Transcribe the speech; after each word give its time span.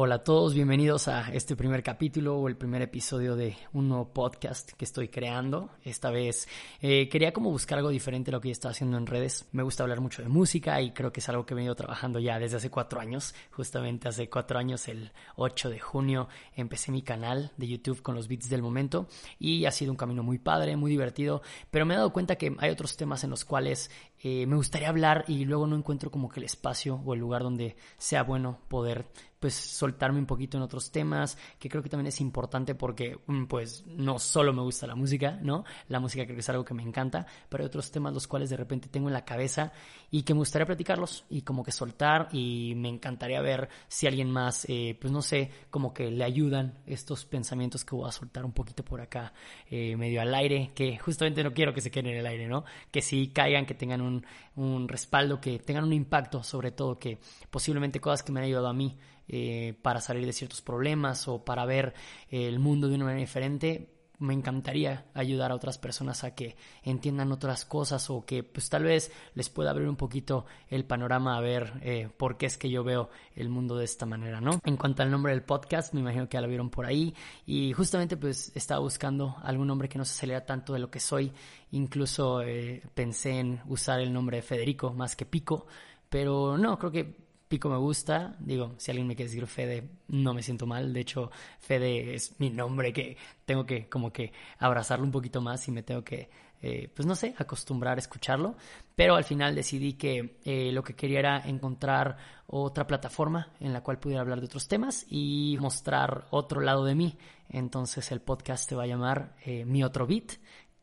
Hola 0.00 0.14
a 0.14 0.22
todos, 0.22 0.54
bienvenidos 0.54 1.08
a 1.08 1.28
este 1.32 1.56
primer 1.56 1.82
capítulo 1.82 2.38
o 2.38 2.46
el 2.46 2.56
primer 2.56 2.82
episodio 2.82 3.34
de 3.34 3.56
un 3.72 3.88
nuevo 3.88 4.12
podcast 4.12 4.70
que 4.74 4.84
estoy 4.84 5.08
creando. 5.08 5.70
Esta 5.82 6.12
vez 6.12 6.46
eh, 6.80 7.08
quería 7.08 7.32
como 7.32 7.50
buscar 7.50 7.78
algo 7.78 7.90
diferente 7.90 8.30
a 8.30 8.34
lo 8.34 8.40
que 8.40 8.46
ya 8.46 8.52
estaba 8.52 8.70
haciendo 8.70 8.96
en 8.96 9.08
redes. 9.08 9.48
Me 9.50 9.64
gusta 9.64 9.82
hablar 9.82 10.00
mucho 10.00 10.22
de 10.22 10.28
música 10.28 10.80
y 10.80 10.92
creo 10.92 11.12
que 11.12 11.18
es 11.18 11.28
algo 11.28 11.44
que 11.44 11.54
he 11.54 11.56
venido 11.56 11.74
trabajando 11.74 12.20
ya 12.20 12.38
desde 12.38 12.58
hace 12.58 12.70
cuatro 12.70 13.00
años. 13.00 13.34
Justamente 13.50 14.06
hace 14.06 14.30
cuatro 14.30 14.60
años, 14.60 14.86
el 14.86 15.10
8 15.34 15.68
de 15.68 15.80
junio, 15.80 16.28
empecé 16.54 16.92
mi 16.92 17.02
canal 17.02 17.50
de 17.56 17.66
YouTube 17.66 18.00
con 18.00 18.14
los 18.14 18.28
beats 18.28 18.48
del 18.48 18.62
momento 18.62 19.08
y 19.40 19.64
ha 19.64 19.72
sido 19.72 19.90
un 19.90 19.96
camino 19.96 20.22
muy 20.22 20.38
padre, 20.38 20.76
muy 20.76 20.92
divertido, 20.92 21.42
pero 21.72 21.84
me 21.84 21.94
he 21.94 21.96
dado 21.96 22.12
cuenta 22.12 22.36
que 22.36 22.54
hay 22.58 22.70
otros 22.70 22.96
temas 22.96 23.24
en 23.24 23.30
los 23.30 23.44
cuales 23.44 23.90
eh, 24.20 24.46
me 24.46 24.56
gustaría 24.56 24.88
hablar 24.88 25.24
y 25.28 25.44
luego 25.44 25.66
no 25.66 25.76
encuentro 25.76 26.10
como 26.10 26.28
que 26.28 26.40
el 26.40 26.44
espacio 26.44 27.00
o 27.04 27.14
el 27.14 27.20
lugar 27.20 27.42
donde 27.42 27.76
sea 27.96 28.22
bueno 28.22 28.58
poder 28.68 29.06
pues 29.38 29.54
soltarme 29.54 30.18
un 30.18 30.26
poquito 30.26 30.56
en 30.56 30.64
otros 30.64 30.90
temas, 30.90 31.38
que 31.58 31.68
creo 31.68 31.82
que 31.82 31.88
también 31.88 32.08
es 32.08 32.20
importante 32.20 32.74
porque 32.74 33.18
mm, 33.26 33.44
pues 33.44 33.84
no 33.86 34.18
solo 34.18 34.52
me 34.52 34.62
gusta 34.62 34.86
la 34.86 34.96
música, 34.96 35.38
¿no? 35.42 35.64
La 35.88 36.00
música 36.00 36.24
creo 36.24 36.34
que 36.34 36.40
es 36.40 36.48
algo 36.48 36.64
que 36.64 36.74
me 36.74 36.82
encanta, 36.82 37.26
pero 37.48 37.62
hay 37.62 37.66
otros 37.68 37.90
temas 37.90 38.12
los 38.12 38.26
cuales 38.26 38.50
de 38.50 38.56
repente 38.56 38.88
tengo 38.88 39.08
en 39.08 39.14
la 39.14 39.24
cabeza 39.24 39.72
y 40.10 40.22
que 40.22 40.34
me 40.34 40.38
gustaría 40.38 40.66
platicarlos 40.66 41.24
y 41.28 41.42
como 41.42 41.62
que 41.62 41.72
soltar 41.72 42.28
y 42.32 42.74
me 42.76 42.88
encantaría 42.88 43.40
ver 43.40 43.68
si 43.88 44.06
alguien 44.06 44.30
más, 44.30 44.64
eh, 44.68 44.96
pues 45.00 45.12
no 45.12 45.22
sé, 45.22 45.50
como 45.70 45.92
que 45.92 46.10
le 46.10 46.24
ayudan 46.24 46.78
estos 46.86 47.24
pensamientos 47.24 47.84
que 47.84 47.94
voy 47.94 48.08
a 48.08 48.12
soltar 48.12 48.44
un 48.44 48.52
poquito 48.52 48.84
por 48.84 49.00
acá, 49.00 49.32
eh, 49.70 49.96
medio 49.96 50.20
al 50.20 50.34
aire, 50.34 50.72
que 50.74 50.98
justamente 50.98 51.42
no 51.44 51.52
quiero 51.52 51.74
que 51.74 51.80
se 51.80 51.90
queden 51.90 52.12
en 52.12 52.18
el 52.18 52.26
aire, 52.26 52.48
¿no? 52.48 52.64
Que 52.90 53.02
sí 53.02 53.28
caigan, 53.28 53.66
que 53.66 53.74
tengan 53.74 54.00
un 54.00 54.24
un, 54.56 54.88
respaldo, 54.88 55.40
que 55.40 55.58
tengan 55.58 55.84
un 55.84 55.92
impacto, 55.92 56.42
sobre 56.42 56.72
todo 56.72 56.98
que 56.98 57.18
posiblemente 57.50 58.00
cosas 58.00 58.22
que 58.22 58.32
me 58.32 58.40
han 58.40 58.46
ayudado 58.46 58.68
a 58.68 58.72
mí 58.72 58.98
eh, 59.28 59.78
para 59.82 60.00
salir 60.00 60.26
de 60.26 60.32
ciertos 60.32 60.62
problemas 60.62 61.28
o 61.28 61.44
para 61.44 61.64
ver 61.64 61.94
el 62.30 62.58
mundo 62.58 62.88
de 62.88 62.96
una 62.96 63.04
manera 63.04 63.20
diferente, 63.20 63.97
me 64.18 64.34
encantaría 64.34 65.06
ayudar 65.14 65.52
a 65.52 65.54
otras 65.54 65.78
personas 65.78 66.24
a 66.24 66.34
que 66.34 66.56
entiendan 66.82 67.30
otras 67.30 67.64
cosas 67.64 68.10
o 68.10 68.24
que 68.24 68.42
pues 68.42 68.68
tal 68.68 68.84
vez 68.84 69.12
les 69.34 69.48
pueda 69.48 69.70
abrir 69.70 69.88
un 69.88 69.96
poquito 69.96 70.44
el 70.68 70.84
panorama 70.84 71.36
a 71.36 71.40
ver 71.40 71.72
eh, 71.82 72.08
por 72.16 72.36
qué 72.36 72.46
es 72.46 72.58
que 72.58 72.70
yo 72.70 72.82
veo 72.82 73.10
el 73.36 73.48
mundo 73.48 73.76
de 73.76 73.84
esta 73.84 74.06
manera, 74.06 74.40
¿no? 74.40 74.60
En 74.64 74.76
cuanto 74.76 75.02
al 75.02 75.10
nombre 75.10 75.32
del 75.32 75.42
podcast, 75.42 75.94
me 75.94 76.00
imagino 76.00 76.28
que 76.28 76.34
ya 76.34 76.40
lo 76.40 76.48
vieron 76.48 76.70
por 76.70 76.86
ahí 76.86 77.14
y 77.46 77.72
justamente 77.72 78.16
pues 78.16 78.50
estaba 78.54 78.80
buscando 78.80 79.36
algún 79.42 79.68
nombre 79.68 79.88
que 79.88 79.98
no 79.98 80.04
se 80.04 80.14
saliera 80.14 80.44
tanto 80.44 80.72
de 80.72 80.80
lo 80.80 80.90
que 80.90 81.00
soy, 81.00 81.32
incluso 81.70 82.42
eh, 82.42 82.82
pensé 82.94 83.38
en 83.38 83.60
usar 83.66 84.00
el 84.00 84.12
nombre 84.12 84.38
de 84.38 84.42
Federico 84.42 84.92
más 84.92 85.14
que 85.14 85.26
Pico, 85.26 85.66
pero 86.08 86.58
no, 86.58 86.78
creo 86.78 86.90
que 86.90 87.27
Pico 87.48 87.70
me 87.70 87.78
gusta, 87.78 88.36
digo, 88.40 88.74
si 88.76 88.90
alguien 88.90 89.06
me 89.06 89.16
quiere 89.16 89.30
decir 89.30 89.46
Fede, 89.46 89.88
no 90.08 90.34
me 90.34 90.42
siento 90.42 90.66
mal, 90.66 90.92
de 90.92 91.00
hecho, 91.00 91.30
Fede 91.58 92.14
es 92.14 92.38
mi 92.38 92.50
nombre 92.50 92.92
que 92.92 93.16
tengo 93.46 93.64
que 93.64 93.88
como 93.88 94.12
que 94.12 94.32
abrazarlo 94.58 95.06
un 95.06 95.10
poquito 95.10 95.40
más 95.40 95.66
y 95.66 95.70
me 95.70 95.82
tengo 95.82 96.04
que, 96.04 96.28
eh, 96.60 96.90
pues 96.94 97.06
no 97.06 97.14
sé, 97.14 97.34
acostumbrar 97.38 97.96
a 97.96 98.00
escucharlo, 98.00 98.56
pero 98.94 99.16
al 99.16 99.24
final 99.24 99.54
decidí 99.54 99.94
que 99.94 100.38
eh, 100.44 100.72
lo 100.72 100.82
que 100.82 100.94
quería 100.94 101.20
era 101.20 101.38
encontrar 101.40 102.18
otra 102.46 102.86
plataforma 102.86 103.48
en 103.60 103.72
la 103.72 103.82
cual 103.82 103.98
pudiera 103.98 104.20
hablar 104.20 104.40
de 104.40 104.46
otros 104.46 104.68
temas 104.68 105.06
y 105.08 105.56
mostrar 105.58 106.26
otro 106.30 106.60
lado 106.60 106.84
de 106.84 106.94
mí, 106.94 107.16
entonces 107.48 108.12
el 108.12 108.20
podcast 108.20 108.68
se 108.68 108.76
va 108.76 108.82
a 108.82 108.88
llamar 108.88 109.36
eh, 109.46 109.64
Mi 109.64 109.82
Otro 109.82 110.06
Beat, 110.06 110.32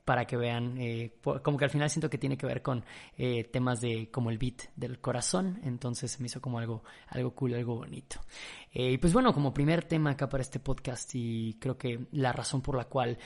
para 0.06 0.25
que 0.25 0.38
vean, 0.38 0.78
eh, 0.78 1.17
como 1.44 1.58
que 1.58 1.66
al 1.66 1.72
final 1.72 1.89
siento 1.89 2.09
que 2.09 2.20
tiene 2.20 2.38
que 2.38 2.45
ver 2.45 2.61
con 2.61 2.86
eh, 3.17 3.44
temas 3.45 3.81
de 3.81 4.09
como 4.12 4.30
el 4.30 4.38
beat 4.38 4.70
del 4.75 5.00
corazón, 5.00 5.59
entonces 5.64 6.20
me 6.20 6.28
hizo 6.28 6.39
como 6.39 6.59
algo, 6.59 6.84
algo 7.08 7.31
cool, 7.31 7.56
algo 7.56 7.75
bonito. 7.75 8.22
Eh, 8.76 8.92
y 8.92 8.98
pues 9.00 9.14
bueno, 9.14 9.34
como 9.34 9.54
primer 9.54 9.86
tema 9.86 10.12
acá 10.12 10.30
para 10.30 10.42
este 10.42 10.59
podcast 10.59 11.09
y 11.16 11.56
creo 11.59 11.78
que 11.78 12.08
la 12.12 12.34
razón 12.34 12.62
por 12.62 12.76
la 12.76 12.86
cual 12.86 13.18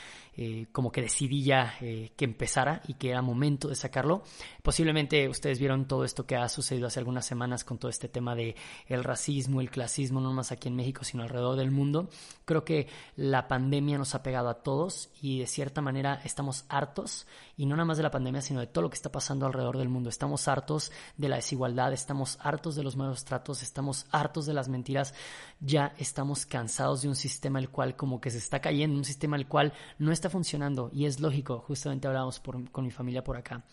como 0.72 0.90
que 0.90 1.02
decidí 1.02 1.44
ya 1.44 1.76
que 1.80 2.26
empezara 2.26 2.82
y 2.88 2.94
que 2.94 3.10
era 3.10 3.22
momento 3.22 3.68
de 3.68 3.76
sacarlo, 3.76 4.24
posiblemente 4.64 5.28
ustedes 5.28 5.60
vieron 5.60 5.86
todo 5.86 6.06
esto 6.06 6.26
que 6.26 6.38
ha 6.38 6.48
sucedido 6.48 6.88
hace 6.88 7.00
algunas 7.00 7.26
semanas 7.26 7.66
con 7.66 7.78
todo 7.78 7.90
este 7.90 8.08
tema 8.08 8.36
de 8.36 8.56
el 8.88 9.04
racismo, 9.04 9.60
el 9.60 9.70
clasismo, 9.70 10.22
no 10.22 10.32
más 10.32 10.54
aquí 10.54 10.70
en 10.70 10.78
México, 10.78 11.04
sino 11.04 11.24
alrededor 11.24 11.58
del 11.58 11.72
mundo. 11.72 12.10
Creo 12.46 12.64
que 12.64 12.88
la 13.18 13.50
pandemia 13.50 13.98
nos 13.98 14.16
ha 14.16 14.24
pegado 14.24 14.48
a 14.48 14.64
todos 14.64 15.10
y 15.22 15.40
de 15.40 15.48
cierta 15.48 15.82
manera 15.82 16.22
estamos 16.24 16.66
hartos, 16.70 17.28
y 17.58 17.66
no 17.66 17.76
nada 17.76 17.86
más 17.86 17.98
de 17.98 18.04
la 18.04 18.12
pandemia, 18.12 18.42
sino 18.42 18.62
de 18.62 18.68
todo 18.68 18.84
lo 18.84 18.90
que 18.90 18.96
está 18.96 19.12
pasando 19.12 19.46
alrededor 19.46 19.78
del 19.78 19.90
mundo. 19.90 20.10
Estamos 20.10 20.48
hartos 20.48 20.92
de 21.18 21.28
la 21.28 21.36
desigualdad, 21.36 21.92
estamos 21.92 22.38
hartos 22.42 22.76
de 22.76 22.84
los 22.84 22.96
malos 22.96 23.26
tratos, 23.26 23.62
estamos 23.62 24.06
hartos 24.12 24.46
de 24.46 24.54
las 24.54 24.70
mentiras, 24.70 25.14
ya 25.60 25.94
estamos 25.98 26.46
cansados 26.46 27.02
de 27.02 27.10
un 27.10 27.16
sistema 27.16 27.60
el 27.60 27.70
cual 27.70 27.96
como 27.96 28.22
que 28.22 28.32
se 28.32 28.38
está 28.38 28.60
cayendo, 28.60 28.98
un 28.98 29.06
sistema 29.06 29.36
el 29.36 29.48
cual 29.48 29.74
no 29.98 30.12
está 30.12 30.30
funcionando, 30.30 30.90
y 30.94 31.06
es 31.06 31.20
lógico, 31.20 31.64
justamente 31.68 32.08
hablábamos 32.08 32.42
con 32.72 32.84
mi 32.84 32.92
familia 32.92 33.24
por 33.24 33.38
acá 33.38 33.64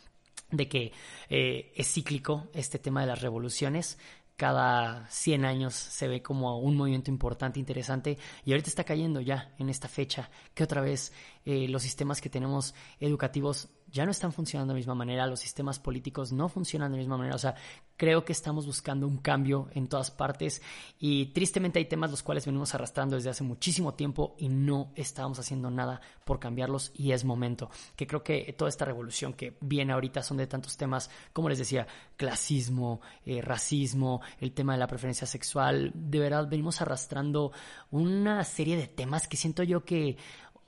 de 0.50 0.68
que 0.68 0.92
eh, 1.28 1.72
es 1.74 1.92
cíclico 1.92 2.48
este 2.52 2.78
tema 2.78 3.00
de 3.00 3.08
las 3.08 3.20
revoluciones, 3.20 3.98
cada 4.36 5.08
100 5.08 5.44
años 5.46 5.74
se 5.74 6.08
ve 6.08 6.22
como 6.22 6.58
un 6.58 6.76
movimiento 6.76 7.10
importante, 7.10 7.58
interesante, 7.58 8.18
y 8.44 8.52
ahorita 8.52 8.68
está 8.68 8.84
cayendo 8.84 9.20
ya 9.20 9.54
en 9.58 9.70
esta 9.70 9.88
fecha, 9.88 10.30
que 10.54 10.62
otra 10.62 10.82
vez 10.82 11.12
eh, 11.44 11.68
los 11.68 11.82
sistemas 11.82 12.20
que 12.20 12.28
tenemos 12.28 12.74
educativos 13.00 13.68
ya 13.90 14.04
no 14.04 14.10
están 14.10 14.32
funcionando 14.32 14.72
de 14.72 14.76
la 14.76 14.80
misma 14.80 14.94
manera, 14.94 15.26
los 15.26 15.40
sistemas 15.40 15.78
políticos 15.78 16.32
no 16.32 16.48
funcionan 16.48 16.90
de 16.90 16.96
la 16.96 17.00
misma 17.02 17.16
manera, 17.16 17.36
o 17.36 17.38
sea, 17.38 17.54
creo 17.96 18.24
que 18.24 18.32
estamos 18.32 18.66
buscando 18.66 19.06
un 19.06 19.18
cambio 19.18 19.68
en 19.72 19.88
todas 19.88 20.10
partes 20.10 20.60
y 20.98 21.26
tristemente 21.26 21.78
hay 21.78 21.86
temas 21.86 22.10
los 22.10 22.22
cuales 22.22 22.44
venimos 22.44 22.74
arrastrando 22.74 23.16
desde 23.16 23.30
hace 23.30 23.44
muchísimo 23.44 23.94
tiempo 23.94 24.34
y 24.38 24.48
no 24.48 24.92
estábamos 24.96 25.38
haciendo 25.38 25.70
nada 25.70 26.00
por 26.24 26.38
cambiarlos 26.38 26.92
y 26.94 27.12
es 27.12 27.24
momento, 27.24 27.70
que 27.94 28.06
creo 28.06 28.22
que 28.22 28.54
toda 28.56 28.68
esta 28.68 28.84
revolución 28.84 29.32
que 29.32 29.56
viene 29.60 29.92
ahorita 29.92 30.22
son 30.22 30.36
de 30.36 30.46
tantos 30.46 30.76
temas, 30.76 31.10
como 31.32 31.48
les 31.48 31.58
decía, 31.58 31.86
clasismo, 32.16 33.00
eh, 33.24 33.40
racismo, 33.40 34.20
el 34.40 34.52
tema 34.52 34.74
de 34.74 34.78
la 34.78 34.88
preferencia 34.88 35.26
sexual, 35.26 35.92
de 35.94 36.18
verdad 36.18 36.48
venimos 36.48 36.80
arrastrando 36.80 37.52
una 37.90 38.44
serie 38.44 38.76
de 38.76 38.88
temas 38.88 39.28
que 39.28 39.36
siento 39.36 39.62
yo 39.62 39.84
que 39.84 40.16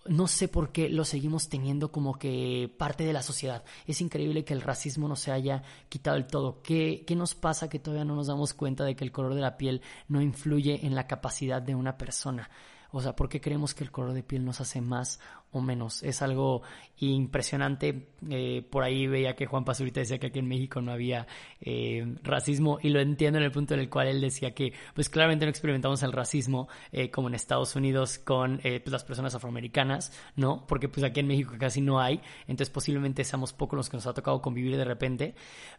no 0.08 0.26
sé 0.26 0.48
por 0.48 0.72
qué 0.72 0.88
lo 0.88 1.04
seguimos 1.04 1.48
teniendo 1.48 1.92
como 1.92 2.18
que 2.18 2.72
parte 2.78 3.04
de 3.04 3.12
la 3.12 3.22
sociedad. 3.22 3.64
Es 3.86 4.00
increíble 4.00 4.44
que 4.44 4.54
el 4.54 4.62
racismo 4.62 5.08
no 5.08 5.16
se 5.16 5.32
haya 5.32 5.62
quitado 5.88 6.16
del 6.16 6.26
todo. 6.26 6.62
¿Qué, 6.62 7.04
¿Qué, 7.06 7.16
nos 7.16 7.34
pasa 7.34 7.68
que 7.68 7.78
todavía 7.78 8.04
no 8.04 8.16
nos 8.16 8.26
damos 8.26 8.54
cuenta 8.54 8.84
de 8.84 8.96
que 8.96 9.04
el 9.04 9.12
color 9.12 9.34
de 9.34 9.40
la 9.40 9.56
piel 9.56 9.82
no 10.08 10.20
influye 10.20 10.86
en 10.86 10.94
la 10.94 11.06
capacidad 11.06 11.62
de 11.62 11.74
una 11.74 11.96
persona? 11.96 12.50
O 12.90 13.02
sea, 13.02 13.14
¿por 13.14 13.28
qué 13.28 13.40
creemos 13.40 13.74
que 13.74 13.84
el 13.84 13.90
color 13.90 14.14
de 14.14 14.22
piel 14.22 14.44
nos 14.44 14.60
hace 14.60 14.80
más 14.80 15.20
o 15.52 15.60
menos? 15.60 16.02
Es 16.02 16.22
algo 16.22 16.62
impresionante. 16.98 18.08
Eh, 18.30 18.66
por 18.70 18.84
ahí 18.84 19.06
veía 19.06 19.34
que 19.36 19.46
Juan 19.46 19.64
Pazurita 19.64 20.00
decía 20.00 20.18
que 20.18 20.28
aquí 20.28 20.38
en 20.38 20.48
México 20.48 20.80
no 20.80 20.92
había 20.92 21.26
eh, 21.60 22.16
racismo 22.22 22.78
y 22.82 22.90
lo 22.90 23.00
entiendo 23.00 23.38
en 23.38 23.44
el 23.44 23.52
punto 23.52 23.74
en 23.74 23.80
el 23.80 23.88
cual 23.88 24.08
él 24.08 24.20
decía 24.20 24.54
que 24.54 24.72
pues 24.94 25.08
claramente 25.08 25.44
no 25.44 25.50
experimentamos 25.50 26.02
el 26.02 26.12
racismo 26.12 26.68
eh, 26.92 27.10
como 27.10 27.28
en 27.28 27.34
Estados 27.34 27.76
Unidos 27.76 28.18
con 28.18 28.58
pues, 28.58 28.90
las 28.90 29.04
personas 29.04 29.34
afroamericanas, 29.34 30.12
¿no? 30.36 30.66
Porque 30.66 30.88
pues 30.88 31.04
aquí 31.04 31.20
en 31.20 31.28
México 31.28 31.54
casi 31.58 31.80
no 31.80 32.00
hay, 32.00 32.20
entonces 32.42 32.70
posiblemente 32.70 33.24
seamos 33.24 33.52
pocos 33.52 33.76
los 33.76 33.88
que 33.88 33.96
nos 33.96 34.06
ha 34.06 34.14
tocado 34.14 34.42
convivir 34.42 34.76
de 34.76 34.84
repente, 34.84 35.34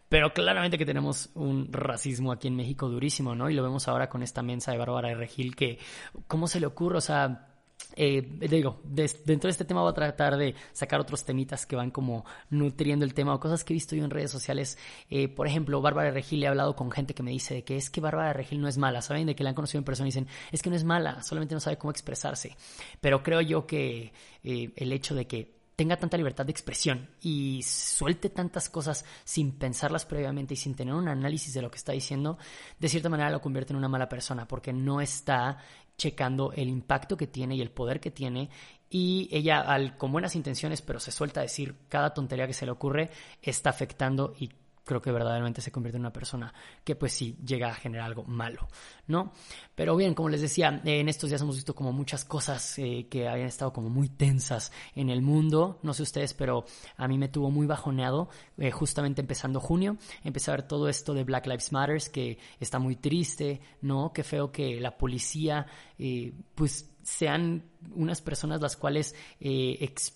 pero 0.08 0.34
claramente 0.34 0.78
que 0.78 0.86
tenemos 0.86 1.30
un 1.36 1.72
racismo 1.72 2.32
aquí 2.32 2.48
en 2.48 2.56
México 2.56 2.88
durísimo, 2.90 3.36
¿no? 3.36 3.50
Y 3.50 3.54
lo 3.54 3.64
vemos 3.64 3.88
ahora 3.88 4.10
con 4.10 4.24
esta 4.24 4.42
mensa 4.42 4.72
de 4.72 4.78
Bárbara 4.78 5.10
de 5.10 5.16
Regil 5.16 5.56
que, 5.56 5.80
¿cómo 6.28 6.48
se 6.48 6.60
le 6.60 6.66
ocurre? 6.66 6.90
o 6.98 7.02
sea, 7.02 7.49
eh, 7.96 8.22
digo, 8.50 8.80
dentro 8.84 9.48
de 9.48 9.50
este 9.50 9.66
tema 9.66 9.82
voy 9.82 9.92
a 9.92 9.94
tratar 9.94 10.38
de 10.38 10.56
sacar 10.72 11.00
otros 11.00 11.26
temitas 11.26 11.66
que 11.66 11.76
van 11.76 11.92
como 11.92 12.24
nutriendo 12.50 13.04
el 13.04 13.14
tema 13.14 13.34
o 13.34 13.40
cosas 13.40 13.64
que 13.64 13.74
he 13.74 13.76
visto 13.76 13.96
yo 13.96 14.06
en 14.06 14.10
redes 14.10 14.32
sociales. 14.32 14.78
Eh, 15.10 15.28
por 15.28 15.48
ejemplo, 15.48 15.82
Bárbara 15.82 16.12
Regil, 16.12 16.44
he 16.44 16.48
hablado 16.48 16.76
con 16.76 16.92
gente 16.92 17.14
que 17.14 17.24
me 17.24 17.32
dice 17.32 17.56
de 17.56 17.64
que 17.64 17.78
es 17.78 17.90
que 17.90 18.00
Bárbara 18.00 18.32
Regil 18.34 18.62
no 18.62 18.68
es 18.68 18.78
mala, 18.78 19.02
¿saben? 19.02 19.28
De 19.28 19.36
que 19.36 19.44
la 19.44 19.50
han 19.50 19.56
conocido 19.56 19.80
en 19.80 19.86
persona 19.86 20.08
y 20.08 20.12
dicen, 20.12 20.28
es 20.52 20.62
que 20.62 20.70
no 20.70 20.76
es 20.76 20.84
mala, 20.84 21.22
solamente 21.24 21.56
no 21.56 21.60
sabe 21.60 21.78
cómo 21.78 21.92
expresarse. 21.92 22.56
Pero 23.02 23.22
creo 23.24 23.42
yo 23.42 23.66
que 23.66 24.14
eh, 24.44 24.72
el 24.76 24.94
hecho 24.94 25.16
de 25.16 25.28
que 25.28 25.60
tenga 25.76 25.96
tanta 25.96 26.18
libertad 26.18 26.46
de 26.46 26.52
expresión 26.52 27.10
y 27.22 27.62
suelte 27.64 28.30
tantas 28.30 28.70
cosas 28.70 29.06
sin 29.24 29.54
pensarlas 29.54 30.06
previamente 30.06 30.54
y 30.54 30.58
sin 30.58 30.76
tener 30.76 30.94
un 30.94 31.08
análisis 31.08 31.54
de 31.54 31.62
lo 31.62 31.72
que 31.72 31.78
está 31.78 31.94
diciendo, 31.94 32.38
de 32.80 32.90
cierta 32.90 33.08
manera 33.08 33.30
lo 33.30 33.40
convierte 33.40 33.72
en 33.72 33.78
una 33.78 33.88
mala 33.88 34.10
persona 34.10 34.46
porque 34.46 34.74
no 34.74 35.00
está 35.00 35.60
checando 36.00 36.52
el 36.54 36.68
impacto 36.68 37.16
que 37.16 37.28
tiene 37.28 37.56
y 37.56 37.62
el 37.62 37.70
poder 37.70 38.00
que 38.00 38.10
tiene. 38.10 38.50
Y 38.90 39.30
ella 39.32 39.60
al, 39.60 39.98
con 39.98 40.12
buenas 40.12 40.36
intenciones 40.36 40.82
pero 40.82 41.00
se 41.00 41.12
suelta 41.12 41.42
a 41.42 41.44
decir 41.44 41.76
cada 41.88 42.12
tontería 42.16 42.48
que 42.48 42.54
se 42.54 42.66
le 42.66 42.72
ocurre 42.72 43.12
está 43.44 43.70
afectando 43.70 44.34
y 44.40 44.50
creo 44.90 45.02
que 45.04 45.12
verdaderamente 45.12 45.62
se 45.62 45.72
convierte 45.72 45.98
en 45.98 46.02
una 46.02 46.12
persona 46.12 46.52
que 46.84 46.96
pues 46.96 47.14
sí 47.14 47.38
llega 47.46 47.70
a 47.70 47.76
generar 47.76 48.08
algo 48.08 48.24
malo, 48.24 48.68
¿no? 49.06 49.34
Pero 49.76 49.96
bien, 49.96 50.16
como 50.16 50.30
les 50.30 50.42
decía, 50.42 50.82
en 50.84 51.08
estos 51.08 51.30
días 51.30 51.44
hemos 51.44 51.58
visto 51.58 51.76
como 51.76 51.94
muchas 51.94 52.26
cosas 52.26 52.80
eh, 52.80 53.06
que 53.08 53.28
habían 53.28 53.50
estado 53.50 53.72
como 53.72 53.92
muy 53.92 54.10
tensas 54.10 54.72
en 54.96 55.12
el 55.12 55.22
mundo, 55.22 55.78
no 55.84 55.94
sé 55.94 56.02
ustedes, 56.02 56.34
pero 56.34 56.66
a 56.98 57.08
mí 57.08 57.20
me 57.20 57.28
tuvo 57.28 57.52
muy 57.52 57.68
bajoneado 57.68 58.30
eh, 58.58 58.72
justamente 58.72 59.22
empezando 59.22 59.60
junio, 59.60 59.98
empecé 60.24 60.50
a 60.50 60.56
ver 60.56 60.68
todo 60.68 60.90
esto 60.90 61.14
de 61.14 61.24
Black 61.24 61.46
Lives 61.46 61.72
Matters 61.72 62.10
que 62.10 62.40
está 62.60 62.80
muy 62.80 62.96
triste, 62.96 63.62
¿no? 63.82 64.12
Qué 64.12 64.24
feo 64.24 64.52
que 64.52 64.80
la 64.80 64.98
policía 64.98 65.68
eh, 66.00 66.34
pues 66.56 66.90
sean 67.04 67.64
unas 67.94 68.22
personas 68.22 68.60
las 68.60 68.76
cuales 68.76 69.14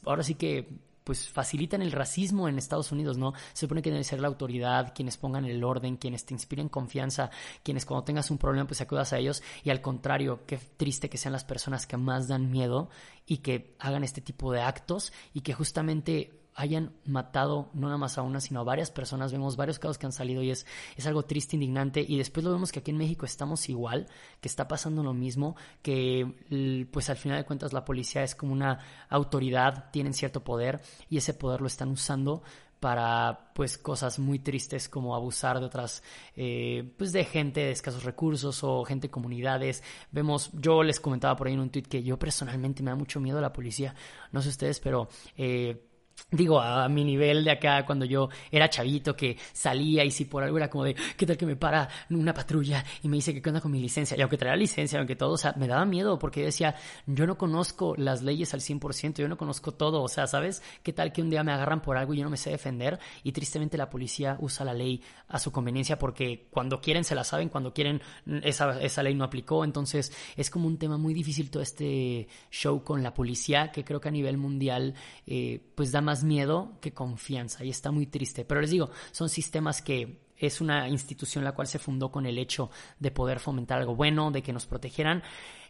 ahora 0.03 0.23
sí 0.23 0.33
que 0.33 0.67
pues 1.03 1.29
facilitan 1.29 1.81
el 1.81 1.91
racismo 1.91 2.47
en 2.47 2.57
Estados 2.57 2.91
Unidos, 2.91 3.17
¿no? 3.17 3.33
Se 3.53 3.61
supone 3.61 3.81
que 3.81 3.91
debe 3.91 4.03
ser 4.03 4.19
la 4.19 4.27
autoridad, 4.27 4.93
quienes 4.93 5.17
pongan 5.17 5.45
el 5.45 5.63
orden, 5.63 5.97
quienes 5.97 6.25
te 6.25 6.33
inspiren 6.33 6.69
confianza, 6.69 7.29
quienes 7.63 7.85
cuando 7.85 8.03
tengas 8.03 8.31
un 8.31 8.37
problema 8.37 8.67
pues 8.67 8.81
acudas 8.81 9.13
a 9.13 9.17
ellos 9.17 9.43
y 9.63 9.69
al 9.69 9.81
contrario, 9.81 10.41
qué 10.45 10.57
triste 10.57 11.09
que 11.09 11.17
sean 11.17 11.33
las 11.33 11.45
personas 11.45 11.87
que 11.87 11.97
más 11.97 12.27
dan 12.27 12.51
miedo 12.51 12.89
y 13.25 13.37
que 13.37 13.75
hagan 13.79 14.03
este 14.03 14.21
tipo 14.21 14.51
de 14.51 14.61
actos 14.61 15.13
y 15.33 15.41
que 15.41 15.53
justamente 15.53 16.42
hayan 16.55 16.93
matado 17.05 17.69
no 17.73 17.87
nada 17.87 17.97
más 17.97 18.17
a 18.17 18.21
una, 18.21 18.39
sino 18.39 18.61
a 18.61 18.63
varias 18.63 18.91
personas. 18.91 19.31
Vemos 19.31 19.55
varios 19.55 19.79
casos 19.79 19.97
que 19.97 20.05
han 20.05 20.11
salido 20.11 20.41
y 20.43 20.51
es, 20.51 20.65
es 20.95 21.07
algo 21.07 21.23
triste, 21.23 21.55
indignante. 21.55 22.05
Y 22.07 22.17
después 22.17 22.43
lo 22.43 22.51
vemos 22.51 22.71
que 22.71 22.79
aquí 22.79 22.91
en 22.91 22.97
México 22.97 23.25
estamos 23.25 23.69
igual, 23.69 24.07
que 24.41 24.47
está 24.47 24.67
pasando 24.67 25.03
lo 25.03 25.13
mismo, 25.13 25.55
que 25.81 26.87
pues 26.91 27.09
al 27.09 27.17
final 27.17 27.37
de 27.37 27.45
cuentas 27.45 27.73
la 27.73 27.85
policía 27.85 28.23
es 28.23 28.35
como 28.35 28.53
una 28.53 28.79
autoridad, 29.09 29.89
tienen 29.91 30.13
cierto 30.13 30.43
poder 30.43 30.81
y 31.09 31.17
ese 31.17 31.33
poder 31.33 31.61
lo 31.61 31.67
están 31.67 31.89
usando 31.89 32.43
para 32.83 33.53
pues 33.55 33.77
cosas 33.77 34.19
muy 34.19 34.39
tristes 34.39 34.89
como 34.89 35.15
abusar 35.15 35.57
de 35.61 35.65
otras 35.65 36.03
eh, 36.35 36.83
pues 36.97 37.13
de 37.13 37.23
gente 37.23 37.61
de 37.61 37.71
escasos 37.71 38.03
recursos 38.03 38.61
o 38.61 38.83
gente 38.83 39.07
de 39.07 39.11
comunidades 39.11 39.81
vemos 40.11 40.51
yo 40.51 40.83
les 40.83 40.99
comentaba 40.99 41.37
por 41.37 41.47
ahí 41.47 41.53
en 41.53 41.61
un 41.61 41.69
tweet 41.69 41.83
que 41.83 42.03
yo 42.03 42.19
personalmente 42.19 42.83
me 42.83 42.91
da 42.91 42.97
mucho 42.97 43.21
miedo 43.21 43.37
a 43.37 43.41
la 43.41 43.53
policía 43.53 43.95
no 44.33 44.41
sé 44.41 44.49
ustedes 44.49 44.81
pero 44.81 45.07
eh, 45.37 45.92
digo, 46.33 46.59
a, 46.59 46.87
mi 46.89 47.03
nivel 47.03 47.43
de 47.43 47.51
acá, 47.51 47.85
cuando 47.85 48.05
yo 48.05 48.29
era 48.51 48.69
chavito, 48.69 49.15
que 49.15 49.37
salía 49.51 50.03
y 50.03 50.11
si 50.11 50.25
por 50.25 50.43
algo 50.43 50.57
era 50.57 50.69
como 50.69 50.83
de, 50.83 50.95
¿qué 51.17 51.25
tal 51.25 51.37
que 51.37 51.45
me 51.45 51.55
para 51.55 51.87
una 52.09 52.33
patrulla 52.33 52.83
y 53.01 53.07
me 53.07 53.17
dice 53.17 53.33
que 53.33 53.41
qué 53.41 53.49
onda 53.49 53.61
con 53.61 53.71
mi 53.71 53.79
licencia? 53.79 54.17
Y 54.17 54.21
aunque 54.21 54.37
traía 54.37 54.55
licencia, 54.55 54.99
aunque 54.99 55.15
todo, 55.15 55.33
o 55.33 55.37
sea, 55.37 55.53
me 55.57 55.67
daba 55.67 55.85
miedo 55.85 56.17
porque 56.19 56.43
decía, 56.43 56.75
yo 57.05 57.27
no 57.27 57.37
conozco 57.37 57.95
las 57.97 58.23
leyes 58.23 58.53
al 58.53 58.61
100%, 58.61 59.15
yo 59.15 59.27
no 59.27 59.37
conozco 59.37 59.73
todo, 59.73 60.01
o 60.01 60.07
sea, 60.07 60.27
¿sabes? 60.27 60.63
¿Qué 60.81 60.93
tal 60.93 61.11
que 61.11 61.21
un 61.21 61.29
día 61.29 61.43
me 61.43 61.51
agarran 61.51 61.81
por 61.81 61.97
algo 61.97 62.13
y 62.13 62.17
yo 62.17 62.23
no 62.23 62.29
me 62.29 62.37
sé 62.37 62.49
defender? 62.49 62.99
Y 63.23 63.31
tristemente 63.31 63.77
la 63.77 63.89
policía 63.89 64.37
usa 64.39 64.65
la 64.65 64.73
ley 64.73 65.01
a 65.27 65.39
su 65.39 65.51
conveniencia 65.51 65.97
porque 65.97 66.47
cuando 66.49 66.81
quieren 66.81 67.03
se 67.03 67.15
la 67.15 67.23
saben, 67.23 67.49
cuando 67.49 67.73
quieren 67.73 68.01
esa, 68.43 68.81
esa 68.81 69.03
ley 69.03 69.15
no 69.15 69.23
aplicó, 69.23 69.63
entonces 69.63 70.11
es 70.35 70.49
como 70.49 70.67
un 70.67 70.77
tema 70.77 70.97
muy 70.97 71.13
difícil 71.13 71.49
todo 71.49 71.61
este 71.61 72.27
show 72.51 72.83
con 72.83 73.03
la 73.03 73.13
policía 73.13 73.71
que 73.71 73.83
creo 73.83 74.01
que 74.01 74.09
a 74.09 74.11
nivel 74.11 74.37
mundial 74.37 74.95
eh, 75.25 75.61
pues 75.75 75.91
da 75.91 76.01
más 76.03 76.23
miedo 76.23 76.77
que 76.81 76.93
confianza 76.93 77.63
y 77.63 77.69
está 77.69 77.91
muy 77.91 78.05
triste. 78.05 78.45
Pero 78.45 78.61
les 78.61 78.69
digo, 78.69 78.89
son 79.11 79.29
sistemas 79.29 79.81
que 79.81 80.21
es 80.37 80.61
una 80.61 80.89
institución 80.89 81.43
la 81.43 81.53
cual 81.53 81.67
se 81.67 81.79
fundó 81.79 82.11
con 82.11 82.25
el 82.25 82.37
hecho 82.37 82.69
de 82.99 83.11
poder 83.11 83.39
fomentar 83.39 83.79
algo 83.79 83.95
bueno, 83.95 84.31
de 84.31 84.41
que 84.41 84.53
nos 84.53 84.65
protegieran, 84.65 85.23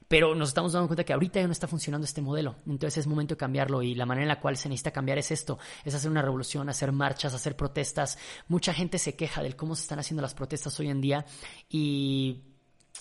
pero 0.07 0.35
nos 0.35 0.49
estamos 0.49 0.73
dando 0.73 0.87
cuenta 0.87 1.03
que 1.03 1.13
ahorita 1.13 1.39
ya 1.39 1.47
no 1.47 1.53
está 1.53 1.67
funcionando 1.67 2.05
este 2.05 2.21
modelo, 2.21 2.55
entonces 2.65 2.99
es 2.99 3.07
momento 3.07 3.35
de 3.35 3.37
cambiarlo 3.37 3.81
y 3.81 3.95
la 3.95 4.05
manera 4.05 4.23
en 4.23 4.29
la 4.29 4.39
cual 4.39 4.57
se 4.57 4.69
necesita 4.69 4.91
cambiar 4.91 5.17
es 5.17 5.31
esto, 5.31 5.59
es 5.83 5.93
hacer 5.93 6.09
una 6.11 6.21
revolución, 6.21 6.69
hacer 6.69 6.91
marchas, 6.91 7.33
hacer 7.33 7.55
protestas. 7.55 8.17
Mucha 8.47 8.73
gente 8.73 8.97
se 8.97 9.15
queja 9.15 9.41
del 9.41 9.55
cómo 9.55 9.75
se 9.75 9.83
están 9.83 9.99
haciendo 9.99 10.21
las 10.21 10.33
protestas 10.33 10.79
hoy 10.79 10.89
en 10.89 11.01
día 11.01 11.25
y 11.69 12.52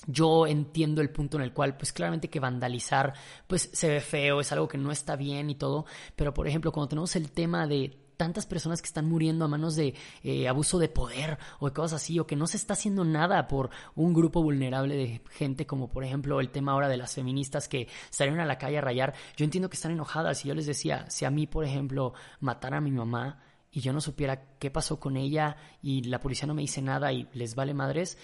yo 0.06 0.46
entiendo 0.46 1.00
el 1.00 1.10
punto 1.10 1.36
en 1.36 1.44
el 1.44 1.52
cual, 1.52 1.76
pues 1.76 1.92
claramente 1.92 2.28
que 2.28 2.40
vandalizar, 2.40 3.14
pues 3.46 3.70
se 3.72 3.88
ve 3.88 4.00
feo, 4.00 4.40
es 4.40 4.52
algo 4.52 4.68
que 4.68 4.78
no 4.78 4.90
está 4.90 5.16
bien 5.16 5.50
y 5.50 5.54
todo, 5.54 5.86
pero 6.16 6.34
por 6.34 6.48
ejemplo, 6.48 6.72
cuando 6.72 6.88
tenemos 6.88 7.16
el 7.16 7.30
tema 7.30 7.66
de 7.66 7.98
tantas 8.16 8.46
personas 8.46 8.80
que 8.80 8.86
están 8.86 9.08
muriendo 9.08 9.44
a 9.44 9.48
manos 9.48 9.74
de 9.74 9.94
eh, 10.22 10.46
abuso 10.46 10.78
de 10.78 10.88
poder 10.88 11.38
o 11.58 11.66
de 11.66 11.72
cosas 11.72 12.02
así, 12.02 12.20
o 12.20 12.26
que 12.26 12.36
no 12.36 12.46
se 12.46 12.56
está 12.56 12.74
haciendo 12.74 13.04
nada 13.04 13.48
por 13.48 13.70
un 13.96 14.12
grupo 14.12 14.42
vulnerable 14.42 14.94
de 14.94 15.22
gente, 15.30 15.66
como 15.66 15.88
por 15.88 16.04
ejemplo 16.04 16.38
el 16.38 16.50
tema 16.50 16.72
ahora 16.72 16.88
de 16.88 16.96
las 16.96 17.14
feministas 17.14 17.68
que 17.68 17.88
salieron 18.10 18.40
a 18.40 18.46
la 18.46 18.58
calle 18.58 18.78
a 18.78 18.80
rayar, 18.80 19.14
yo 19.36 19.44
entiendo 19.44 19.68
que 19.68 19.74
están 19.74 19.90
enojadas. 19.90 20.44
Y 20.44 20.48
yo 20.48 20.54
les 20.54 20.66
decía, 20.66 21.10
si 21.10 21.24
a 21.24 21.30
mí, 21.30 21.48
por 21.48 21.64
ejemplo, 21.64 22.14
matara 22.38 22.78
a 22.78 22.80
mi 22.80 22.92
mamá, 22.92 23.40
y 23.72 23.80
yo 23.80 23.92
no 23.92 24.00
supiera 24.00 24.44
qué 24.58 24.70
pasó 24.70 25.00
con 25.00 25.16
ella 25.16 25.56
y 25.80 26.02
la 26.02 26.20
policía 26.20 26.46
no 26.46 26.54
me 26.54 26.60
dice 26.60 26.82
nada 26.82 27.10
y 27.10 27.26
les 27.32 27.54
vale 27.54 27.72
madres, 27.72 28.18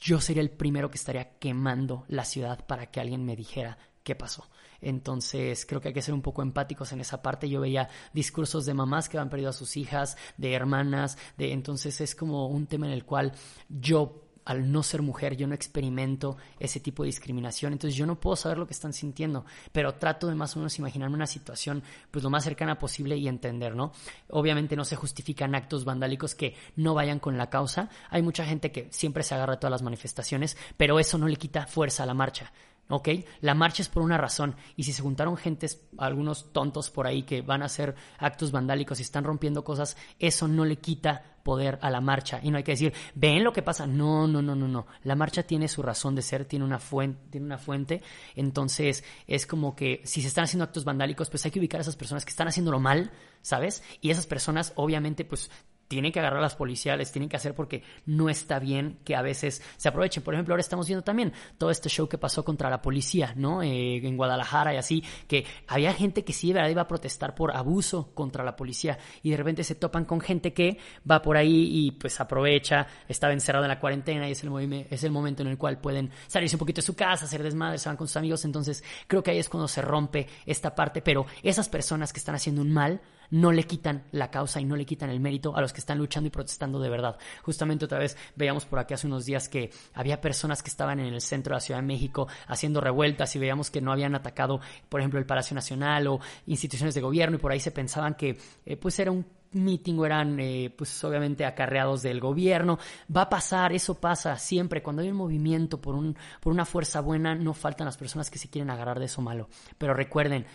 yo 0.00 0.20
sería 0.20 0.42
el 0.42 0.50
primero 0.50 0.90
que 0.90 0.96
estaría 0.96 1.38
quemando 1.38 2.04
la 2.08 2.24
ciudad 2.24 2.64
para 2.66 2.90
que 2.90 3.00
alguien 3.00 3.24
me 3.24 3.36
dijera 3.36 3.78
qué 4.02 4.14
pasó. 4.14 4.48
Entonces, 4.80 5.66
creo 5.66 5.80
que 5.80 5.88
hay 5.88 5.94
que 5.94 6.00
ser 6.00 6.14
un 6.14 6.22
poco 6.22 6.42
empáticos 6.42 6.92
en 6.92 7.00
esa 7.00 7.20
parte. 7.20 7.50
Yo 7.50 7.60
veía 7.60 7.88
discursos 8.14 8.64
de 8.64 8.72
mamás 8.72 9.08
que 9.08 9.18
han 9.18 9.28
perdido 9.28 9.50
a 9.50 9.54
sus 9.54 9.76
hijas, 9.76 10.16
de 10.38 10.54
hermanas, 10.54 11.18
de 11.36 11.52
entonces 11.52 12.00
es 12.00 12.14
como 12.14 12.48
un 12.48 12.66
tema 12.66 12.86
en 12.86 12.92
el 12.92 13.04
cual 13.04 13.32
yo 13.68 14.29
al 14.50 14.72
no 14.72 14.82
ser 14.82 15.00
mujer, 15.00 15.36
yo 15.36 15.46
no 15.46 15.54
experimento 15.54 16.36
ese 16.58 16.80
tipo 16.80 17.04
de 17.04 17.06
discriminación, 17.06 17.72
entonces 17.72 17.96
yo 17.96 18.04
no 18.04 18.18
puedo 18.18 18.34
saber 18.34 18.58
lo 18.58 18.66
que 18.66 18.72
están 18.72 18.92
sintiendo, 18.92 19.44
pero 19.70 19.94
trato 19.94 20.26
de 20.26 20.34
más 20.34 20.56
o 20.56 20.58
menos 20.58 20.76
imaginarme 20.76 21.14
una 21.14 21.28
situación 21.28 21.84
pues 22.10 22.24
lo 22.24 22.30
más 22.30 22.42
cercana 22.42 22.76
posible 22.76 23.16
y 23.16 23.28
entender, 23.28 23.76
¿no? 23.76 23.92
Obviamente 24.28 24.74
no 24.74 24.84
se 24.84 24.96
justifican 24.96 25.54
actos 25.54 25.84
vandálicos 25.84 26.34
que 26.34 26.56
no 26.74 26.94
vayan 26.94 27.20
con 27.20 27.38
la 27.38 27.48
causa, 27.48 27.90
hay 28.10 28.22
mucha 28.22 28.44
gente 28.44 28.72
que 28.72 28.88
siempre 28.90 29.22
se 29.22 29.36
agarra 29.36 29.54
a 29.54 29.60
todas 29.60 29.70
las 29.70 29.82
manifestaciones, 29.82 30.56
pero 30.76 30.98
eso 30.98 31.16
no 31.16 31.28
le 31.28 31.36
quita 31.36 31.68
fuerza 31.68 32.02
a 32.02 32.06
la 32.06 32.14
marcha. 32.14 32.52
¿Ok? 32.90 33.08
La 33.40 33.54
marcha 33.54 33.82
es 33.82 33.88
por 33.88 34.02
una 34.02 34.18
razón. 34.18 34.56
Y 34.76 34.84
si 34.84 34.92
se 34.92 35.02
juntaron 35.02 35.36
gentes, 35.36 35.80
algunos 35.98 36.52
tontos 36.52 36.90
por 36.90 37.06
ahí 37.06 37.22
que 37.22 37.42
van 37.42 37.62
a 37.62 37.66
hacer 37.66 37.94
actos 38.18 38.52
vandálicos 38.52 38.98
y 38.98 39.02
están 39.02 39.24
rompiendo 39.24 39.64
cosas, 39.64 39.96
eso 40.18 40.48
no 40.48 40.64
le 40.64 40.76
quita 40.76 41.22
poder 41.42 41.78
a 41.82 41.90
la 41.90 42.00
marcha. 42.00 42.40
Y 42.42 42.50
no 42.50 42.58
hay 42.58 42.62
que 42.62 42.72
decir, 42.72 42.92
ven 43.14 43.44
lo 43.44 43.52
que 43.52 43.62
pasa, 43.62 43.86
no, 43.86 44.26
no, 44.26 44.42
no, 44.42 44.54
no, 44.54 44.68
no, 44.68 44.86
la 45.04 45.16
marcha 45.16 45.42
tiene 45.42 45.68
su 45.68 45.82
razón 45.82 46.14
de 46.14 46.22
ser, 46.22 46.44
tiene 46.44 46.64
una 46.64 46.78
fuente, 46.78 47.20
tiene 47.30 47.46
una 47.46 47.58
fuente, 47.58 48.02
entonces 48.34 49.04
es 49.26 49.46
como 49.46 49.74
que 49.74 50.02
si 50.04 50.22
se 50.22 50.28
están 50.28 50.44
haciendo 50.44 50.64
actos 50.64 50.84
vandálicos, 50.84 51.30
pues 51.30 51.44
hay 51.44 51.50
que 51.50 51.58
ubicar 51.58 51.80
a 51.80 51.82
esas 51.82 51.96
personas 51.96 52.24
que 52.24 52.30
están 52.30 52.48
haciéndolo 52.48 52.78
mal, 52.78 53.10
¿sabes? 53.42 53.82
Y 54.00 54.10
esas 54.10 54.26
personas 54.26 54.72
obviamente 54.76 55.24
pues 55.24 55.50
tienen 55.90 56.12
que 56.12 56.20
agarrar 56.20 56.38
a 56.38 56.42
las 56.42 56.54
policiales, 56.54 57.10
tienen 57.10 57.28
que 57.28 57.34
hacer 57.34 57.52
porque 57.52 57.82
no 58.06 58.30
está 58.30 58.60
bien 58.60 59.00
que 59.04 59.16
a 59.16 59.22
veces 59.22 59.60
se 59.76 59.88
aprovechen. 59.88 60.22
Por 60.22 60.34
ejemplo, 60.34 60.54
ahora 60.54 60.60
estamos 60.60 60.86
viendo 60.86 61.02
también 61.02 61.32
todo 61.58 61.72
este 61.72 61.88
show 61.88 62.08
que 62.08 62.16
pasó 62.16 62.44
contra 62.44 62.70
la 62.70 62.80
policía, 62.80 63.32
¿no? 63.34 63.60
Eh, 63.60 63.96
en 63.96 64.16
Guadalajara 64.16 64.72
y 64.72 64.76
así, 64.76 65.02
que 65.26 65.44
había 65.66 65.92
gente 65.92 66.22
que 66.22 66.32
sí 66.32 66.46
de 66.46 66.54
verdad 66.54 66.70
iba 66.70 66.82
a 66.82 66.86
protestar 66.86 67.34
por 67.34 67.56
abuso 67.56 68.14
contra 68.14 68.44
la 68.44 68.54
policía 68.54 68.98
y 69.24 69.30
de 69.30 69.36
repente 69.36 69.64
se 69.64 69.74
topan 69.74 70.04
con 70.04 70.20
gente 70.20 70.52
que 70.52 70.78
va 71.10 71.22
por 71.22 71.36
ahí 71.36 71.68
y 71.72 71.90
pues 71.90 72.20
aprovecha, 72.20 72.86
estaba 73.08 73.32
encerrado 73.32 73.64
en 73.64 73.70
la 73.70 73.80
cuarentena 73.80 74.28
y 74.28 74.32
es 74.32 74.44
el, 74.44 74.86
es 74.88 75.02
el 75.02 75.10
momento 75.10 75.42
en 75.42 75.48
el 75.48 75.58
cual 75.58 75.80
pueden 75.80 76.12
salirse 76.28 76.54
un 76.54 76.60
poquito 76.60 76.82
de 76.82 76.86
su 76.86 76.94
casa, 76.94 77.24
hacer 77.24 77.42
desmadres, 77.42 77.82
se 77.82 77.88
van 77.88 77.96
con 77.96 78.06
sus 78.06 78.16
amigos, 78.16 78.44
entonces 78.44 78.84
creo 79.08 79.24
que 79.24 79.32
ahí 79.32 79.40
es 79.40 79.48
cuando 79.48 79.66
se 79.66 79.82
rompe 79.82 80.28
esta 80.46 80.72
parte, 80.72 81.02
pero 81.02 81.26
esas 81.42 81.68
personas 81.68 82.12
que 82.12 82.20
están 82.20 82.36
haciendo 82.36 82.62
un 82.62 82.72
mal, 82.72 83.00
no 83.30 83.52
le 83.52 83.64
quitan 83.64 84.04
la 84.12 84.30
causa 84.30 84.60
y 84.60 84.64
no 84.64 84.76
le 84.76 84.84
quitan 84.84 85.10
el 85.10 85.20
mérito 85.20 85.56
a 85.56 85.60
los 85.60 85.72
que 85.72 85.80
están 85.80 85.98
luchando 85.98 86.28
y 86.28 86.30
protestando 86.30 86.80
de 86.80 86.88
verdad. 86.88 87.16
Justamente 87.42 87.84
otra 87.84 87.98
vez 87.98 88.16
veíamos 88.36 88.64
por 88.64 88.78
aquí 88.78 88.94
hace 88.94 89.06
unos 89.06 89.24
días 89.24 89.48
que 89.48 89.70
había 89.94 90.20
personas 90.20 90.62
que 90.62 90.70
estaban 90.70 91.00
en 91.00 91.14
el 91.14 91.20
centro 91.20 91.52
de 91.52 91.56
la 91.56 91.60
Ciudad 91.60 91.80
de 91.80 91.86
México 91.86 92.28
haciendo 92.46 92.80
revueltas 92.80 93.34
y 93.36 93.38
veíamos 93.38 93.70
que 93.70 93.80
no 93.80 93.92
habían 93.92 94.14
atacado, 94.14 94.60
por 94.88 95.00
ejemplo, 95.00 95.18
el 95.18 95.26
Palacio 95.26 95.54
Nacional 95.54 96.06
o 96.08 96.20
instituciones 96.46 96.94
de 96.94 97.00
gobierno 97.00 97.36
y 97.36 97.40
por 97.40 97.52
ahí 97.52 97.60
se 97.60 97.70
pensaban 97.70 98.14
que 98.14 98.38
eh, 98.66 98.76
pues 98.76 98.98
era 98.98 99.10
un 99.10 99.24
meeting 99.52 99.98
o 99.98 100.06
eran 100.06 100.38
eh, 100.38 100.72
pues 100.76 101.02
obviamente 101.04 101.44
acarreados 101.44 102.02
del 102.02 102.20
gobierno. 102.20 102.78
Va 103.14 103.22
a 103.22 103.28
pasar, 103.28 103.72
eso 103.72 103.94
pasa 103.94 104.36
siempre. 104.36 104.82
Cuando 104.82 105.02
hay 105.02 105.10
un 105.10 105.16
movimiento 105.16 105.80
por, 105.80 105.94
un, 105.94 106.16
por 106.40 106.52
una 106.52 106.64
fuerza 106.64 107.00
buena, 107.00 107.34
no 107.34 107.54
faltan 107.54 107.86
las 107.86 107.96
personas 107.96 108.30
que 108.30 108.38
se 108.38 108.48
quieren 108.48 108.70
agarrar 108.70 108.98
de 108.98 109.06
eso 109.06 109.22
malo. 109.22 109.48
Pero 109.78 109.94
recuerden, 109.94 110.46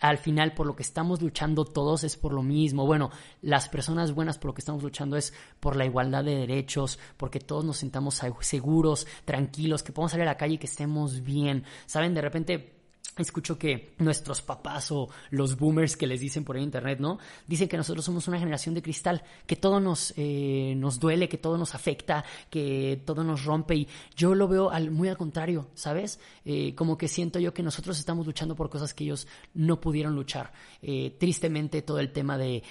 al 0.00 0.18
final 0.18 0.54
por 0.54 0.66
lo 0.66 0.76
que 0.76 0.82
estamos 0.82 1.22
luchando 1.22 1.64
todos 1.64 2.04
es 2.04 2.16
por 2.16 2.32
lo 2.32 2.42
mismo. 2.42 2.86
Bueno, 2.86 3.10
las 3.42 3.68
personas 3.68 4.12
buenas 4.12 4.38
por 4.38 4.48
lo 4.48 4.54
que 4.54 4.60
estamos 4.60 4.82
luchando 4.82 5.16
es 5.16 5.32
por 5.60 5.76
la 5.76 5.84
igualdad 5.84 6.24
de 6.24 6.36
derechos, 6.36 6.98
porque 7.16 7.40
todos 7.40 7.64
nos 7.64 7.78
sintamos 7.78 8.22
seguros, 8.40 9.06
tranquilos, 9.24 9.82
que 9.82 9.92
podamos 9.92 10.12
salir 10.12 10.26
a 10.26 10.32
la 10.32 10.36
calle 10.36 10.54
y 10.54 10.58
que 10.58 10.66
estemos 10.66 11.22
bien. 11.22 11.64
Saben, 11.86 12.14
de 12.14 12.20
repente 12.20 12.77
escucho 13.16 13.58
que 13.58 13.94
nuestros 13.98 14.42
papás 14.42 14.90
o 14.92 15.08
los 15.30 15.56
boomers 15.56 15.96
que 15.96 16.06
les 16.06 16.20
dicen 16.20 16.44
por 16.44 16.56
ahí 16.56 16.62
internet, 16.62 17.00
¿no? 17.00 17.18
Dicen 17.46 17.68
que 17.68 17.76
nosotros 17.76 18.04
somos 18.04 18.28
una 18.28 18.38
generación 18.38 18.74
de 18.74 18.82
cristal, 18.82 19.22
que 19.46 19.56
todo 19.56 19.80
nos, 19.80 20.14
eh, 20.16 20.74
nos 20.76 21.00
duele, 21.00 21.28
que 21.28 21.38
todo 21.38 21.58
nos 21.58 21.74
afecta, 21.74 22.24
que 22.50 23.02
todo 23.04 23.24
nos 23.24 23.44
rompe 23.44 23.74
y 23.74 23.88
yo 24.16 24.34
lo 24.34 24.48
veo 24.48 24.70
al, 24.70 24.90
muy 24.90 25.08
al 25.08 25.16
contrario, 25.16 25.68
¿sabes? 25.74 26.20
Eh, 26.44 26.74
como 26.74 26.96
que 26.96 27.08
siento 27.08 27.38
yo 27.38 27.54
que 27.54 27.62
nosotros 27.62 27.98
estamos 27.98 28.26
luchando 28.26 28.54
por 28.54 28.70
cosas 28.70 28.94
que 28.94 29.04
ellos 29.04 29.26
no 29.54 29.80
pudieron 29.80 30.14
luchar. 30.14 30.52
Eh, 30.82 31.16
tristemente 31.18 31.82
todo 31.82 31.98
el 31.98 32.12
tema 32.12 32.38
de 32.38 32.62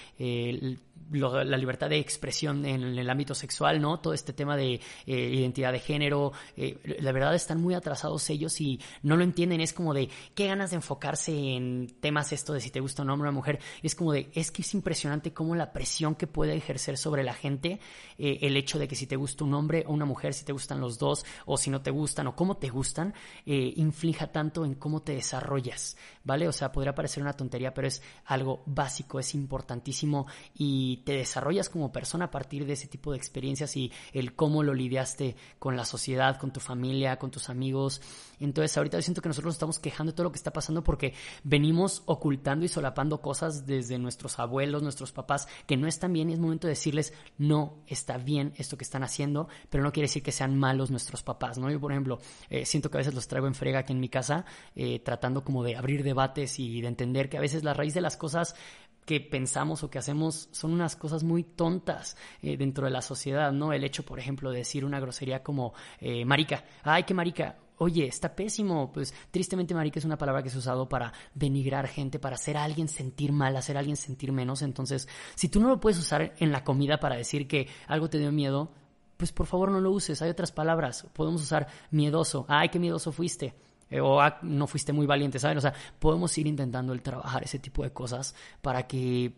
la 1.10 1.56
libertad 1.56 1.88
de 1.88 1.98
expresión 1.98 2.64
en, 2.66 2.82
el 2.82 3.10
ámbito 3.10 3.34
sexual, 3.34 3.80
¿no? 3.80 4.00
Todo 4.00 4.12
este 4.12 4.32
tema 4.32 4.56
de 4.56 4.74
eh, 4.74 4.80
identidad 5.06 5.72
de 5.72 5.80
género, 5.80 6.32
eh, 6.56 6.96
la 7.00 7.12
verdad 7.12 7.34
están 7.34 7.60
muy 7.60 7.74
atrasados 7.74 8.28
ellos 8.30 8.60
y 8.60 8.80
no 9.02 9.16
lo 9.16 9.24
entienden, 9.24 9.60
es 9.60 9.72
como 9.72 9.94
de 9.94 10.08
qué 10.34 10.46
ganas 10.46 10.70
de 10.70 10.76
enfocarse 10.76 11.32
en 11.32 11.88
temas 12.00 12.32
esto 12.32 12.52
de 12.52 12.60
si 12.60 12.70
te 12.70 12.80
gusta 12.80 13.02
un 13.02 13.10
hombre 13.10 13.28
o 13.28 13.30
una 13.30 13.36
mujer, 13.36 13.58
es 13.82 13.94
como 13.94 14.12
de, 14.12 14.30
es 14.34 14.50
que 14.50 14.62
es 14.62 14.74
impresionante 14.74 15.32
cómo 15.32 15.54
la 15.54 15.72
presión 15.72 16.14
que 16.14 16.26
puede 16.26 16.54
ejercer 16.54 16.98
sobre 16.98 17.22
la 17.22 17.34
gente 17.34 17.80
eh, 18.18 18.38
el 18.42 18.56
hecho 18.56 18.78
de 18.78 18.88
que 18.88 18.96
si 18.96 19.06
te 19.06 19.16
gusta 19.16 19.44
un 19.44 19.54
hombre 19.54 19.84
o 19.86 19.92
una 19.92 20.04
mujer, 20.04 20.34
si 20.34 20.44
te 20.44 20.52
gustan 20.52 20.80
los 20.80 20.98
dos 20.98 21.24
o 21.46 21.56
si 21.56 21.70
no 21.70 21.80
te 21.80 21.90
gustan 21.90 22.26
o 22.26 22.36
cómo 22.36 22.56
te 22.56 22.68
gustan, 22.68 23.14
inflija 23.46 24.30
tanto 24.30 24.64
en 24.64 24.74
cómo 24.74 25.02
te 25.02 25.14
desarrollas, 25.14 25.96
¿vale? 26.24 26.48
O 26.48 26.52
sea, 26.52 26.70
podría 26.70 26.94
parecer 26.94 27.22
una 27.22 27.32
tontería, 27.32 27.72
pero 27.72 27.88
es 27.88 28.02
algo 28.26 28.62
básico, 28.66 29.18
es 29.18 29.34
importantísimo 29.34 30.26
y 30.54 30.87
te 30.96 31.12
desarrollas 31.12 31.68
como 31.68 31.92
persona 31.92 32.24
a 32.24 32.30
partir 32.30 32.66
de 32.66 32.72
ese 32.72 32.88
tipo 32.88 33.12
de 33.12 33.18
experiencias 33.18 33.76
y 33.76 33.92
el 34.12 34.34
cómo 34.34 34.62
lo 34.62 34.74
lidiaste 34.74 35.36
con 35.58 35.76
la 35.76 35.84
sociedad, 35.84 36.38
con 36.38 36.52
tu 36.52 36.60
familia, 36.60 37.18
con 37.18 37.30
tus 37.30 37.50
amigos. 37.50 38.00
Entonces 38.40 38.76
ahorita 38.76 38.98
yo 38.98 39.02
siento 39.02 39.22
que 39.22 39.28
nosotros 39.28 39.54
estamos 39.54 39.78
quejando 39.78 40.12
de 40.12 40.16
todo 40.16 40.24
lo 40.24 40.32
que 40.32 40.38
está 40.38 40.52
pasando 40.52 40.82
porque 40.82 41.14
venimos 41.44 42.02
ocultando 42.06 42.64
y 42.64 42.68
solapando 42.68 43.20
cosas 43.20 43.66
desde 43.66 43.98
nuestros 43.98 44.38
abuelos, 44.38 44.82
nuestros 44.82 45.12
papás, 45.12 45.48
que 45.66 45.76
no 45.76 45.86
están 45.86 46.12
bien 46.12 46.30
y 46.30 46.32
es 46.32 46.38
momento 46.38 46.66
de 46.66 46.72
decirles, 46.72 47.12
no 47.36 47.82
está 47.86 48.18
bien 48.18 48.52
esto 48.56 48.76
que 48.76 48.84
están 48.84 49.02
haciendo, 49.02 49.48
pero 49.70 49.82
no 49.82 49.92
quiere 49.92 50.08
decir 50.08 50.22
que 50.22 50.32
sean 50.32 50.58
malos 50.58 50.90
nuestros 50.90 51.22
papás, 51.22 51.58
¿no? 51.58 51.70
Yo, 51.70 51.80
por 51.80 51.92
ejemplo, 51.92 52.18
eh, 52.50 52.64
siento 52.64 52.90
que 52.90 52.98
a 52.98 53.00
veces 53.00 53.14
los 53.14 53.28
traigo 53.28 53.46
en 53.46 53.54
frega 53.54 53.80
aquí 53.80 53.92
en 53.92 54.00
mi 54.00 54.08
casa, 54.08 54.44
eh, 54.74 55.00
tratando 55.00 55.44
como 55.44 55.62
de 55.62 55.76
abrir 55.76 56.02
debates 56.02 56.58
y 56.58 56.80
de 56.80 56.88
entender 56.88 57.28
que 57.28 57.38
a 57.38 57.40
veces 57.40 57.64
la 57.64 57.74
raíz 57.74 57.94
de 57.94 58.00
las 58.00 58.16
cosas 58.16 58.54
que 59.08 59.20
pensamos 59.20 59.82
o 59.82 59.88
que 59.88 59.96
hacemos 59.96 60.50
son 60.52 60.70
unas 60.70 60.94
cosas 60.94 61.24
muy 61.24 61.42
tontas 61.42 62.14
eh, 62.42 62.58
dentro 62.58 62.84
de 62.84 62.90
la 62.90 63.00
sociedad, 63.00 63.52
¿no? 63.52 63.72
El 63.72 63.82
hecho, 63.82 64.04
por 64.04 64.18
ejemplo, 64.18 64.50
de 64.50 64.58
decir 64.58 64.84
una 64.84 65.00
grosería 65.00 65.42
como 65.42 65.72
eh, 65.98 66.26
marica, 66.26 66.62
ay, 66.82 67.04
qué 67.04 67.14
marica, 67.14 67.56
oye, 67.78 68.06
está 68.06 68.36
pésimo. 68.36 68.92
Pues 68.92 69.14
tristemente 69.30 69.72
marica 69.72 69.98
es 69.98 70.04
una 70.04 70.18
palabra 70.18 70.42
que 70.42 70.50
se 70.50 70.56
ha 70.56 70.58
usado 70.58 70.90
para 70.90 71.14
denigrar 71.32 71.88
gente, 71.88 72.18
para 72.18 72.34
hacer 72.34 72.58
a 72.58 72.64
alguien 72.64 72.86
sentir 72.86 73.32
mal, 73.32 73.56
hacer 73.56 73.78
a 73.78 73.80
alguien 73.80 73.96
sentir 73.96 74.30
menos. 74.30 74.60
Entonces, 74.60 75.08
si 75.36 75.48
tú 75.48 75.58
no 75.58 75.68
lo 75.68 75.80
puedes 75.80 75.98
usar 75.98 76.34
en 76.36 76.52
la 76.52 76.62
comida 76.62 77.00
para 77.00 77.16
decir 77.16 77.48
que 77.48 77.66
algo 77.86 78.10
te 78.10 78.18
dio 78.18 78.30
miedo, 78.30 78.72
pues 79.16 79.32
por 79.32 79.46
favor 79.46 79.70
no 79.70 79.80
lo 79.80 79.90
uses. 79.90 80.20
Hay 80.20 80.28
otras 80.28 80.52
palabras. 80.52 81.06
Podemos 81.14 81.40
usar 81.40 81.66
miedoso. 81.90 82.44
Ay, 82.46 82.68
qué 82.68 82.78
miedoso 82.78 83.10
fuiste. 83.10 83.54
Eh, 83.90 84.00
o 84.00 84.20
ah, 84.20 84.38
no 84.42 84.66
fuiste 84.66 84.92
muy 84.92 85.06
valiente, 85.06 85.38
¿saben? 85.38 85.58
O 85.58 85.60
sea, 85.60 85.74
podemos 85.98 86.36
ir 86.38 86.46
intentando 86.46 86.92
el 86.92 87.02
trabajar 87.02 87.42
ese 87.42 87.58
tipo 87.58 87.82
de 87.82 87.92
cosas 87.92 88.34
para 88.60 88.86
que 88.86 89.32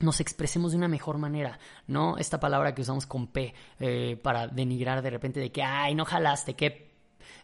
nos 0.00 0.20
expresemos 0.20 0.72
de 0.72 0.78
una 0.78 0.88
mejor 0.88 1.18
manera, 1.18 1.58
¿no? 1.86 2.16
Esta 2.18 2.40
palabra 2.40 2.74
que 2.74 2.82
usamos 2.82 3.06
con 3.06 3.28
P 3.28 3.54
eh, 3.78 4.18
para 4.22 4.48
denigrar 4.48 5.02
de 5.02 5.10
repente 5.10 5.40
de 5.40 5.52
que, 5.52 5.62
ay, 5.62 5.94
no 5.94 6.04
jalaste, 6.04 6.54
qué 6.54 6.92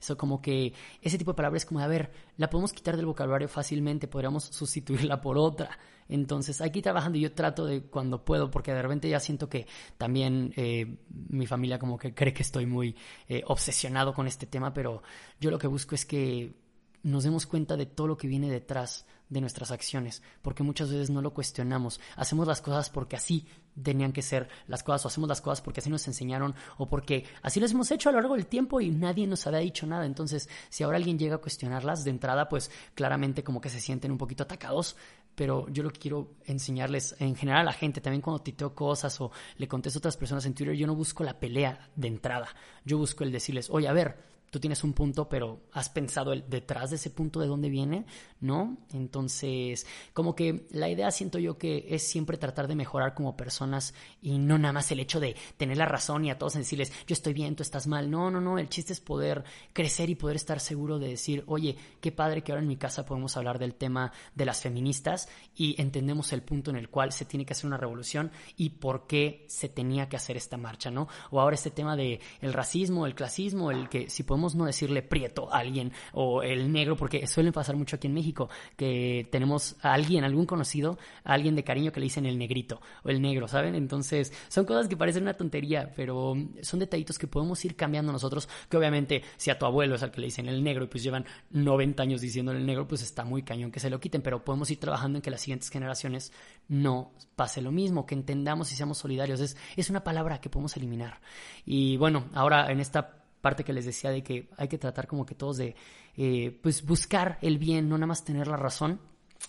eso 0.00 0.16
como 0.16 0.40
que 0.40 0.72
ese 1.02 1.18
tipo 1.18 1.32
de 1.32 1.36
palabras 1.36 1.64
como, 1.64 1.80
a 1.80 1.86
ver, 1.86 2.10
la 2.36 2.50
podemos 2.50 2.72
quitar 2.72 2.96
del 2.96 3.06
vocabulario 3.06 3.48
fácilmente, 3.48 4.08
podríamos 4.08 4.44
sustituirla 4.44 5.20
por 5.20 5.38
otra. 5.38 5.78
Entonces, 6.08 6.60
aquí 6.60 6.82
trabajando 6.82 7.18
yo 7.18 7.32
trato 7.32 7.66
de 7.66 7.82
cuando 7.82 8.24
puedo, 8.24 8.50
porque 8.50 8.72
de 8.72 8.82
repente 8.82 9.08
ya 9.08 9.20
siento 9.20 9.48
que 9.48 9.66
también 9.96 10.52
eh, 10.56 10.98
mi 11.28 11.46
familia 11.46 11.78
como 11.78 11.98
que 11.98 12.14
cree 12.14 12.32
que 12.32 12.42
estoy 12.42 12.66
muy 12.66 12.96
eh, 13.28 13.42
obsesionado 13.46 14.14
con 14.14 14.26
este 14.26 14.46
tema, 14.46 14.72
pero 14.72 15.02
yo 15.40 15.50
lo 15.50 15.58
que 15.58 15.66
busco 15.66 15.94
es 15.94 16.06
que 16.06 16.54
nos 17.02 17.24
demos 17.24 17.46
cuenta 17.46 17.76
de 17.76 17.86
todo 17.86 18.08
lo 18.08 18.16
que 18.16 18.28
viene 18.28 18.50
detrás 18.50 19.06
de 19.28 19.40
nuestras 19.40 19.70
acciones, 19.70 20.22
porque 20.42 20.62
muchas 20.62 20.90
veces 20.90 21.10
no 21.10 21.22
lo 21.22 21.34
cuestionamos. 21.34 22.00
Hacemos 22.16 22.46
las 22.46 22.60
cosas 22.60 22.90
porque 22.90 23.16
así 23.16 23.46
tenían 23.82 24.12
que 24.12 24.22
ser 24.22 24.48
las 24.66 24.82
cosas, 24.82 25.04
o 25.04 25.08
hacemos 25.08 25.28
las 25.28 25.40
cosas 25.40 25.60
porque 25.60 25.80
así 25.80 25.90
nos 25.90 26.06
enseñaron, 26.08 26.54
o 26.76 26.88
porque 26.88 27.24
así 27.42 27.60
las 27.60 27.72
hemos 27.72 27.90
hecho 27.90 28.08
a 28.08 28.12
lo 28.12 28.20
largo 28.20 28.34
del 28.34 28.46
tiempo 28.46 28.80
y 28.80 28.90
nadie 28.90 29.26
nos 29.26 29.46
había 29.46 29.60
dicho 29.60 29.86
nada. 29.86 30.06
Entonces, 30.06 30.48
si 30.68 30.82
ahora 30.82 30.96
alguien 30.96 31.18
llega 31.18 31.36
a 31.36 31.38
cuestionarlas 31.38 32.04
de 32.04 32.10
entrada, 32.10 32.48
pues 32.48 32.70
claramente 32.94 33.44
como 33.44 33.60
que 33.60 33.70
se 33.70 33.80
sienten 33.80 34.10
un 34.10 34.18
poquito 34.18 34.44
atacados, 34.44 34.96
pero 35.34 35.68
yo 35.68 35.84
lo 35.84 35.90
que 35.90 36.00
quiero 36.00 36.32
enseñarles 36.46 37.14
en 37.20 37.36
general 37.36 37.60
a 37.60 37.64
la 37.64 37.72
gente, 37.72 38.00
también 38.00 38.22
cuando 38.22 38.42
titeo 38.42 38.74
cosas 38.74 39.20
o 39.20 39.30
le 39.56 39.68
contesto 39.68 39.98
a 39.98 40.00
otras 40.00 40.16
personas 40.16 40.44
en 40.46 40.54
Twitter, 40.54 40.74
yo 40.74 40.86
no 40.86 40.96
busco 40.96 41.22
la 41.22 41.38
pelea 41.38 41.90
de 41.94 42.08
entrada, 42.08 42.48
yo 42.84 42.98
busco 42.98 43.22
el 43.22 43.30
decirles, 43.30 43.70
oye, 43.70 43.86
a 43.86 43.92
ver, 43.92 44.18
tú 44.50 44.60
tienes 44.60 44.84
un 44.84 44.92
punto, 44.92 45.28
pero 45.28 45.60
has 45.72 45.88
pensado 45.88 46.32
el 46.32 46.48
detrás 46.48 46.90
de 46.90 46.96
ese 46.96 47.10
punto 47.10 47.40
de 47.40 47.46
dónde 47.46 47.68
viene, 47.68 48.06
¿no? 48.40 48.78
Entonces, 48.92 49.86
como 50.12 50.34
que 50.34 50.66
la 50.70 50.88
idea 50.88 51.10
siento 51.10 51.38
yo 51.38 51.58
que 51.58 51.86
es 51.90 52.02
siempre 52.02 52.36
tratar 52.36 52.68
de 52.68 52.74
mejorar 52.74 53.14
como 53.14 53.36
personas 53.36 53.94
y 54.22 54.38
no 54.38 54.58
nada 54.58 54.72
más 54.72 54.90
el 54.90 55.00
hecho 55.00 55.20
de 55.20 55.36
tener 55.56 55.76
la 55.76 55.86
razón 55.86 56.24
y 56.24 56.30
a 56.30 56.38
todos 56.38 56.54
decirles, 56.54 56.92
yo 57.06 57.12
estoy 57.12 57.32
bien, 57.32 57.56
tú 57.56 57.62
estás 57.62 57.86
mal. 57.86 58.10
No, 58.10 58.30
no, 58.30 58.40
no, 58.40 58.58
el 58.58 58.68
chiste 58.68 58.92
es 58.92 59.00
poder 59.00 59.44
crecer 59.72 60.10
y 60.10 60.14
poder 60.14 60.36
estar 60.36 60.60
seguro 60.60 60.98
de 60.98 61.08
decir, 61.08 61.44
oye, 61.46 61.76
qué 62.00 62.12
padre 62.12 62.42
que 62.42 62.52
ahora 62.52 62.62
en 62.62 62.68
mi 62.68 62.76
casa 62.76 63.04
podemos 63.04 63.36
hablar 63.36 63.58
del 63.58 63.74
tema 63.74 64.12
de 64.34 64.44
las 64.44 64.60
feministas 64.60 65.28
y 65.56 65.80
entendemos 65.80 66.32
el 66.32 66.42
punto 66.42 66.70
en 66.70 66.76
el 66.76 66.88
cual 66.88 67.12
se 67.12 67.24
tiene 67.24 67.44
que 67.44 67.52
hacer 67.52 67.66
una 67.66 67.76
revolución 67.76 68.30
y 68.56 68.70
por 68.70 69.06
qué 69.06 69.44
se 69.48 69.68
tenía 69.68 70.08
que 70.08 70.16
hacer 70.16 70.36
esta 70.36 70.56
marcha, 70.56 70.90
¿no? 70.90 71.08
O 71.30 71.40
ahora 71.40 71.54
este 71.54 71.70
tema 71.70 71.96
de 71.96 72.20
el 72.40 72.52
racismo, 72.52 73.06
el 73.06 73.14
clasismo, 73.14 73.70
el 73.70 73.88
que 73.88 74.08
si 74.10 74.22
podemos 74.22 74.37
no 74.38 74.64
decirle 74.64 75.02
prieto 75.02 75.52
a 75.52 75.58
alguien 75.58 75.92
o 76.12 76.42
el 76.42 76.72
negro, 76.72 76.96
porque 76.96 77.26
suelen 77.26 77.52
pasar 77.52 77.76
mucho 77.76 77.96
aquí 77.96 78.06
en 78.06 78.14
México, 78.14 78.48
que 78.76 79.28
tenemos 79.30 79.76
a 79.82 79.92
alguien, 79.92 80.24
algún 80.24 80.46
conocido, 80.46 80.98
a 81.24 81.34
alguien 81.34 81.54
de 81.54 81.64
cariño 81.64 81.92
que 81.92 82.00
le 82.00 82.04
dicen 82.04 82.26
el 82.26 82.38
negrito 82.38 82.80
o 83.04 83.10
el 83.10 83.20
negro, 83.20 83.48
¿saben? 83.48 83.74
Entonces, 83.74 84.32
son 84.48 84.64
cosas 84.64 84.88
que 84.88 84.96
parecen 84.96 85.22
una 85.22 85.34
tontería, 85.34 85.92
pero 85.94 86.34
son 86.62 86.80
detallitos 86.80 87.18
que 87.18 87.26
podemos 87.26 87.64
ir 87.64 87.76
cambiando 87.76 88.12
nosotros, 88.12 88.48
que 88.68 88.76
obviamente 88.76 89.22
si 89.36 89.50
a 89.50 89.58
tu 89.58 89.66
abuelo 89.66 89.96
es 89.96 90.02
al 90.02 90.10
que 90.10 90.20
le 90.20 90.26
dicen 90.26 90.48
el 90.48 90.62
negro 90.62 90.84
y 90.84 90.88
pues 90.88 91.02
llevan 91.02 91.24
90 91.50 92.02
años 92.02 92.20
diciéndole 92.20 92.58
el 92.58 92.66
negro, 92.66 92.86
pues 92.86 93.02
está 93.02 93.24
muy 93.24 93.42
cañón 93.42 93.70
que 93.70 93.80
se 93.80 93.90
lo 93.90 94.00
quiten, 94.00 94.22
pero 94.22 94.44
podemos 94.44 94.70
ir 94.70 94.78
trabajando 94.78 95.18
en 95.18 95.22
que 95.22 95.30
las 95.30 95.40
siguientes 95.40 95.70
generaciones 95.70 96.32
no 96.68 97.12
pase 97.36 97.62
lo 97.62 97.72
mismo, 97.72 98.06
que 98.06 98.14
entendamos 98.14 98.72
y 98.72 98.76
seamos 98.76 98.98
solidarios. 98.98 99.40
Es, 99.40 99.56
es 99.76 99.90
una 99.90 100.04
palabra 100.04 100.40
que 100.40 100.50
podemos 100.50 100.76
eliminar. 100.76 101.20
Y 101.64 101.96
bueno, 101.96 102.26
ahora 102.34 102.70
en 102.70 102.80
esta 102.80 103.17
parte 103.40 103.64
que 103.64 103.72
les 103.72 103.84
decía 103.84 104.10
de 104.10 104.22
que 104.22 104.48
hay 104.56 104.68
que 104.68 104.78
tratar 104.78 105.06
como 105.06 105.26
que 105.26 105.34
todos 105.34 105.56
de 105.58 105.74
eh, 106.16 106.58
pues 106.62 106.84
buscar 106.84 107.38
el 107.42 107.58
bien, 107.58 107.88
no 107.88 107.96
nada 107.96 108.08
más 108.08 108.24
tener 108.24 108.48
la 108.48 108.56
razón 108.56 109.00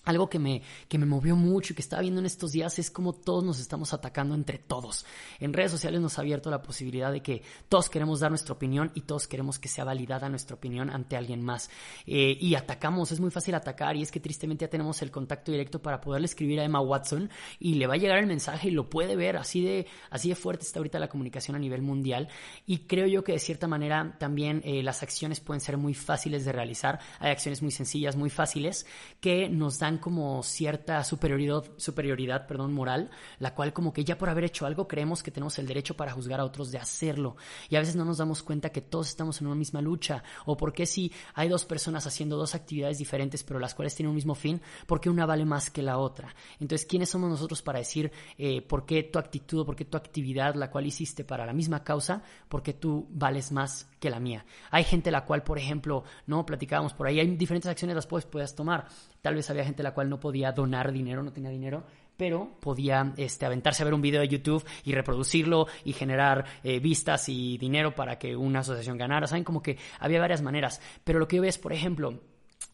algo 0.06 0.30
que 0.30 0.40
me, 0.40 0.62
que 0.88 0.98
me 0.98 1.06
movió 1.06 1.36
mucho 1.36 1.74
y 1.74 1.76
que 1.76 1.82
estaba 1.82 2.02
viendo 2.02 2.20
en 2.20 2.26
estos 2.26 2.52
días 2.52 2.80
es 2.80 2.90
como 2.90 3.14
todos 3.14 3.44
nos 3.44 3.60
estamos 3.60 3.94
atacando 3.94 4.34
entre 4.34 4.58
todos. 4.58 5.06
En 5.40 5.54
redes 5.54 5.72
sociales 5.72 6.02
nos 6.02 6.18
ha 6.18 6.22
abierto 6.22 6.50
la 6.50 6.62
posibilidad 6.62 7.12
de 7.12 7.22
que 7.22 7.44
todos 7.68 7.90
queremos 7.90 8.20
dar 8.20 8.32
nuestra 8.32 8.54
opinión 8.54 8.92
y 8.96 9.02
todos 9.02 9.28
queremos 9.28 9.60
que 9.60 9.68
sea 9.68 9.84
validada 9.84 10.30
nuestra 10.30 10.56
opinión 10.56 10.90
ante 10.90 11.18
alguien 11.18 11.44
más. 11.44 11.70
Eh, 12.06 12.38
y 12.40 12.56
atacamos, 12.56 13.12
es 13.12 13.20
muy 13.20 13.32
fácil 13.32 13.56
atacar 13.56 13.96
y 13.96 14.02
es 14.02 14.12
que 14.12 14.20
tristemente 14.20 14.66
ya 14.66 14.70
tenemos 14.70 15.02
el 15.02 15.12
contacto 15.12 15.52
directo 15.52 15.82
para 15.82 16.02
poderle 16.02 16.26
escribir 16.26 16.60
a 16.60 16.64
Emma 16.64 16.82
Watson 16.82 17.30
y 17.60 17.76
le 17.76 17.88
va 17.88 17.96
a 17.96 17.98
llegar 17.98 18.20
el 18.20 18.28
mensaje 18.28 18.70
y 18.70 18.72
lo 18.72 18.90
puede 18.90 19.16
ver. 19.16 19.38
Así 19.38 19.64
de, 19.64 19.88
así 20.10 20.30
de 20.30 20.36
fuerte 20.36 20.66
está 20.66 20.80
ahorita 20.80 21.00
la 21.00 21.10
comunicación 21.10 21.56
a 21.56 21.60
nivel 21.60 21.82
mundial 21.82 22.30
y 22.66 22.80
creo 22.80 23.08
yo 23.08 23.24
que 23.24 23.34
de 23.34 23.40
cierta 23.40 23.68
manera 23.68 24.16
también 24.20 24.62
eh, 24.64 24.82
las 24.82 25.04
acciones 25.04 25.40
pueden 25.40 25.62
ser 25.62 25.78
muy 25.78 25.94
fáciles 25.94 26.46
de 26.46 26.52
realizar. 26.52 27.00
Hay 27.20 27.32
acciones 27.32 27.62
muy 27.62 27.72
sencillas, 27.72 28.16
muy 28.16 28.30
fáciles 28.30 28.86
que 29.20 29.50
nos 29.50 29.79
dan 29.80 29.98
como 29.98 30.44
cierta 30.44 31.04
superioridad, 31.04 31.64
superioridad 31.78 32.48
perdón, 32.48 32.74
moral, 32.74 33.10
la 33.40 33.56
cual 33.56 33.74
como 33.74 33.94
que 33.94 34.04
ya 34.04 34.18
por 34.18 34.30
haber 34.30 34.44
hecho 34.44 34.66
algo 34.66 34.88
creemos 34.88 35.24
que 35.24 35.32
tenemos 35.32 35.58
el 35.60 35.68
derecho 35.68 35.96
para 35.96 36.12
juzgar 36.12 36.40
a 36.40 36.46
otros 36.46 36.72
de 36.72 36.78
hacerlo. 36.78 37.36
Y 37.70 37.76
a 37.76 37.80
veces 37.80 37.96
no 37.96 38.06
nos 38.06 38.18
damos 38.18 38.44
cuenta 38.44 38.70
que 38.70 38.82
todos 38.82 39.10
estamos 39.10 39.42
en 39.42 39.48
una 39.48 39.56
misma 39.56 39.82
lucha. 39.82 40.24
O 40.46 40.58
porque 40.58 40.86
si 40.86 41.12
hay 41.34 41.50
dos 41.50 41.66
personas 41.66 42.06
haciendo 42.06 42.38
dos 42.38 42.56
actividades 42.56 42.98
diferentes 42.98 43.44
pero 43.44 43.60
las 43.60 43.74
cuales 43.74 43.96
tienen 43.96 44.10
un 44.10 44.16
mismo 44.16 44.36
fin, 44.36 44.62
¿por 44.86 45.00
qué 45.00 45.10
una 45.10 45.26
vale 45.26 45.46
más 45.46 45.70
que 45.70 45.82
la 45.82 45.98
otra? 45.98 46.36
Entonces, 46.60 46.86
¿quiénes 46.86 47.10
somos 47.10 47.30
nosotros 47.30 47.62
para 47.62 47.80
decir 47.80 48.12
eh, 48.38 48.62
por 48.62 48.86
qué 48.86 49.04
tu 49.04 49.20
actitud 49.20 49.60
o 49.60 49.66
por 49.66 49.76
qué 49.76 49.86
tu 49.86 49.98
actividad, 49.98 50.56
la 50.56 50.70
cual 50.70 50.86
hiciste 50.86 51.24
para 51.24 51.46
la 51.46 51.54
misma 51.54 51.84
causa, 51.84 52.22
por 52.48 52.62
qué 52.64 52.74
tú 52.74 53.08
vales 53.12 53.52
más 53.52 53.88
que 54.00 54.10
la 54.10 54.20
mía? 54.20 54.46
Hay 54.72 54.84
gente 54.84 55.12
la 55.12 55.26
cual, 55.26 55.44
por 55.44 55.58
ejemplo, 55.58 56.04
no 56.28 56.46
platicábamos 56.46 56.94
por 56.94 57.08
ahí, 57.08 57.20
hay 57.20 57.36
diferentes 57.36 57.70
acciones 57.70 57.96
las 57.96 58.08
puedes, 58.08 58.26
puedes 58.26 58.56
tomar. 58.56 58.88
Tal 59.22 59.36
vez 59.36 59.50
había 59.50 59.66
gente 59.70 59.84
la 59.84 59.94
cual 59.94 60.10
no 60.10 60.20
podía 60.20 60.52
donar 60.52 60.92
dinero, 60.92 61.24
no 61.24 61.32
tenía 61.32 61.50
dinero, 61.50 61.84
pero 62.18 62.50
podía 62.60 63.14
este, 63.16 63.46
aventarse 63.46 63.82
a 63.82 63.86
ver 63.86 63.94
un 63.94 64.02
video 64.02 64.20
de 64.20 64.28
YouTube 64.28 64.66
y 64.84 64.94
reproducirlo 64.94 65.68
y 65.86 65.94
generar 65.94 66.44
eh, 66.64 66.80
vistas 66.80 67.30
y 67.30 67.58
dinero 67.58 67.96
para 67.96 68.20
que 68.20 68.36
una 68.36 68.60
asociación 68.60 68.98
ganara. 68.98 69.26
Saben, 69.26 69.46
como 69.46 69.62
que 69.62 69.78
había 70.00 70.20
varias 70.20 70.42
maneras. 70.42 70.82
Pero 71.06 71.18
lo 71.18 71.28
que 71.30 71.38
yo 71.38 71.42
veo 71.42 71.50
es, 71.50 71.58
por 71.58 71.72
ejemplo, 71.72 72.20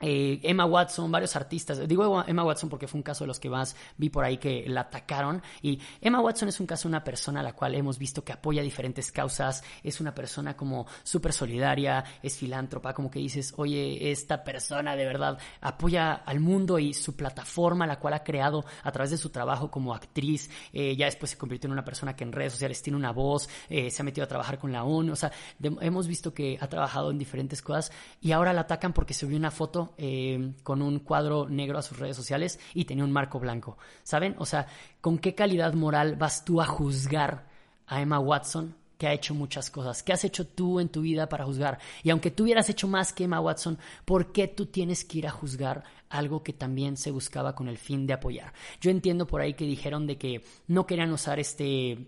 eh, 0.02 0.40
Emma 0.44 0.66
Watson, 0.66 1.10
varios 1.12 1.36
artistas. 1.36 1.88
Digo 1.88 2.24
Emma 2.28 2.44
Watson 2.44 2.70
porque 2.70 2.88
fue 2.88 3.00
un 3.00 3.04
caso 3.04 3.24
de 3.24 3.28
los 3.28 3.40
que 3.40 3.50
más 3.50 3.76
vi 3.98 4.10
por 4.10 4.26
ahí 4.26 4.38
que 4.38 4.66
la 4.68 4.82
atacaron. 4.82 5.42
Y 5.62 5.80
Emma 6.02 6.20
Watson 6.20 6.50
es 6.50 6.60
un 6.60 6.68
caso 6.68 6.88
de 6.88 6.90
una 6.90 7.04
persona 7.04 7.40
a 7.40 7.44
la 7.44 7.54
cual 7.54 7.76
hemos 7.76 7.98
visto 7.98 8.24
que 8.24 8.34
apoya 8.34 8.62
diferentes 8.62 9.12
causas. 9.12 9.64
Es 9.84 10.02
una 10.02 10.14
persona 10.14 10.56
como 10.56 10.86
súper 11.04 11.32
solidaria, 11.32 12.04
es 12.22 12.38
filántropa, 12.38 12.94
como 12.94 13.10
que 13.10 13.20
dices, 13.20 13.54
oye, 13.58 14.12
esta 14.12 14.44
persona 14.44 14.96
de 14.96 15.06
verdad 15.06 15.38
apoya 15.62 16.14
al 16.14 16.40
mundo 16.40 16.78
y 16.78 16.94
su 16.94 17.16
plataforma, 17.16 17.88
la 17.88 18.00
cual 18.00 18.16
ha 18.16 18.24
creado 18.24 18.66
a 18.84 18.92
través 18.92 19.12
de 19.12 19.18
su 19.18 19.30
trabajo 19.30 19.72
como 19.72 19.94
actriz. 19.94 20.50
Eh, 20.74 20.96
ya 20.96 21.06
después 21.06 21.32
se 21.32 21.38
convirtió 21.38 21.68
en 21.68 21.74
una 21.74 21.86
persona 21.86 22.16
que 22.16 22.26
en 22.26 22.34
redes 22.34 22.54
sociales 22.54 22.82
tiene 22.82 22.98
una 22.98 23.12
voz, 23.12 23.48
eh, 23.70 23.90
se 23.90 24.02
ha 24.02 24.06
metido 24.06 24.26
a 24.26 24.28
trabajar 24.28 24.60
con 24.60 24.72
la 24.72 24.84
ONU. 24.84 25.14
O 25.14 25.16
sea, 25.16 25.32
hemos 25.62 26.08
visto 26.08 26.34
que 26.34 26.58
ha 26.60 26.68
trabajado 26.68 27.12
en 27.12 27.18
diferentes 27.18 27.62
cosas 27.62 27.92
y 28.22 28.34
ahora 28.34 28.52
la 28.52 28.62
atacan 28.62 28.92
porque 28.92 29.14
subió 29.14 29.38
una 29.38 29.52
foto 29.52 29.85
eh, 29.98 30.54
con 30.64 30.82
un 30.82 31.00
cuadro 31.00 31.48
negro 31.48 31.78
a 31.78 31.82
sus 31.82 32.00
redes 32.00 32.16
sociales 32.16 32.60
y 32.74 32.86
tenía 32.86 33.04
un 33.04 33.12
marco 33.12 33.40
blanco. 33.40 33.78
¿Saben? 34.04 34.36
O 34.40 34.46
sea, 34.46 34.68
¿con 35.02 35.18
qué 35.18 35.36
calidad 35.36 35.74
moral 35.74 36.16
vas 36.16 36.46
tú 36.46 36.62
a 36.62 36.66
juzgar 36.66 37.48
a 37.88 38.02
Emma 38.02 38.20
Watson 38.20 38.76
que 38.98 39.08
ha 39.08 39.14
hecho 39.14 39.34
muchas 39.34 39.70
cosas. 39.70 40.04
¿Qué 40.04 40.14
has 40.14 40.24
hecho 40.24 40.48
tú 40.48 40.80
en 40.80 40.90
tu 40.90 41.02
vida 41.02 41.28
para 41.28 41.46
juzgar? 41.46 41.80
Y 42.04 42.10
aunque 42.10 42.32
tú 42.32 42.44
hubieras 42.44 42.70
hecho 42.70 42.88
más 42.88 43.14
que 43.14 43.26
Emma 43.26 43.40
Watson, 43.40 43.78
¿por 44.06 44.32
qué 44.32 44.48
tú 44.48 44.68
tienes 44.68 45.04
que 45.04 45.20
ir 45.20 45.28
a 45.28 45.32
juzgar 45.32 45.84
algo 46.10 46.44
que 46.44 46.54
también 46.54 46.96
se 46.98 47.12
buscaba 47.12 47.56
con 47.56 47.68
el 47.68 47.78
fin 47.78 48.08
de 48.08 48.14
apoyar? 48.14 48.54
Yo 48.80 48.92
entiendo 48.92 49.28
por 49.28 49.42
ahí 49.42 49.54
que 49.54 49.66
dijeron 49.66 50.08
de 50.08 50.18
que 50.18 50.44
no 50.68 50.86
querían 50.86 51.12
usar 51.12 51.40
este, 51.40 52.08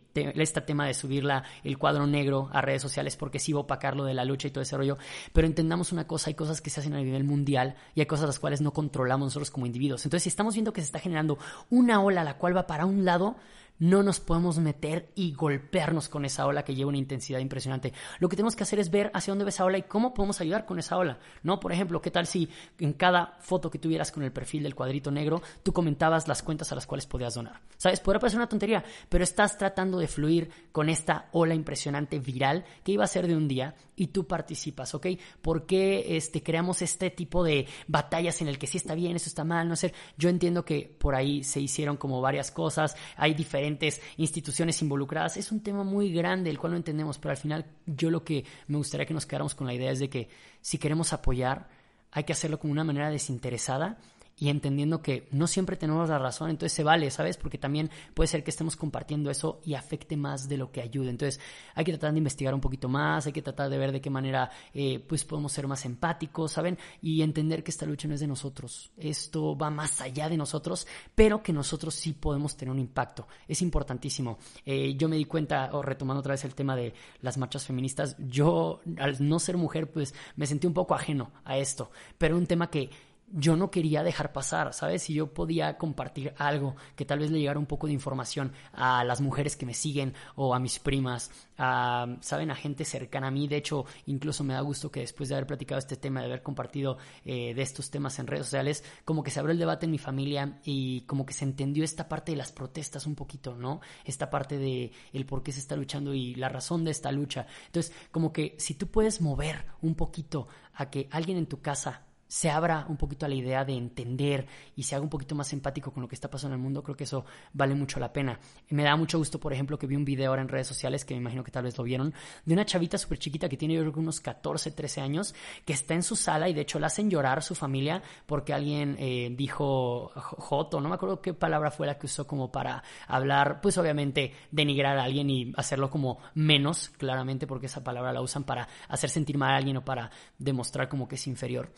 tema 0.66 0.88
de 0.88 0.94
subir 0.94 1.28
el 1.64 1.78
cuadro 1.78 2.08
negro 2.08 2.50
a 2.54 2.62
redes 2.62 2.82
sociales 2.82 3.18
porque 3.18 3.40
sí 3.40 3.52
iba 3.52 3.60
a 3.60 3.64
opacarlo 3.64 4.06
de 4.06 4.14
la 4.14 4.26
lucha 4.26 4.48
y 4.48 4.52
todo 4.52 4.62
ese 4.62 4.78
rollo, 4.78 4.98
pero 5.34 5.48
entendamos 5.48 5.92
una 5.92 6.08
cosa, 6.08 6.30
hay 6.30 6.36
cosas 6.36 6.62
que 6.62 6.70
se 6.70 6.80
hacen 6.80 6.94
a 6.94 7.02
nivel 7.02 7.24
mundial 7.24 7.76
y 7.96 8.00
hay 8.00 8.06
cosas 8.06 8.28
las 8.28 8.40
cuales 8.40 8.62
no 8.62 8.72
controlamos 8.72 9.28
nosotros 9.28 9.52
como 9.52 9.66
individuos. 9.66 10.06
Entonces, 10.06 10.24
si 10.24 10.30
estamos 10.30 10.54
viendo 10.54 10.74
que 10.74 10.82
se 10.82 10.86
está 10.86 11.00
generando 11.00 11.38
una 11.70 12.02
ola 12.02 12.24
la 12.24 12.38
cual 12.38 12.56
va 12.56 12.68
para 12.68 12.86
un 12.86 13.04
lado, 13.04 13.36
no 13.80 14.04
nos 14.04 14.20
podemos 14.20 14.58
meter 14.60 15.12
y 15.16 15.34
golpearnos 15.34 16.10
con 16.10 16.26
esa 16.26 16.46
ola 16.46 16.64
que 16.64 16.76
lleva 16.76 16.90
una 16.90 16.98
intensidad 16.98 17.40
impresionante. 17.40 17.94
Lo 18.20 18.30
que 18.30 18.36
tenemos 18.36 18.56
que 18.56 18.64
hacer 18.64 18.80
es 18.80 18.90
ver 18.90 19.12
hacia 19.14 19.32
dónde 19.32 19.46
va 19.46 19.50
esa 19.50 19.66
ola 19.66 19.78
y 19.78 19.84
cómo 19.84 20.14
podemos 20.14 20.42
ayudar 20.42 20.66
con 20.66 20.80
esa 20.80 20.98
ola, 20.98 21.20
¿no? 21.44 21.60
Por 21.60 21.72
ejemplo, 21.72 22.02
¿qué 22.02 22.12
tal 22.12 22.28
si 22.28 22.50
en 22.80 22.94
cada 22.94 23.38
foto 23.40 23.70
que 23.70 23.80
tuvieras 23.80 24.12
con 24.12 24.24
el 24.24 24.32
perfil 24.32 24.64
del 24.64 24.76
cuadrito 24.76 25.12
negro, 25.12 25.42
tú 25.64 25.74
comentabas 25.74 26.28
las 26.28 26.44
cuentas 26.44 26.72
a 26.72 26.76
las 26.76 26.88
cuales 26.88 27.06
podías 27.06 27.36
donar? 27.36 27.62
¿Sabes? 27.78 28.00
Podría 28.00 28.20
parecer 28.20 28.40
una 28.40 28.50
tontería, 28.50 28.84
pero 29.10 29.24
estás 29.24 29.58
tratando 29.58 30.00
de 30.00 30.08
fluir 30.08 30.50
con 30.72 30.90
esta 30.90 31.30
ola 31.32 31.54
impresionante 31.54 32.20
viral 32.20 32.66
que 32.84 32.94
iba 32.94 33.04
a 33.04 33.08
ser 33.08 33.28
de 33.28 33.36
un 33.36 33.48
día 33.48 33.76
y 33.98 34.08
tú 34.08 34.26
participas, 34.28 34.94
¿ok? 34.96 35.08
¿Por 35.42 35.66
qué 35.66 36.16
este, 36.16 36.42
creamos 36.42 36.82
este 36.82 37.10
tipo 37.10 37.44
de 37.44 37.68
batallas 37.88 38.42
en 38.42 38.48
el 38.48 38.58
que 38.58 38.68
sí 38.68 38.78
está 38.78 38.96
bien, 38.96 39.16
eso 39.16 39.28
está 39.28 39.44
mal, 39.44 39.68
no 39.68 39.76
sé? 39.76 39.94
Yo 40.18 40.30
entiendo 40.30 40.64
que 40.64 40.96
por 40.98 41.16
ahí 41.16 41.44
se 41.44 41.60
hicieron 41.60 41.98
como 41.98 42.22
varias 42.22 42.52
cosas, 42.52 42.96
hay 43.18 43.34
diferentes 43.34 44.00
instituciones 44.16 44.82
involucradas. 44.82 45.36
Es 45.36 45.52
un 45.52 45.62
tema 45.62 45.84
muy 45.84 46.14
grande, 46.14 46.50
el 46.52 46.60
cual 46.60 46.74
no 46.74 46.78
entendemos, 46.78 47.18
pero 47.18 47.32
al 47.32 47.38
final 47.38 47.66
yo 47.88 48.12
lo 48.12 48.24
que 48.24 48.46
me 48.68 48.78
gustaría 48.78 49.08
que 49.08 49.16
nos 49.16 49.26
quedáramos 49.26 49.56
con 49.56 49.68
la 49.68 49.74
idea 49.74 49.92
es 49.92 50.00
de 50.00 50.10
que 50.10 50.30
si 50.62 50.78
queremos 50.78 51.12
apoyar, 51.12 51.68
hay 52.12 52.24
que 52.24 52.34
hacerlo 52.34 52.60
con 52.60 52.72
una 52.72 52.84
manera 52.84 53.10
desinteresada 53.10 53.98
y 54.40 54.50
entendiendo 54.50 55.02
que 55.02 55.28
no 55.32 55.48
siempre 55.48 55.78
tenemos 55.78 56.10
la 56.10 56.20
razón, 56.20 56.52
entonces 56.52 56.74
se 56.74 56.84
vale, 56.84 57.10
¿sabes? 57.10 57.38
Porque 57.38 57.58
también 57.58 57.90
puede 58.14 58.28
ser 58.28 58.44
que 58.44 58.52
estemos 58.52 58.76
compartiendo 58.76 59.32
eso 59.32 59.60
y 59.66 59.74
afecte 59.74 60.16
más 60.16 60.48
de 60.48 60.58
lo 60.58 60.72
que 60.72 60.82
ayude. 60.82 61.10
Entonces 61.10 61.42
hay 61.74 61.84
que 61.84 61.92
tratar 61.94 62.12
de 62.12 62.20
investigar 62.20 62.54
un 62.54 62.62
poquito 62.62 62.88
más, 62.88 63.26
hay 63.26 63.34
que 63.34 63.42
tratar 63.42 63.70
de 63.70 63.78
ver 63.78 63.92
de 63.92 64.00
qué 64.00 64.12
manera 64.12 64.52
eh, 64.74 65.00
pues 65.00 65.26
podemos 65.26 65.52
ser 65.52 65.68
más 65.68 65.86
empáticos, 65.86 66.52
¿saben? 66.52 66.78
Y 67.02 67.24
entender 67.24 67.64
que 67.64 67.72
esta 67.72 67.88
lucha 67.88 68.08
no 68.08 68.14
es 68.14 68.20
de 68.20 68.28
nosotros, 68.28 68.92
esto 68.96 69.58
va 69.58 69.72
más 69.72 70.02
allá 70.02 70.30
de 70.30 70.38
nosotros, 70.38 70.86
pero 71.16 71.42
que 71.42 71.52
nosotros 71.52 71.96
sí 71.96 72.14
podemos 72.14 72.56
tener 72.56 72.72
un 72.72 72.80
impacto. 72.80 73.28
Es 73.48 73.64
importantísimo. 73.64 74.38
Eh, 74.66 74.96
yo 74.96 75.10
me 75.10 75.16
di 75.16 75.26
cuenta, 75.26 75.72
o 75.74 75.82
retomando 75.82 76.20
otra 76.20 76.34
vez 76.34 76.46
el 76.46 76.54
tema 76.54 76.76
de 76.76 76.94
las 77.22 77.38
marchas 77.38 77.66
feministas, 77.66 78.16
yo 78.20 78.82
al 79.00 79.18
no 79.28 79.40
ser 79.40 79.58
mujer 79.58 79.90
pues 79.92 80.14
me 80.36 80.46
sentí 80.46 80.68
un 80.68 80.74
poco 80.74 80.94
ajeno 80.94 81.32
a 81.44 81.58
esto, 81.58 81.90
pero 82.20 82.38
un 82.38 82.46
tema 82.46 82.70
que 82.70 82.90
yo 83.30 83.58
no 83.58 83.70
quería 83.70 84.04
dejar 84.04 84.32
pasar, 84.32 84.74
¿sabes? 84.74 85.04
Si 85.04 85.14
yo 85.14 85.34
podía 85.34 85.78
compartir 85.78 86.34
algo 86.38 86.76
que 86.96 87.06
tal 87.06 87.20
vez 87.20 87.30
le 87.30 87.40
llegara 87.40 87.60
un 87.60 87.66
poco 87.66 87.88
de 87.88 87.94
información 87.94 88.54
a 88.72 89.04
las 89.04 89.20
mujeres 89.20 89.58
que 89.58 89.66
me 89.66 89.74
siguen 89.74 90.14
o 90.36 90.56
a 90.56 90.60
mis 90.60 90.80
primas, 90.80 91.30
a, 91.58 92.08
¿saben? 92.22 92.52
A 92.52 92.56
gente 92.56 92.86
cercana 92.86 93.28
a 93.28 93.32
mí. 93.32 93.48
De 93.48 93.58
hecho, 93.58 93.86
incluso 94.06 94.44
me 94.44 94.54
da 94.54 94.62
gusto 94.62 94.90
que 94.90 95.02
después 95.02 95.28
de 95.28 95.36
haber 95.36 95.48
platicado 95.48 95.80
este 95.80 95.98
tema, 95.98 96.22
de 96.22 96.28
haber 96.28 96.42
compartido 96.42 96.98
eh, 97.26 97.54
de 97.54 97.62
estos 97.62 97.92
temas 97.92 98.18
en 98.20 98.28
redes 98.28 98.46
sociales, 98.46 98.84
como 99.04 99.24
que 99.24 99.32
se 99.32 99.40
abrió 99.40 99.52
el 99.52 99.60
debate 99.60 99.86
en 99.86 99.92
mi 99.92 99.98
familia 99.98 100.60
y 100.64 101.02
como 101.02 101.26
que 101.26 101.34
se 101.34 101.44
entendió 101.44 101.84
esta 101.84 102.08
parte 102.08 102.32
de 102.32 102.38
las 102.38 102.54
protestas 102.54 103.06
un 103.06 103.16
poquito, 103.16 103.56
¿no? 103.56 103.82
Esta 104.06 104.30
parte 104.30 104.58
de 104.58 104.92
el 105.12 105.26
por 105.26 105.44
qué 105.44 105.52
se 105.52 105.60
está 105.60 105.76
luchando 105.76 106.14
y 106.14 106.36
la 106.36 106.48
razón 106.48 106.86
de 106.86 106.92
esta 106.92 107.12
lucha. 107.12 107.46
Entonces, 107.66 107.94
como 108.12 108.32
que 108.32 108.56
si 108.58 108.76
tú 108.76 108.88
puedes 108.88 109.20
mover 109.20 109.66
un 109.82 109.96
poquito 109.96 110.48
a 110.74 110.90
que 110.90 111.10
alguien 111.12 111.38
en 111.38 111.48
tu 111.48 111.62
casa 111.62 112.07
se 112.28 112.50
abra 112.50 112.86
un 112.90 112.98
poquito 112.98 113.26
a 113.26 113.30
la 113.30 113.36
idea 113.36 113.64
de 113.66 113.74
entender 113.74 114.48
y 114.76 114.84
se 114.84 114.96
haga 114.96 115.04
un 115.04 115.10
poquito 115.10 115.36
más 115.36 115.52
empático 115.54 115.92
con 115.92 116.02
lo 116.02 116.10
que 116.10 116.16
está 116.16 116.30
pasando 116.30 116.56
en 116.56 116.60
el 116.60 116.64
mundo, 116.64 116.84
creo 116.84 116.96
que 116.96 117.06
eso 117.06 117.26
vale 117.54 117.76
mucho 117.76 118.00
la 118.00 118.12
pena. 118.12 118.40
Me 118.70 118.84
da 118.84 118.96
mucho 118.96 119.18
gusto, 119.18 119.40
por 119.40 119.54
ejemplo, 119.54 119.78
que 119.78 119.88
vi 119.88 119.96
un 119.96 120.06
video 120.06 120.32
ahora 120.32 120.42
en 120.42 120.50
redes 120.50 120.68
sociales, 120.68 121.06
que 121.06 121.14
me 121.14 121.22
imagino 121.22 121.44
que 121.44 121.52
tal 121.52 121.64
vez 121.64 121.78
lo 121.78 121.84
vieron, 121.84 122.14
de 122.46 122.54
una 122.54 122.66
chavita 122.66 122.98
súper 122.98 123.20
chiquita 123.20 123.50
que 123.50 123.58
tiene 123.58 123.76
yo 123.76 123.82
creo 123.82 123.94
que 123.94 124.00
unos 124.00 124.20
14, 124.20 124.72
13 124.72 125.02
años, 125.02 125.36
que 125.66 125.74
está 125.74 125.94
en 125.94 126.04
su 126.04 126.16
sala 126.16 126.50
y 126.50 126.54
de 126.54 126.62
hecho 126.62 126.80
la 126.80 126.88
hacen 126.88 127.10
llorar 127.10 127.44
su 127.44 127.56
familia 127.56 128.02
porque 128.26 128.54
alguien 128.54 128.96
eh, 129.00 129.34
dijo 129.36 130.12
joto, 130.16 130.82
no 130.82 130.90
me 130.90 130.96
acuerdo 130.96 131.22
qué 131.22 131.34
palabra 131.34 131.72
fue 131.72 131.88
la 131.88 131.98
que 131.98 132.06
usó 132.06 132.28
como 132.28 132.52
para 132.52 132.84
hablar, 133.08 133.62
pues 133.62 133.78
obviamente 133.78 134.34
denigrar 134.52 134.98
a 134.98 135.04
alguien 135.04 135.30
y 135.30 135.54
hacerlo 135.56 135.90
como 135.90 136.20
menos, 136.34 136.90
claramente 136.90 137.48
porque 137.48 137.68
esa 137.68 137.84
palabra 137.84 138.14
la 138.14 138.22
usan 138.22 138.44
para 138.44 138.68
hacer 138.88 139.10
sentir 139.10 139.38
mal 139.38 139.54
a 139.54 139.58
alguien 139.58 139.78
o 139.78 139.86
para 139.86 140.10
demostrar 140.38 140.90
como 140.90 141.08
que 141.08 141.16
es 141.16 141.28
inferior. 141.28 141.72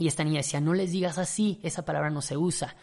Y 0.00 0.06
esta 0.06 0.24
niña 0.24 0.38
decía, 0.38 0.62
no 0.62 0.72
les 0.72 0.92
digas 0.92 1.18
así, 1.18 1.60
esa 1.62 1.84
palabra 1.84 2.08
no 2.08 2.22
se 2.22 2.34
usa. 2.34 2.74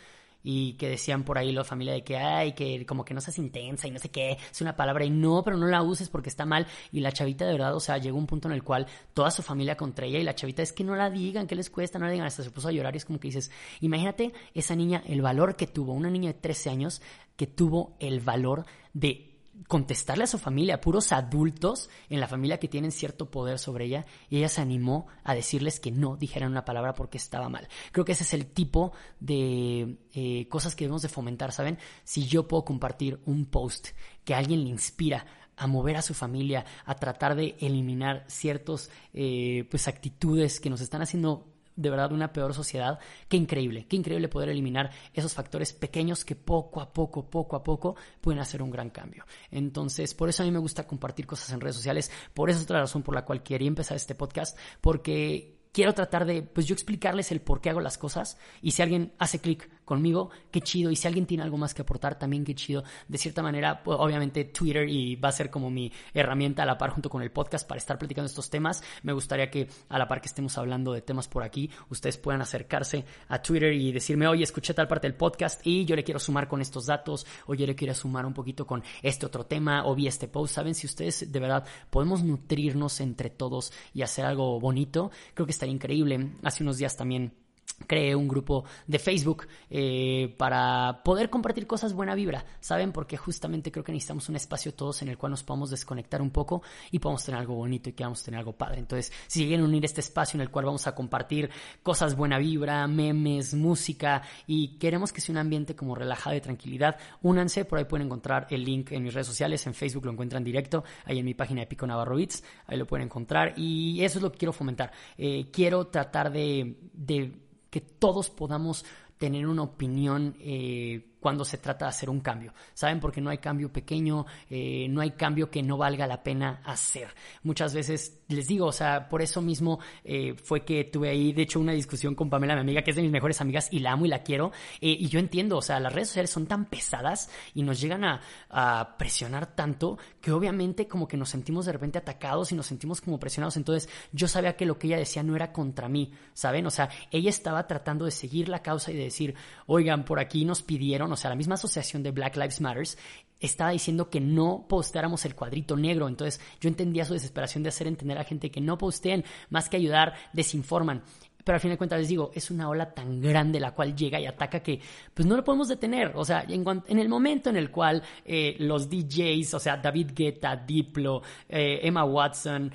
Y 0.43 0.73
que 0.73 0.87
decían 0.87 1.23
por 1.23 1.39
ahí 1.39 1.51
la 1.51 1.63
familia 1.63 1.93
de 1.93 2.03
que, 2.03 2.15
ay, 2.15 2.53
que 2.53 2.85
como 2.85 3.03
que 3.03 3.15
no 3.15 3.21
seas 3.21 3.39
intensa 3.39 3.87
y 3.87 3.91
no 3.91 3.97
sé 3.97 4.09
qué, 4.09 4.37
es 4.51 4.61
una 4.61 4.75
palabra 4.75 5.03
y 5.03 5.09
no, 5.09 5.43
pero 5.43 5.57
no 5.57 5.65
la 5.65 5.81
uses 5.81 6.09
porque 6.09 6.29
está 6.29 6.45
mal. 6.45 6.67
Y 6.91 6.99
la 6.99 7.11
chavita 7.11 7.43
de 7.43 7.53
verdad, 7.53 7.75
o 7.75 7.79
sea, 7.79 7.97
llegó 7.97 8.19
un 8.19 8.27
punto 8.27 8.47
en 8.47 8.53
el 8.53 8.61
cual 8.61 8.85
toda 9.15 9.31
su 9.31 9.41
familia 9.41 9.75
contra 9.75 10.05
ella 10.05 10.19
y 10.19 10.23
la 10.23 10.35
chavita 10.35 10.61
es 10.61 10.71
que 10.73 10.83
no 10.83 10.95
la 10.95 11.09
digan, 11.09 11.47
que 11.47 11.55
les 11.55 11.71
cuesta, 11.71 11.97
no 11.97 12.05
la 12.05 12.11
digan, 12.11 12.27
hasta 12.27 12.43
se 12.43 12.51
puso 12.51 12.67
a 12.67 12.71
llorar 12.71 12.93
y 12.93 12.97
es 12.97 13.05
como 13.05 13.19
que 13.19 13.29
dices, 13.29 13.49
imagínate 13.81 14.31
esa 14.53 14.75
niña, 14.75 15.01
el 15.07 15.23
valor 15.23 15.55
que 15.55 15.65
tuvo, 15.65 15.93
una 15.93 16.11
niña 16.11 16.33
de 16.33 16.39
13 16.39 16.69
años 16.69 17.01
que 17.35 17.47
tuvo 17.47 17.97
el 17.99 18.19
valor 18.19 18.63
de 18.93 19.36
contestarle 19.67 20.23
a 20.23 20.27
su 20.27 20.37
familia, 20.37 20.81
puros 20.81 21.11
adultos 21.11 21.89
en 22.09 22.19
la 22.19 22.27
familia 22.27 22.59
que 22.59 22.67
tienen 22.67 22.91
cierto 22.91 23.29
poder 23.31 23.59
sobre 23.59 23.85
ella, 23.85 24.05
y 24.29 24.37
ella 24.37 24.49
se 24.49 24.61
animó 24.61 25.07
a 25.23 25.35
decirles 25.35 25.79
que 25.79 25.91
no 25.91 26.15
dijeran 26.15 26.51
una 26.51 26.65
palabra 26.65 26.93
porque 26.93 27.17
estaba 27.17 27.49
mal. 27.49 27.67
Creo 27.91 28.05
que 28.05 28.11
ese 28.11 28.23
es 28.23 28.33
el 28.33 28.47
tipo 28.47 28.91
de 29.19 29.97
eh, 30.13 30.47
cosas 30.49 30.75
que 30.75 30.85
debemos 30.85 31.01
de 31.01 31.09
fomentar, 31.09 31.51
¿saben? 31.51 31.77
Si 32.03 32.27
yo 32.27 32.47
puedo 32.47 32.65
compartir 32.65 33.19
un 33.25 33.45
post 33.45 33.89
que 34.23 34.33
a 34.33 34.37
alguien 34.37 34.63
le 34.63 34.69
inspira 34.69 35.25
a 35.57 35.67
mover 35.67 35.97
a 35.97 36.01
su 36.01 36.13
familia, 36.13 36.65
a 36.85 36.95
tratar 36.95 37.35
de 37.35 37.55
eliminar 37.59 38.25
ciertos 38.27 38.91
eh, 39.13 39.67
pues 39.69 39.87
actitudes 39.87 40.59
que 40.59 40.69
nos 40.69 40.81
están 40.81 41.01
haciendo 41.01 41.56
de 41.77 41.89
verdad 41.89 42.11
una 42.11 42.33
peor 42.33 42.53
sociedad. 42.53 42.99
Qué 43.29 43.37
increíble, 43.37 43.85
qué 43.87 43.95
increíble 43.95 44.27
poder 44.27 44.49
eliminar 44.49 44.91
esos 45.13 45.33
factores 45.33 45.71
pequeños 45.71 46.25
que 46.25 46.35
poco 46.35 46.81
a 46.81 46.91
poco, 46.91 47.29
poco 47.29 47.55
a 47.55 47.63
poco 47.63 47.95
pueden 48.19 48.41
hacer 48.41 48.61
un 48.61 48.71
gran 48.71 48.89
cambio. 48.89 49.23
Entonces, 49.49 50.13
por 50.13 50.27
eso 50.27 50.43
a 50.43 50.45
mí 50.45 50.51
me 50.51 50.59
gusta 50.59 50.85
compartir 50.85 51.25
cosas 51.25 51.51
en 51.53 51.61
redes 51.61 51.77
sociales, 51.77 52.11
por 52.33 52.49
eso 52.49 52.59
es 52.59 52.65
otra 52.65 52.81
razón 52.81 53.03
por 53.03 53.15
la 53.15 53.23
cual 53.23 53.43
quería 53.43 53.67
empezar 53.67 53.95
este 53.95 54.15
podcast, 54.15 54.57
porque 54.81 55.57
quiero 55.71 55.93
tratar 55.93 56.25
de, 56.25 56.41
pues 56.41 56.65
yo 56.65 56.73
explicarles 56.73 57.31
el 57.31 57.39
por 57.39 57.61
qué 57.61 57.69
hago 57.69 57.81
las 57.81 57.97
cosas 57.97 58.37
y 58.61 58.71
si 58.71 58.81
alguien 58.81 59.13
hace 59.19 59.39
clic 59.39 59.69
conmigo, 59.87 60.29
qué 60.51 60.59
chido. 60.61 60.91
Y 60.91 60.95
si 60.97 61.07
alguien 61.07 61.25
tiene 61.25 61.43
algo 61.43 61.57
más 61.57 61.73
que 61.73 61.81
aportar, 61.81 62.19
también 62.19 62.43
qué 62.43 62.53
chido. 62.53 62.83
De 63.07 63.17
cierta 63.17 63.41
manera, 63.41 63.81
pues, 63.81 63.97
obviamente 63.99 64.43
Twitter 64.43 64.87
y 64.87 65.15
va 65.15 65.29
a 65.29 65.31
ser 65.31 65.49
como 65.49 65.71
mi 65.71 65.91
herramienta 66.13 66.63
a 66.63 66.65
la 66.65 66.77
par 66.77 66.91
junto 66.91 67.09
con 67.09 67.23
el 67.23 67.31
podcast 67.31 67.67
para 67.67 67.79
estar 67.79 67.97
platicando 67.97 68.27
estos 68.27 68.49
temas. 68.49 68.83
Me 69.01 69.13
gustaría 69.13 69.49
que 69.49 69.69
a 69.87 69.97
la 69.97 70.07
par 70.07 70.19
que 70.21 70.27
estemos 70.27 70.57
hablando 70.57 70.91
de 70.91 71.01
temas 71.01 71.27
por 71.29 71.41
aquí, 71.41 71.71
ustedes 71.89 72.17
puedan 72.17 72.41
acercarse 72.41 73.05
a 73.29 73.41
Twitter 73.41 73.73
y 73.73 73.93
decirme, 73.93 74.27
oye, 74.27 74.43
escuché 74.43 74.73
tal 74.73 74.89
parte 74.89 75.07
del 75.07 75.15
podcast 75.15 75.65
y 75.65 75.85
yo 75.85 75.95
le 75.95 76.03
quiero 76.03 76.19
sumar 76.19 76.49
con 76.49 76.59
estos 76.59 76.85
datos, 76.85 77.25
o 77.45 77.55
yo 77.55 77.65
le 77.65 77.75
quiero 77.75 77.93
sumar 77.93 78.25
un 78.25 78.33
poquito 78.33 78.67
con 78.67 78.83
este 79.01 79.25
otro 79.25 79.45
tema, 79.45 79.87
o 79.87 79.95
vi 79.95 80.07
este 80.07 80.27
post. 80.27 80.53
Saben, 80.53 80.75
si 80.75 80.85
ustedes 80.85 81.31
de 81.31 81.39
verdad 81.39 81.65
podemos 81.89 82.23
nutrirnos 82.23 82.99
entre 82.99 83.29
todos 83.29 83.71
y 83.93 84.01
hacer 84.01 84.25
algo 84.25 84.59
bonito, 84.59 85.11
creo 85.33 85.45
que 85.45 85.51
estaría 85.51 85.73
increíble. 85.73 86.31
Hace 86.43 86.63
unos 86.63 86.77
días 86.77 86.97
también 86.97 87.46
creé 87.85 88.15
un 88.15 88.27
grupo 88.27 88.65
de 88.87 88.99
Facebook 88.99 89.47
eh, 89.69 90.33
para 90.37 91.03
poder 91.03 91.29
compartir 91.29 91.67
cosas 91.67 91.93
buena 91.93 92.15
vibra, 92.15 92.45
¿saben? 92.59 92.91
Porque 92.91 93.17
justamente 93.17 93.71
creo 93.71 93.83
que 93.83 93.91
necesitamos 93.91 94.29
un 94.29 94.35
espacio 94.35 94.73
todos 94.73 95.01
en 95.01 95.09
el 95.09 95.17
cual 95.17 95.31
nos 95.31 95.43
podamos 95.43 95.69
desconectar 95.69 96.21
un 96.21 96.31
poco 96.31 96.63
y 96.91 96.99
podamos 96.99 97.23
tener 97.23 97.39
algo 97.39 97.55
bonito 97.55 97.89
y 97.89 97.93
que 97.93 98.03
vamos 98.03 98.21
a 98.21 98.25
tener 98.25 98.39
algo 98.39 98.53
padre. 98.53 98.79
Entonces, 98.79 99.11
si 99.27 99.45
quieren 99.45 99.63
unir 99.63 99.85
este 99.85 100.01
espacio 100.01 100.37
en 100.37 100.41
el 100.41 100.49
cual 100.49 100.65
vamos 100.65 100.87
a 100.87 100.95
compartir 100.95 101.49
cosas 101.83 102.15
buena 102.15 102.37
vibra, 102.37 102.87
memes, 102.87 103.53
música 103.53 104.23
y 104.47 104.77
queremos 104.77 105.13
que 105.13 105.21
sea 105.21 105.33
un 105.33 105.39
ambiente 105.39 105.75
como 105.75 105.95
relajado 105.95 106.35
y 106.35 106.41
tranquilidad, 106.41 106.97
únanse, 107.21 107.65
por 107.65 107.79
ahí 107.79 107.85
pueden 107.85 108.07
encontrar 108.07 108.47
el 108.49 108.63
link 108.63 108.91
en 108.91 109.03
mis 109.03 109.13
redes 109.13 109.27
sociales, 109.27 109.65
en 109.67 109.73
Facebook 109.73 110.05
lo 110.05 110.11
encuentran 110.11 110.43
directo, 110.43 110.83
ahí 111.05 111.19
en 111.19 111.25
mi 111.25 111.33
página 111.33 111.61
de 111.61 111.67
Pico 111.67 111.85
Navarro 111.85 112.15
Beats, 112.15 112.43
ahí 112.65 112.77
lo 112.77 112.87
pueden 112.87 113.05
encontrar 113.05 113.53
y 113.57 114.03
eso 114.03 114.19
es 114.19 114.23
lo 114.23 114.31
que 114.31 114.39
quiero 114.39 114.53
fomentar. 114.53 114.91
Eh, 115.17 115.49
quiero 115.51 115.87
tratar 115.87 116.31
de, 116.31 116.77
de 116.93 117.46
que 117.77 117.81
todos 117.81 118.31
podamos 118.31 118.85
tener 119.19 119.45
una 119.45 119.61
opinión 119.61 120.35
eh, 120.39 121.06
cuando 121.27 121.43
se 121.43 121.57
trata 121.57 121.83
de 121.83 121.89
hacer 121.89 122.09
un 122.09 122.21
cambio. 122.21 122.53
¿Saben? 122.73 123.01
Porque 123.01 123.19
no 123.19 123.29
hay 123.29 123.39
cambio 123.39 123.69
pequeño, 123.69 124.25
eh, 124.49 124.87
no 124.89 125.01
hay 125.01 125.11
cambio 125.11 125.51
que 125.51 125.61
no 125.61 125.75
valga 125.75 126.07
la 126.07 126.23
pena 126.23 126.61
hacer. 126.63 127.09
Muchas 127.43 127.73
veces 127.73 128.21
les 128.29 128.47
digo, 128.47 128.67
o 128.67 128.71
sea, 128.71 129.09
por 129.09 129.21
eso 129.21 129.41
mismo 129.41 129.81
eh, 130.05 130.35
fue 130.35 130.63
que 130.63 130.85
tuve 130.85 131.09
ahí, 131.09 131.33
de 131.33 131.41
hecho, 131.41 131.59
una 131.59 131.73
discusión 131.73 132.15
con 132.15 132.29
Pamela, 132.29 132.55
mi 132.55 132.61
amiga, 132.61 132.81
que 132.81 132.91
es 132.91 132.95
de 132.95 133.01
mis 133.01 133.11
mejores 133.11 133.41
amigas 133.41 133.67
y 133.71 133.79
la 133.79 133.91
amo 133.91 134.05
y 134.05 134.07
la 134.07 134.23
quiero. 134.23 134.53
Eh, 134.79 134.95
y 134.97 135.09
yo 135.09 135.19
entiendo, 135.19 135.57
o 135.57 135.61
sea, 135.61 135.81
las 135.81 135.91
redes 135.91 136.07
sociales 136.07 136.29
son 136.29 136.47
tan 136.47 136.63
pesadas 136.63 137.29
y 137.53 137.63
nos 137.63 137.81
llegan 137.81 138.05
a, 138.05 138.21
a 138.49 138.95
presionar 138.97 139.53
tanto 139.53 139.97
que 140.21 140.31
obviamente 140.31 140.87
como 140.87 141.09
que 141.09 141.17
nos 141.17 141.27
sentimos 141.27 141.65
de 141.65 141.73
repente 141.73 141.97
atacados 141.97 142.53
y 142.53 142.55
nos 142.55 142.67
sentimos 142.67 143.01
como 143.01 143.19
presionados. 143.19 143.57
Entonces 143.57 143.89
yo 144.13 144.29
sabía 144.29 144.55
que 144.55 144.65
lo 144.65 144.79
que 144.79 144.87
ella 144.87 144.97
decía 144.97 145.23
no 145.23 145.35
era 145.35 145.51
contra 145.51 145.89
mí, 145.89 146.13
¿saben? 146.33 146.65
O 146.67 146.71
sea, 146.71 146.87
ella 147.11 147.29
estaba 147.29 147.67
tratando 147.67 148.05
de 148.05 148.11
seguir 148.11 148.47
la 148.47 148.61
causa 148.61 148.91
y 148.91 148.95
de 148.95 149.03
decir, 149.03 149.35
oigan, 149.65 150.05
por 150.05 150.21
aquí 150.21 150.45
nos 150.45 150.63
pidieron, 150.63 151.11
o 151.17 151.21
sea, 151.21 151.29
la 151.29 151.35
misma 151.35 151.55
asociación 151.55 152.03
de 152.03 152.11
Black 152.11 152.35
Lives 152.35 152.61
Matters 152.61 152.97
estaba 153.39 153.71
diciendo 153.71 154.09
que 154.09 154.19
no 154.19 154.65
posteáramos 154.67 155.25
el 155.25 155.35
cuadrito 155.35 155.75
negro. 155.75 156.07
Entonces 156.07 156.39
yo 156.59 156.69
entendía 156.69 157.05
su 157.05 157.13
desesperación 157.13 157.63
de 157.63 157.69
hacer 157.69 157.87
entender 157.87 158.17
a 158.17 158.23
gente 158.23 158.51
que 158.51 158.61
no 158.61 158.77
posteen, 158.77 159.23
más 159.49 159.69
que 159.69 159.77
ayudar, 159.77 160.13
desinforman. 160.33 161.03
Pero 161.43 161.55
al 161.55 161.61
fin 161.61 161.71
de 161.71 161.77
cuentas 161.77 161.99
les 161.99 162.09
digo, 162.09 162.31
es 162.35 162.51
una 162.51 162.67
ola 162.67 162.93
tan 162.93 163.21
grande 163.21 163.59
la 163.61 163.73
cual 163.73 163.95
llega 163.95 164.19
y 164.19 164.25
ataca 164.25 164.59
que 164.59 164.81
pues 165.13 165.25
no 165.25 165.37
lo 165.37 165.45
podemos 165.45 165.69
detener. 165.69 166.11
O 166.15 166.25
sea, 166.25 166.45
en, 166.45 166.99
el 166.99 167.07
momento 167.07 167.49
en 167.49 167.55
el 167.55 167.71
cual 167.71 168.03
eh, 168.25 168.57
los 168.59 168.89
DJs, 168.89 169.53
o 169.53 169.59
sea, 169.59 169.77
David 169.77 170.11
Guetta, 170.13 170.57
Diplo, 170.57 171.21
eh, 171.47 171.79
Emma 171.83 172.03
Watson, 172.03 172.69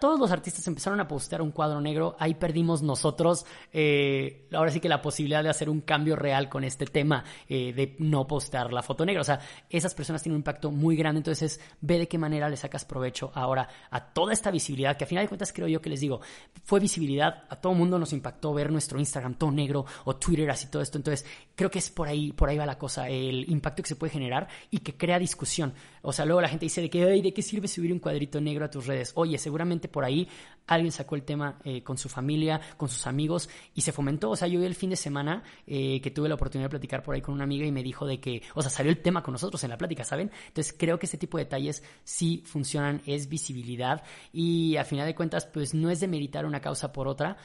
todos 0.00 0.18
los 0.18 0.32
artistas 0.32 0.66
empezaron 0.66 1.00
a 1.00 1.06
postear 1.06 1.40
un 1.40 1.52
cuadro 1.52 1.80
negro, 1.80 2.16
ahí 2.18 2.34
perdimos 2.34 2.82
nosotros, 2.82 3.46
eh, 3.72 4.48
ahora 4.52 4.70
sí 4.70 4.80
que 4.80 4.88
la 4.88 5.00
posibilidad 5.00 5.42
de 5.42 5.48
hacer 5.48 5.70
un 5.70 5.80
cambio 5.80 6.16
real 6.16 6.48
con 6.48 6.64
este 6.64 6.86
tema 6.86 7.24
eh, 7.48 7.72
de 7.72 7.94
no 8.00 8.26
postear 8.26 8.72
la 8.72 8.82
foto 8.82 9.04
negra. 9.04 9.20
O 9.20 9.24
sea, 9.24 9.40
esas 9.70 9.94
personas 9.94 10.22
tienen 10.22 10.34
un 10.34 10.40
impacto 10.40 10.70
muy 10.70 10.96
grande, 10.96 11.18
entonces 11.18 11.60
ve 11.80 11.98
de 11.98 12.08
qué 12.08 12.18
manera 12.18 12.48
le 12.48 12.56
sacas 12.56 12.84
provecho 12.84 13.30
ahora 13.34 13.68
a 13.90 14.12
toda 14.12 14.32
esta 14.32 14.50
visibilidad, 14.50 14.96
que 14.96 15.04
a 15.04 15.06
final 15.06 15.24
de 15.24 15.28
cuentas 15.28 15.52
creo 15.52 15.68
yo 15.68 15.80
que 15.80 15.90
les 15.90 16.00
digo, 16.00 16.20
fue 16.64 16.80
visibilidad, 16.80 17.44
a 17.48 17.56
todo 17.56 17.74
mundo 17.74 17.98
nos 17.98 18.12
impactó 18.12 18.52
ver 18.54 18.72
nuestro 18.72 18.98
Instagram 18.98 19.34
todo 19.34 19.52
negro 19.52 19.84
o 20.04 20.16
Twitter 20.16 20.50
así 20.50 20.68
todo 20.68 20.82
esto, 20.82 20.98
entonces 20.98 21.24
creo 21.54 21.70
que 21.70 21.78
es 21.78 21.90
por 21.90 22.08
ahí, 22.08 22.32
por 22.32 22.48
ahí 22.48 22.58
va 22.58 22.66
la 22.66 22.78
cosa, 22.78 23.08
el 23.08 23.48
impacto 23.48 23.82
que 23.82 23.88
se 23.88 23.96
puede 23.96 24.12
generar 24.12 24.48
y 24.70 24.78
que 24.78 24.96
crea 24.96 25.18
discusión. 25.18 25.74
O 26.06 26.12
sea, 26.12 26.24
luego 26.24 26.40
la 26.40 26.48
gente 26.48 26.66
dice 26.66 26.82
de 26.82 26.90
que, 26.90 27.04
¿de 27.04 27.32
qué 27.32 27.42
sirve 27.42 27.66
subir 27.66 27.92
un 27.92 27.98
cuadrito 27.98 28.40
negro 28.40 28.64
a 28.64 28.70
tus 28.70 28.86
redes? 28.86 29.12
Oye, 29.14 29.38
seguramente 29.38 29.88
por 29.88 30.04
ahí 30.04 30.28
alguien 30.66 30.92
sacó 30.92 31.14
el 31.14 31.22
tema 31.22 31.58
eh, 31.64 31.82
con 31.82 31.98
su 31.98 32.08
familia, 32.08 32.60
con 32.76 32.88
sus 32.88 33.06
amigos 33.06 33.48
y 33.74 33.80
se 33.80 33.92
fomentó. 33.92 34.30
O 34.30 34.36
sea, 34.36 34.46
yo 34.46 34.60
vi 34.60 34.66
el 34.66 34.74
fin 34.74 34.90
de 34.90 34.96
semana 34.96 35.42
eh, 35.66 36.00
que 36.02 36.10
tuve 36.10 36.28
la 36.28 36.34
oportunidad 36.34 36.66
de 36.66 36.70
platicar 36.70 37.02
por 37.02 37.14
ahí 37.14 37.22
con 37.22 37.34
una 37.34 37.44
amiga 37.44 37.66
y 37.66 37.72
me 37.72 37.82
dijo 37.82 38.06
de 38.06 38.20
que, 38.20 38.42
o 38.54 38.62
sea, 38.62 38.70
salió 38.70 38.92
el 38.92 39.00
tema 39.00 39.22
con 39.22 39.32
nosotros 39.32 39.62
en 39.64 39.70
la 39.70 39.78
plática, 39.78 40.04
¿saben? 40.04 40.30
Entonces 40.48 40.74
creo 40.78 40.98
que 40.98 41.06
este 41.06 41.18
tipo 41.18 41.38
de 41.38 41.44
detalles 41.44 41.82
sí 42.04 42.42
funcionan, 42.44 43.02
es 43.06 43.28
visibilidad 43.28 44.02
y 44.32 44.76
a 44.76 44.84
final 44.84 45.06
de 45.06 45.14
cuentas, 45.14 45.46
pues 45.46 45.74
no 45.74 45.90
es 45.90 46.00
de 46.00 46.08
meditar 46.08 46.44
una 46.44 46.60
causa 46.60 46.92
por 46.92 47.08
otra, 47.08 47.38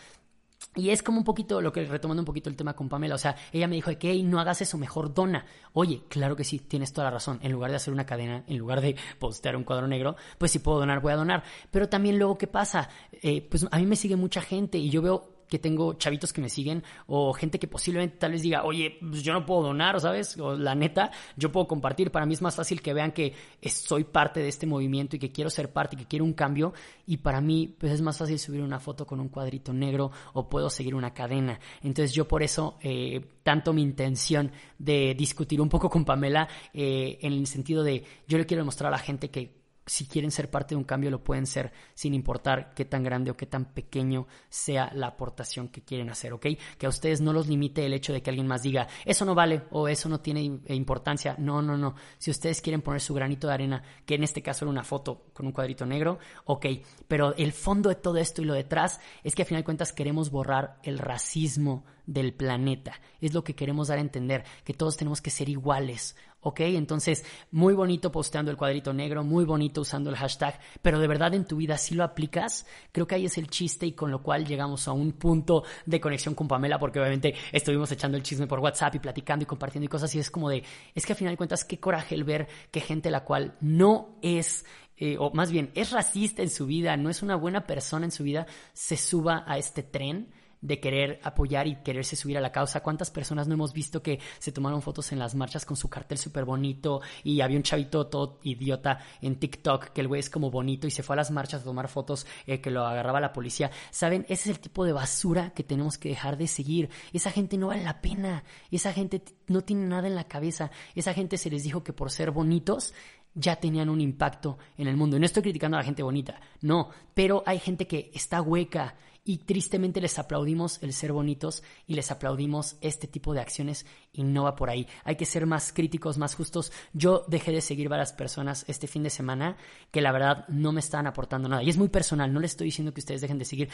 y 0.76 0.92
es 0.92 1.02
como 1.02 1.18
un 1.18 1.24
poquito 1.24 1.62
lo 1.62 1.72
que 1.72 1.86
retomando 1.86 2.22
un 2.22 2.26
poquito 2.26 2.50
el 2.50 2.56
tema 2.56 2.76
con 2.76 2.90
Pamela, 2.90 3.16
o 3.16 3.18
sea, 3.18 3.36
ella 3.52 3.68
me 3.68 3.76
dijo 3.76 3.92
que 3.98 4.22
no 4.24 4.40
hagas 4.40 4.62
eso, 4.62 4.78
mejor 4.78 5.14
dona. 5.14 5.46
Oye, 5.74 6.04
claro 6.10 6.36
que 6.36 6.44
sí, 6.44 6.60
tienes 6.60 6.94
toda 6.94 7.06
la 7.06 7.12
razón. 7.12 7.40
En 7.42 7.52
lugar 7.52 7.72
de 7.72 7.78
hacer 7.78 7.94
una 7.94 8.06
cadena, 8.06 8.44
en 8.48 8.58
lugar 8.58 8.82
de 8.82 8.96
postear 9.20 9.56
un 9.56 9.64
cuadro 9.64 9.88
negro, 9.88 10.16
pues 10.38 10.52
si 10.52 10.60
puedo 10.60 10.80
donar, 10.80 11.02
voy 11.02 11.14
a 11.14 11.18
donar. 11.18 11.44
Pero 11.72 11.90
también 11.90 12.18
luego, 12.18 12.38
¿qué 12.38 12.48
pasa? 12.48 12.90
Eh, 13.12 13.48
pues 13.50 13.66
a 13.70 13.78
mí 13.78 13.86
me 13.86 13.96
sigue 13.96 14.16
mucha 14.16 14.42
gente 14.42 14.78
y 14.78 14.90
yo 14.90 15.02
veo 15.02 15.39
que 15.50 15.60
tengo 15.60 15.94
chavitos 15.96 16.32
que 16.32 16.42
me 16.42 16.50
siguen 16.50 16.84
o 17.08 17.34
gente 17.34 17.60
que 17.60 17.68
posiblemente 17.68 18.18
tal 18.18 18.32
vez 18.32 18.42
diga, 18.42 18.64
oye, 18.64 18.98
pues 19.02 19.24
yo 19.24 19.34
no 19.34 19.46
puedo 19.46 19.64
donar, 19.64 20.00
¿sabes? 20.00 20.38
O 20.38 20.56
la 20.56 20.76
neta, 20.76 21.12
yo 21.36 21.52
puedo 21.52 21.68
compartir. 21.68 22.12
Para 22.12 22.26
mí 22.26 22.34
es 22.34 22.42
más 22.42 22.56
fácil 22.56 22.82
que 22.82 22.94
vean 22.94 23.12
que 23.12 23.34
soy 23.66 24.04
parte 24.04 24.40
de 24.40 24.48
este 24.48 24.68
movimiento 24.68 25.16
y 25.16 25.20
que 25.20 25.32
quiero 25.32 25.50
ser 25.50 25.74
parte 25.74 25.96
y 25.96 26.00
que 26.00 26.06
quiero 26.06 26.26
un 26.26 26.34
cambio. 26.34 26.74
Y 27.06 27.18
para 27.18 27.42
mí, 27.42 27.76
pues 27.78 27.92
es 27.92 28.02
más 28.02 28.18
fácil 28.18 28.38
subir 28.38 28.62
una 28.62 28.80
foto 28.80 29.06
con 29.06 29.20
un 29.20 29.30
cuadrito 29.30 29.74
negro 29.74 30.12
o 30.34 30.48
puedo 30.48 30.70
seguir 30.70 30.96
una 30.96 31.14
cadena. 31.14 31.60
Entonces 31.82 32.14
yo 32.14 32.28
por 32.28 32.44
eso, 32.44 32.78
eh, 32.82 33.20
tanto 33.44 33.74
mi 33.74 33.82
intención 33.82 34.52
de 34.78 35.16
discutir 35.16 35.60
un 35.60 35.70
poco 35.70 35.90
con 35.90 36.06
Pamela 36.06 36.48
eh, 36.74 37.18
en 37.22 37.34
el 37.34 37.48
sentido 37.48 37.84
de, 37.84 38.04
yo 38.28 38.38
le 38.38 38.46
quiero 38.46 38.62
demostrar 38.62 38.90
a 38.90 38.98
la 38.98 39.00
gente 39.00 39.30
que 39.30 39.59
si 39.90 40.06
quieren 40.06 40.30
ser 40.30 40.52
parte 40.52 40.76
de 40.76 40.78
un 40.78 40.84
cambio, 40.84 41.10
lo 41.10 41.24
pueden 41.24 41.48
ser 41.48 41.72
sin 41.96 42.14
importar 42.14 42.74
qué 42.76 42.86
tan 42.86 43.04
grande 43.04 43.32
o 43.32 43.36
qué 43.36 43.48
tan 43.48 43.66
pequeño 43.74 44.28
sea 44.48 44.92
la 44.94 45.08
aportación 45.08 45.70
que 45.70 45.82
quieren 45.82 46.12
hacer, 46.12 46.32
¿ok? 46.32 46.46
Que 46.78 46.86
a 46.86 46.90
ustedes 46.90 47.22
no 47.22 47.34
los 47.34 47.48
limite 47.48 47.84
el 47.84 47.94
hecho 47.94 48.14
de 48.14 48.22
que 48.22 48.30
alguien 48.30 48.46
más 48.46 48.62
diga, 48.62 48.88
eso 49.04 49.26
no 49.26 49.34
vale 49.34 49.64
o 49.72 49.88
eso 49.88 50.08
no 50.08 50.20
tiene 50.20 50.44
importancia. 50.44 51.36
No, 51.40 51.64
no, 51.64 51.76
no. 51.76 51.96
Si 52.20 52.30
ustedes 52.30 52.62
quieren 52.62 52.84
poner 52.84 53.02
su 53.02 53.16
granito 53.16 53.48
de 53.48 53.54
arena, 53.54 53.84
que 54.06 54.14
en 54.14 54.24
este 54.24 54.44
caso 54.44 54.66
era 54.66 54.70
una 54.70 54.84
foto 54.84 55.26
con 55.34 55.48
un 55.48 55.52
cuadrito 55.54 55.88
negro, 55.88 56.20
ok. 56.46 56.68
Pero 57.08 57.36
el 57.36 57.52
fondo 57.52 57.90
de 57.90 57.96
todo 57.96 58.18
esto 58.18 58.44
y 58.44 58.46
lo 58.46 58.54
detrás 58.54 59.00
es 59.24 59.34
que 59.34 59.42
a 59.42 59.46
final 59.46 59.62
de 59.62 59.66
cuentas 59.66 59.92
queremos 59.92 60.30
borrar 60.30 60.80
el 60.84 61.00
racismo 61.00 61.84
del 62.06 62.34
planeta. 62.34 63.00
Es 63.22 63.34
lo 63.34 63.44
que 63.44 63.56
queremos 63.56 63.88
dar 63.88 64.00
a 64.00 64.02
entender, 64.02 64.44
que 64.64 64.74
todos 64.74 64.98
tenemos 64.98 65.22
que 65.22 65.30
ser 65.30 65.48
iguales, 65.48 66.16
¿ok? 66.42 66.62
Entonces, 66.62 67.26
muy 67.52 67.74
bonito 67.74 68.12
posteando 68.12 68.52
el 68.52 68.58
cuadrito 68.58 68.94
negro, 68.94 69.24
muy 69.24 69.46
bonito 69.46 69.82
usando 69.82 70.10
el 70.10 70.16
hashtag, 70.16 70.60
pero 70.82 71.00
de 71.00 71.08
verdad 71.08 71.34
en 71.34 71.46
tu 71.46 71.58
vida 71.58 71.78
si 71.78 71.96
lo 71.96 72.04
aplicas, 72.04 72.66
creo 72.92 73.08
que 73.08 73.16
ahí 73.16 73.26
es 73.26 73.38
el 73.38 73.48
chiste 73.50 73.86
y 73.86 73.94
con 73.94 74.12
lo 74.12 74.22
cual 74.22 74.46
llegamos 74.46 74.88
a 74.88 74.92
un 74.92 75.14
punto 75.14 75.64
de 75.86 76.00
conexión 76.00 76.36
con 76.36 76.48
Pamela, 76.48 76.80
porque 76.80 77.00
obviamente 77.00 77.34
estuvimos 77.52 77.92
echando 77.92 78.18
el 78.18 78.24
chisme 78.24 78.48
por 78.48 78.60
WhatsApp 78.60 78.96
y 78.96 79.00
platicando 79.00 79.44
y 79.44 79.46
compartiendo 79.46 79.86
y 79.86 79.90
cosas 79.90 80.14
y 80.16 80.20
es 80.20 80.32
como 80.32 80.50
de, 80.50 80.64
es 80.96 81.06
que 81.06 81.14
al 81.14 81.18
final 81.18 81.34
de 81.34 81.38
cuentas, 81.38 81.66
qué 81.66 81.80
coraje 81.80 82.16
el 82.16 82.24
ver 82.24 82.48
que 82.72 82.82
gente 82.82 83.12
la 83.12 83.24
cual 83.24 83.56
no 83.62 84.18
es 84.22 84.66
eh, 84.98 85.16
o 85.18 85.32
más 85.32 85.50
bien 85.50 85.72
es 85.76 85.92
racista 85.92 86.42
en 86.42 86.50
su 86.50 86.66
vida, 86.66 86.98
no 86.98 87.10
es 87.10 87.22
una 87.22 87.38
buena 87.38 87.66
persona 87.66 88.06
en 88.06 88.12
su 88.12 88.24
vida, 88.24 88.48
se 88.74 88.98
suba 88.98 89.46
a 89.48 89.58
este 89.58 89.82
tren 89.82 90.28
de 90.62 90.80
querer 90.80 91.20
apoyar 91.24 91.68
y 91.68 91.78
quererse 91.78 92.16
subir 92.16 92.38
a 92.38 92.42
la 92.42 92.52
causa. 92.52 92.82
¿Cuántas 92.82 93.12
personas 93.12 93.48
no 93.48 93.54
hemos 93.54 93.74
visto 93.74 94.02
que 94.02 94.20
se 94.40 94.52
tomaron 94.52 94.82
fotos 94.82 95.12
en 95.12 95.20
las 95.20 95.36
marchas 95.36 95.66
con 95.66 95.78
su 95.78 95.90
cartel 95.90 96.18
súper 96.18 96.46
bonito 96.46 97.02
y 97.24 97.42
había 97.42 97.58
un 97.58 97.64
chavito 97.64 98.08
todo 98.08 98.40
idiota 98.44 99.00
en 99.22 99.38
TikTok 99.38 99.90
que 99.90 100.02
el 100.02 100.08
güey 100.08 100.20
es 100.20 100.30
como 100.30 100.52
bonito 100.52 100.88
y 100.88 100.92
se 100.92 101.04
fue 101.04 101.16
a 101.16 101.18
las 101.18 101.32
marchas 101.32 101.62
a 101.62 101.64
tomar 101.64 101.88
fotos 101.88 102.26
eh, 102.46 102.62
que 102.62 102.72
lo 102.72 102.86
agarraba 102.86 103.20
la 103.20 103.34
policía? 103.34 103.72
¿Saben? 103.92 104.26
Ese 104.30 104.50
es 104.50 104.58
el 104.58 104.60
tipo 104.60 104.86
de 104.86 104.94
basura 104.94 105.52
que 105.52 105.64
tenemos 105.64 105.98
que 105.98 106.10
dejar 106.10 106.38
de 106.38 106.48
seguir. 106.48 106.90
Esa 107.14 107.32
gente 107.32 107.58
no 107.58 107.68
vale 107.68 107.84
la 107.84 108.02
pena. 108.02 108.44
Esa 108.72 108.94
gente 108.94 109.24
no 109.48 109.62
tiene 109.62 109.86
nada 109.86 110.08
en 110.08 110.16
la 110.16 110.26
cabeza. 110.26 110.72
Esa 110.96 111.14
gente 111.14 111.38
se 111.38 111.50
les 111.50 111.64
dijo 111.64 111.84
que 111.84 111.94
por 111.94 112.12
ser 112.12 112.32
bonitos 112.32 112.94
ya 113.34 113.56
tenían 113.58 113.90
un 113.90 114.02
impacto 114.02 114.58
en 114.78 114.88
el 114.88 114.98
mundo. 114.98 115.18
Y 115.18 115.20
no 115.20 115.26
estoy 115.26 115.44
criticando 115.44 115.78
a 115.78 115.82
la 115.82 115.86
gente 115.86 116.04
bonita, 116.04 116.40
no, 116.62 116.90
pero 117.14 117.44
hay 117.46 117.60
gente 117.60 117.88
que 117.88 118.12
está 118.14 118.42
hueca, 118.42 118.96
y 119.30 119.38
tristemente 119.38 120.02
les 120.02 120.18
aplaudimos 120.18 120.82
el 120.82 120.92
ser 120.92 121.14
bonitos 121.14 121.62
y 121.86 121.94
les 121.94 122.10
aplaudimos 122.10 122.78
este 122.82 123.06
tipo 123.06 123.36
de 123.36 123.40
acciones 123.40 123.86
y 124.12 124.24
no 124.24 124.46
va 124.46 124.56
por 124.56 124.72
ahí. 124.72 124.88
Hay 125.04 125.18
que 125.18 125.26
ser 125.28 125.46
más 125.46 125.72
críticos, 125.72 126.18
más 126.18 126.34
justos. 126.34 126.72
Yo 126.94 127.26
dejé 127.28 127.52
de 127.52 127.62
seguir 127.62 127.90
varias 127.90 128.12
personas 128.12 128.66
este 128.68 128.88
fin 128.88 129.04
de 129.04 129.12
semana 129.12 129.56
que 129.92 130.02
la 130.02 130.12
verdad 130.12 130.48
no 130.48 130.72
me 130.72 130.80
están 130.80 131.06
aportando 131.06 131.48
nada. 131.48 131.62
Y 131.62 131.70
es 131.70 131.78
muy 131.78 131.90
personal, 131.90 132.34
no 132.34 132.40
les 132.40 132.54
estoy 132.54 132.66
diciendo 132.66 132.92
que 132.92 133.02
ustedes 133.02 133.22
dejen 133.22 133.38
de 133.38 133.46
seguir. 133.46 133.70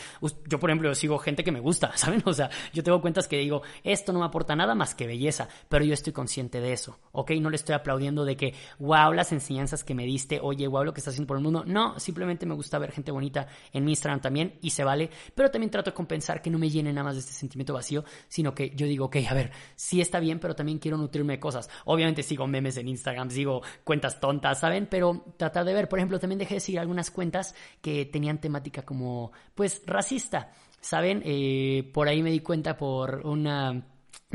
Yo, 0.46 0.60
por 0.60 0.70
ejemplo, 0.70 0.94
sigo 0.94 1.18
gente 1.20 1.42
que 1.46 1.54
me 1.54 1.62
gusta, 1.62 1.92
¿saben? 1.96 2.22
O 2.26 2.34
sea, 2.34 2.50
yo 2.74 2.84
tengo 2.84 3.00
cuentas 3.00 3.30
que 3.30 3.38
digo, 3.38 3.62
esto 3.86 4.12
no 4.12 4.20
me 4.20 4.26
aporta 4.26 4.58
nada 4.58 4.76
más 4.76 4.94
que 4.94 5.08
belleza, 5.08 5.48
pero 5.70 5.86
yo 5.86 5.94
estoy 5.94 6.12
consciente 6.12 6.60
de 6.60 6.74
eso, 6.74 7.00
¿ok? 7.14 7.32
No 7.40 7.50
le 7.50 7.56
estoy 7.56 7.76
aplaudiendo 7.76 8.26
de 8.26 8.36
que, 8.36 8.54
wow, 8.80 9.14
las 9.14 9.32
enseñanzas 9.32 9.86
que 9.86 9.96
me 9.96 10.04
diste, 10.04 10.42
oye, 10.42 10.68
wow, 10.68 10.84
lo 10.84 10.94
que 10.94 11.00
estás 11.00 11.14
haciendo 11.14 11.30
por 11.30 11.38
el 11.38 11.44
mundo. 11.44 11.64
No, 11.66 11.98
simplemente 11.98 12.46
me 12.46 12.56
gusta 12.56 12.78
ver 12.78 12.92
gente 12.92 13.14
bonita 13.14 13.48
en 13.72 13.86
mi 13.86 13.92
Instagram 13.92 14.20
también 14.20 14.60
y 14.62 14.72
se 14.72 14.84
vale, 14.84 15.10
pero 15.34 15.45
también 15.50 15.70
trato 15.70 15.92
de 15.92 15.96
compensar 15.96 16.42
que 16.42 16.50
no 16.50 16.58
me 16.58 16.70
llene 16.70 16.92
nada 16.92 17.06
más 17.06 17.16
de 17.16 17.22
este 17.22 17.34
sentimiento 17.34 17.74
vacío, 17.74 18.04
sino 18.28 18.54
que 18.54 18.72
yo 18.76 18.86
digo, 18.86 19.06
ok, 19.06 19.18
a 19.30 19.34
ver, 19.34 19.52
sí 19.76 20.02
está 20.02 20.20
bien, 20.20 20.40
pero 20.40 20.56
también 20.56 20.80
quiero 20.80 20.98
nutrirme 20.98 21.34
de 21.34 21.40
cosas. 21.40 21.70
Obviamente 21.86 22.24
sigo 22.24 22.48
memes 22.48 22.78
en 22.78 22.88
Instagram, 22.88 23.30
sigo 23.30 23.62
cuentas 23.84 24.20
tontas, 24.20 24.60
¿saben? 24.60 24.88
Pero 24.90 25.24
tratar 25.38 25.66
de 25.66 25.74
ver, 25.74 25.88
por 25.90 26.00
ejemplo, 26.00 26.20
también 26.20 26.40
dejé 26.40 26.56
de 26.56 26.60
seguir 26.60 26.80
algunas 26.80 27.12
cuentas 27.12 27.56
que 27.82 28.06
tenían 28.06 28.40
temática 28.40 28.84
como, 28.84 29.32
pues, 29.54 29.82
racista. 29.86 30.52
¿saben? 30.86 31.24
Eh, 31.26 31.90
por 31.96 32.08
ahí 32.08 32.22
me 32.22 32.30
di 32.30 32.42
cuenta 32.42 32.78
por 32.78 33.26
una 33.26 33.84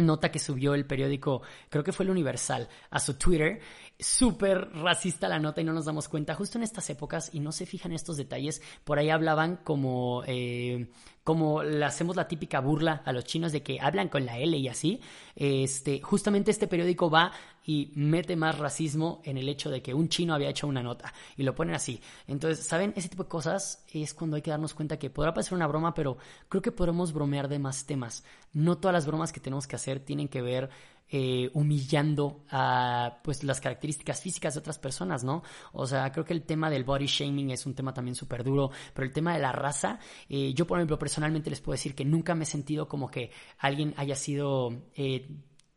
nota 0.01 0.31
que 0.31 0.39
subió 0.39 0.75
el 0.75 0.87
periódico, 0.87 1.43
creo 1.69 1.85
que 1.85 1.93
fue 1.93 2.05
el 2.05 2.11
Universal, 2.11 2.69
a 2.91 3.01
su 3.01 3.15
Twitter. 3.15 3.61
Súper 3.99 4.71
racista 4.73 5.29
la 5.29 5.39
nota 5.39 5.61
y 5.61 5.65
no 5.65 5.73
nos 5.73 5.85
damos 5.85 6.09
cuenta. 6.09 6.35
Justo 6.35 6.59
en 6.59 6.65
estas 6.65 6.89
épocas, 6.91 7.31
y 7.33 7.41
no 7.41 7.53
se 7.53 7.67
fijan 7.67 7.93
estos 7.93 8.17
detalles, 8.17 8.63
por 8.85 8.99
ahí 8.99 9.11
hablaban 9.11 9.57
como, 9.57 10.23
eh, 10.27 10.91
como 11.31 11.63
le 11.63 11.85
hacemos 11.85 12.17
la 12.17 12.27
típica 12.27 12.59
burla 12.59 13.03
a 13.05 13.13
los 13.13 13.23
chinos 13.23 13.53
de 13.53 13.63
que 13.63 13.79
hablan 13.81 14.09
con 14.09 14.27
la 14.27 14.37
L 14.39 14.57
y 14.57 14.67
así. 14.67 15.01
Este, 15.37 16.01
justamente 16.03 16.51
este 16.51 16.67
periódico 16.67 17.09
va 17.09 17.31
y 17.65 17.93
mete 17.95 18.35
más 18.35 18.59
racismo 18.59 19.23
en 19.25 19.39
el 19.39 19.49
hecho 19.49 19.71
de 19.71 19.81
que 19.81 19.95
un 19.95 20.09
chino 20.09 20.35
había 20.35 20.49
hecho 20.49 20.67
una 20.67 20.83
nota 20.83 21.15
y 21.37 21.45
lo 21.45 21.55
ponen 21.55 21.77
así. 21.77 22.01
Entonces, 22.27 22.67
¿saben? 22.67 22.93
Ese 22.97 23.09
tipo 23.09 23.23
de 23.23 23.29
cosas 23.29 23.85
es 23.93 24.13
cuando 24.13 24.35
hay 24.35 24.43
que 24.43 24.51
darnos 24.51 24.75
cuenta 24.75 24.99
que 24.99 25.09
podrá 25.09 25.33
parecer 25.33 25.55
una 25.55 25.69
broma, 25.69 25.95
pero 25.95 26.17
creo 26.49 26.63
que 26.63 26.73
podemos 26.73 27.13
bromear 27.13 27.47
de 27.47 27.61
más 27.61 27.87
temas. 27.87 28.25
No 28.53 28.79
todas 28.79 28.93
las 28.93 29.07
bromas 29.07 29.31
que 29.31 29.39
tenemos 29.39 29.69
que 29.69 29.77
hacer 29.77 30.01
tienen 30.01 30.27
que 30.27 30.43
ver 30.43 30.69
eh, 31.11 31.51
humillando 31.55 32.45
a 32.51 33.21
pues 33.23 33.43
las 33.45 33.61
características 33.61 34.21
físicas 34.21 34.55
de 34.55 34.61
otras 34.61 34.79
personas, 34.79 35.25
¿no? 35.25 35.43
O 35.73 35.87
sea, 35.87 36.11
creo 36.13 36.25
que 36.25 36.33
el 36.33 36.43
tema 36.43 36.71
del 36.71 36.85
body 36.85 37.07
shaming 37.07 37.51
es 37.51 37.67
un 37.67 37.75
tema 37.75 37.93
también 37.93 38.15
súper 38.15 38.45
duro, 38.45 38.71
pero 38.95 39.07
el 39.07 39.13
tema 39.13 39.35
de 39.35 39.41
la 39.41 39.53
raza, 39.53 39.99
eh, 40.29 40.53
yo 40.55 40.67
por 40.67 40.79
ejemplo 40.79 40.99
personalmente 40.99 41.51
les 41.51 41.61
puedo 41.61 41.75
decir 41.75 41.95
que 41.95 42.05
nunca 42.05 42.35
me 42.35 42.45
he 42.45 42.47
sentido 42.47 42.89
como 42.89 43.11
que 43.11 43.31
alguien 43.59 43.95
haya 43.97 44.15
sido 44.15 44.71
eh, 44.95 45.29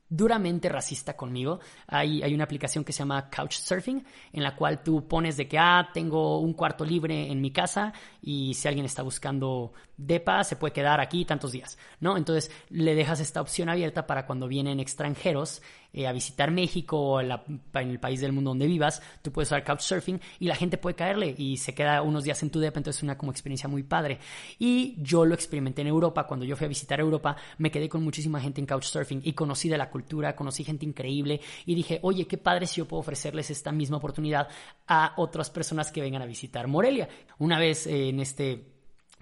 duramente 0.09 0.69
racista 0.69 1.15
conmigo. 1.15 1.59
Hay, 1.87 2.21
hay, 2.21 2.33
una 2.33 2.43
aplicación 2.43 2.83
que 2.83 2.93
se 2.93 2.99
llama 2.99 3.29
Couchsurfing, 3.29 4.05
en 4.31 4.43
la 4.43 4.55
cual 4.55 4.83
tú 4.83 5.07
pones 5.07 5.37
de 5.37 5.47
que, 5.47 5.57
ah, 5.57 5.89
tengo 5.93 6.39
un 6.39 6.53
cuarto 6.53 6.85
libre 6.85 7.31
en 7.31 7.41
mi 7.41 7.51
casa 7.51 7.93
y 8.21 8.53
si 8.53 8.67
alguien 8.67 8.85
está 8.85 9.01
buscando 9.01 9.73
depa, 9.97 10.43
se 10.43 10.55
puede 10.55 10.73
quedar 10.73 10.99
aquí 10.99 11.25
tantos 11.25 11.51
días, 11.51 11.77
¿no? 11.99 12.17
Entonces 12.17 12.51
le 12.69 12.95
dejas 12.95 13.19
esta 13.19 13.41
opción 13.41 13.69
abierta 13.69 14.07
para 14.07 14.25
cuando 14.25 14.47
vienen 14.47 14.79
extranjeros 14.79 15.61
eh, 15.93 16.07
a 16.07 16.11
visitar 16.11 16.49
México 16.51 16.99
o 16.99 17.21
en, 17.21 17.31
el 17.75 17.99
país 17.99 18.19
del 18.19 18.31
mundo 18.31 18.49
donde 18.49 18.65
vivas, 18.65 19.01
tú 19.21 19.31
puedes 19.31 19.49
usar 19.49 19.63
Couchsurfing 19.63 20.19
y 20.39 20.47
la 20.47 20.55
gente 20.55 20.77
puede 20.77 20.95
caerle 20.95 21.35
y 21.37 21.57
se 21.57 21.75
queda 21.75 22.01
unos 22.01 22.23
días 22.23 22.41
en 22.41 22.49
tu 22.49 22.59
depa, 22.59 22.79
entonces 22.79 22.99
es 22.99 23.03
una 23.03 23.17
como 23.17 23.31
experiencia 23.31 23.69
muy 23.69 23.83
padre. 23.83 24.19
Y 24.57 24.95
yo 24.97 25.23
lo 25.25 25.35
experimenté 25.35 25.81
en 25.81 25.87
Europa, 25.87 26.25
cuando 26.25 26.45
yo 26.45 26.55
fui 26.55 26.65
a 26.65 26.67
visitar 26.67 26.99
Europa, 26.99 27.35
me 27.59 27.71
quedé 27.71 27.87
con 27.89 28.03
muchísima 28.03 28.41
gente 28.41 28.59
en 28.59 28.67
Couchsurfing 28.67 29.21
y 29.23 29.33
conocí 29.33 29.69
de 29.69 29.77
la 29.77 29.89
cultura, 29.89 30.35
conocí 30.35 30.63
gente 30.63 30.85
increíble 30.85 31.41
y 31.65 31.75
dije, 31.75 31.99
oye, 32.01 32.25
qué 32.27 32.37
padre 32.37 32.67
si 32.67 32.77
yo 32.77 32.87
puedo 32.87 33.01
ofrecerles 33.01 33.51
esta 33.51 33.71
misma 33.71 33.97
oportunidad 33.97 34.47
a 34.87 35.13
otras 35.17 35.49
personas 35.49 35.91
que 35.91 36.01
vengan 36.01 36.21
a 36.21 36.25
visitar 36.25 36.67
Morelia. 36.67 37.07
Una 37.37 37.59
vez 37.59 37.87
eh, 37.87 38.09
en 38.09 38.19
este 38.19 38.72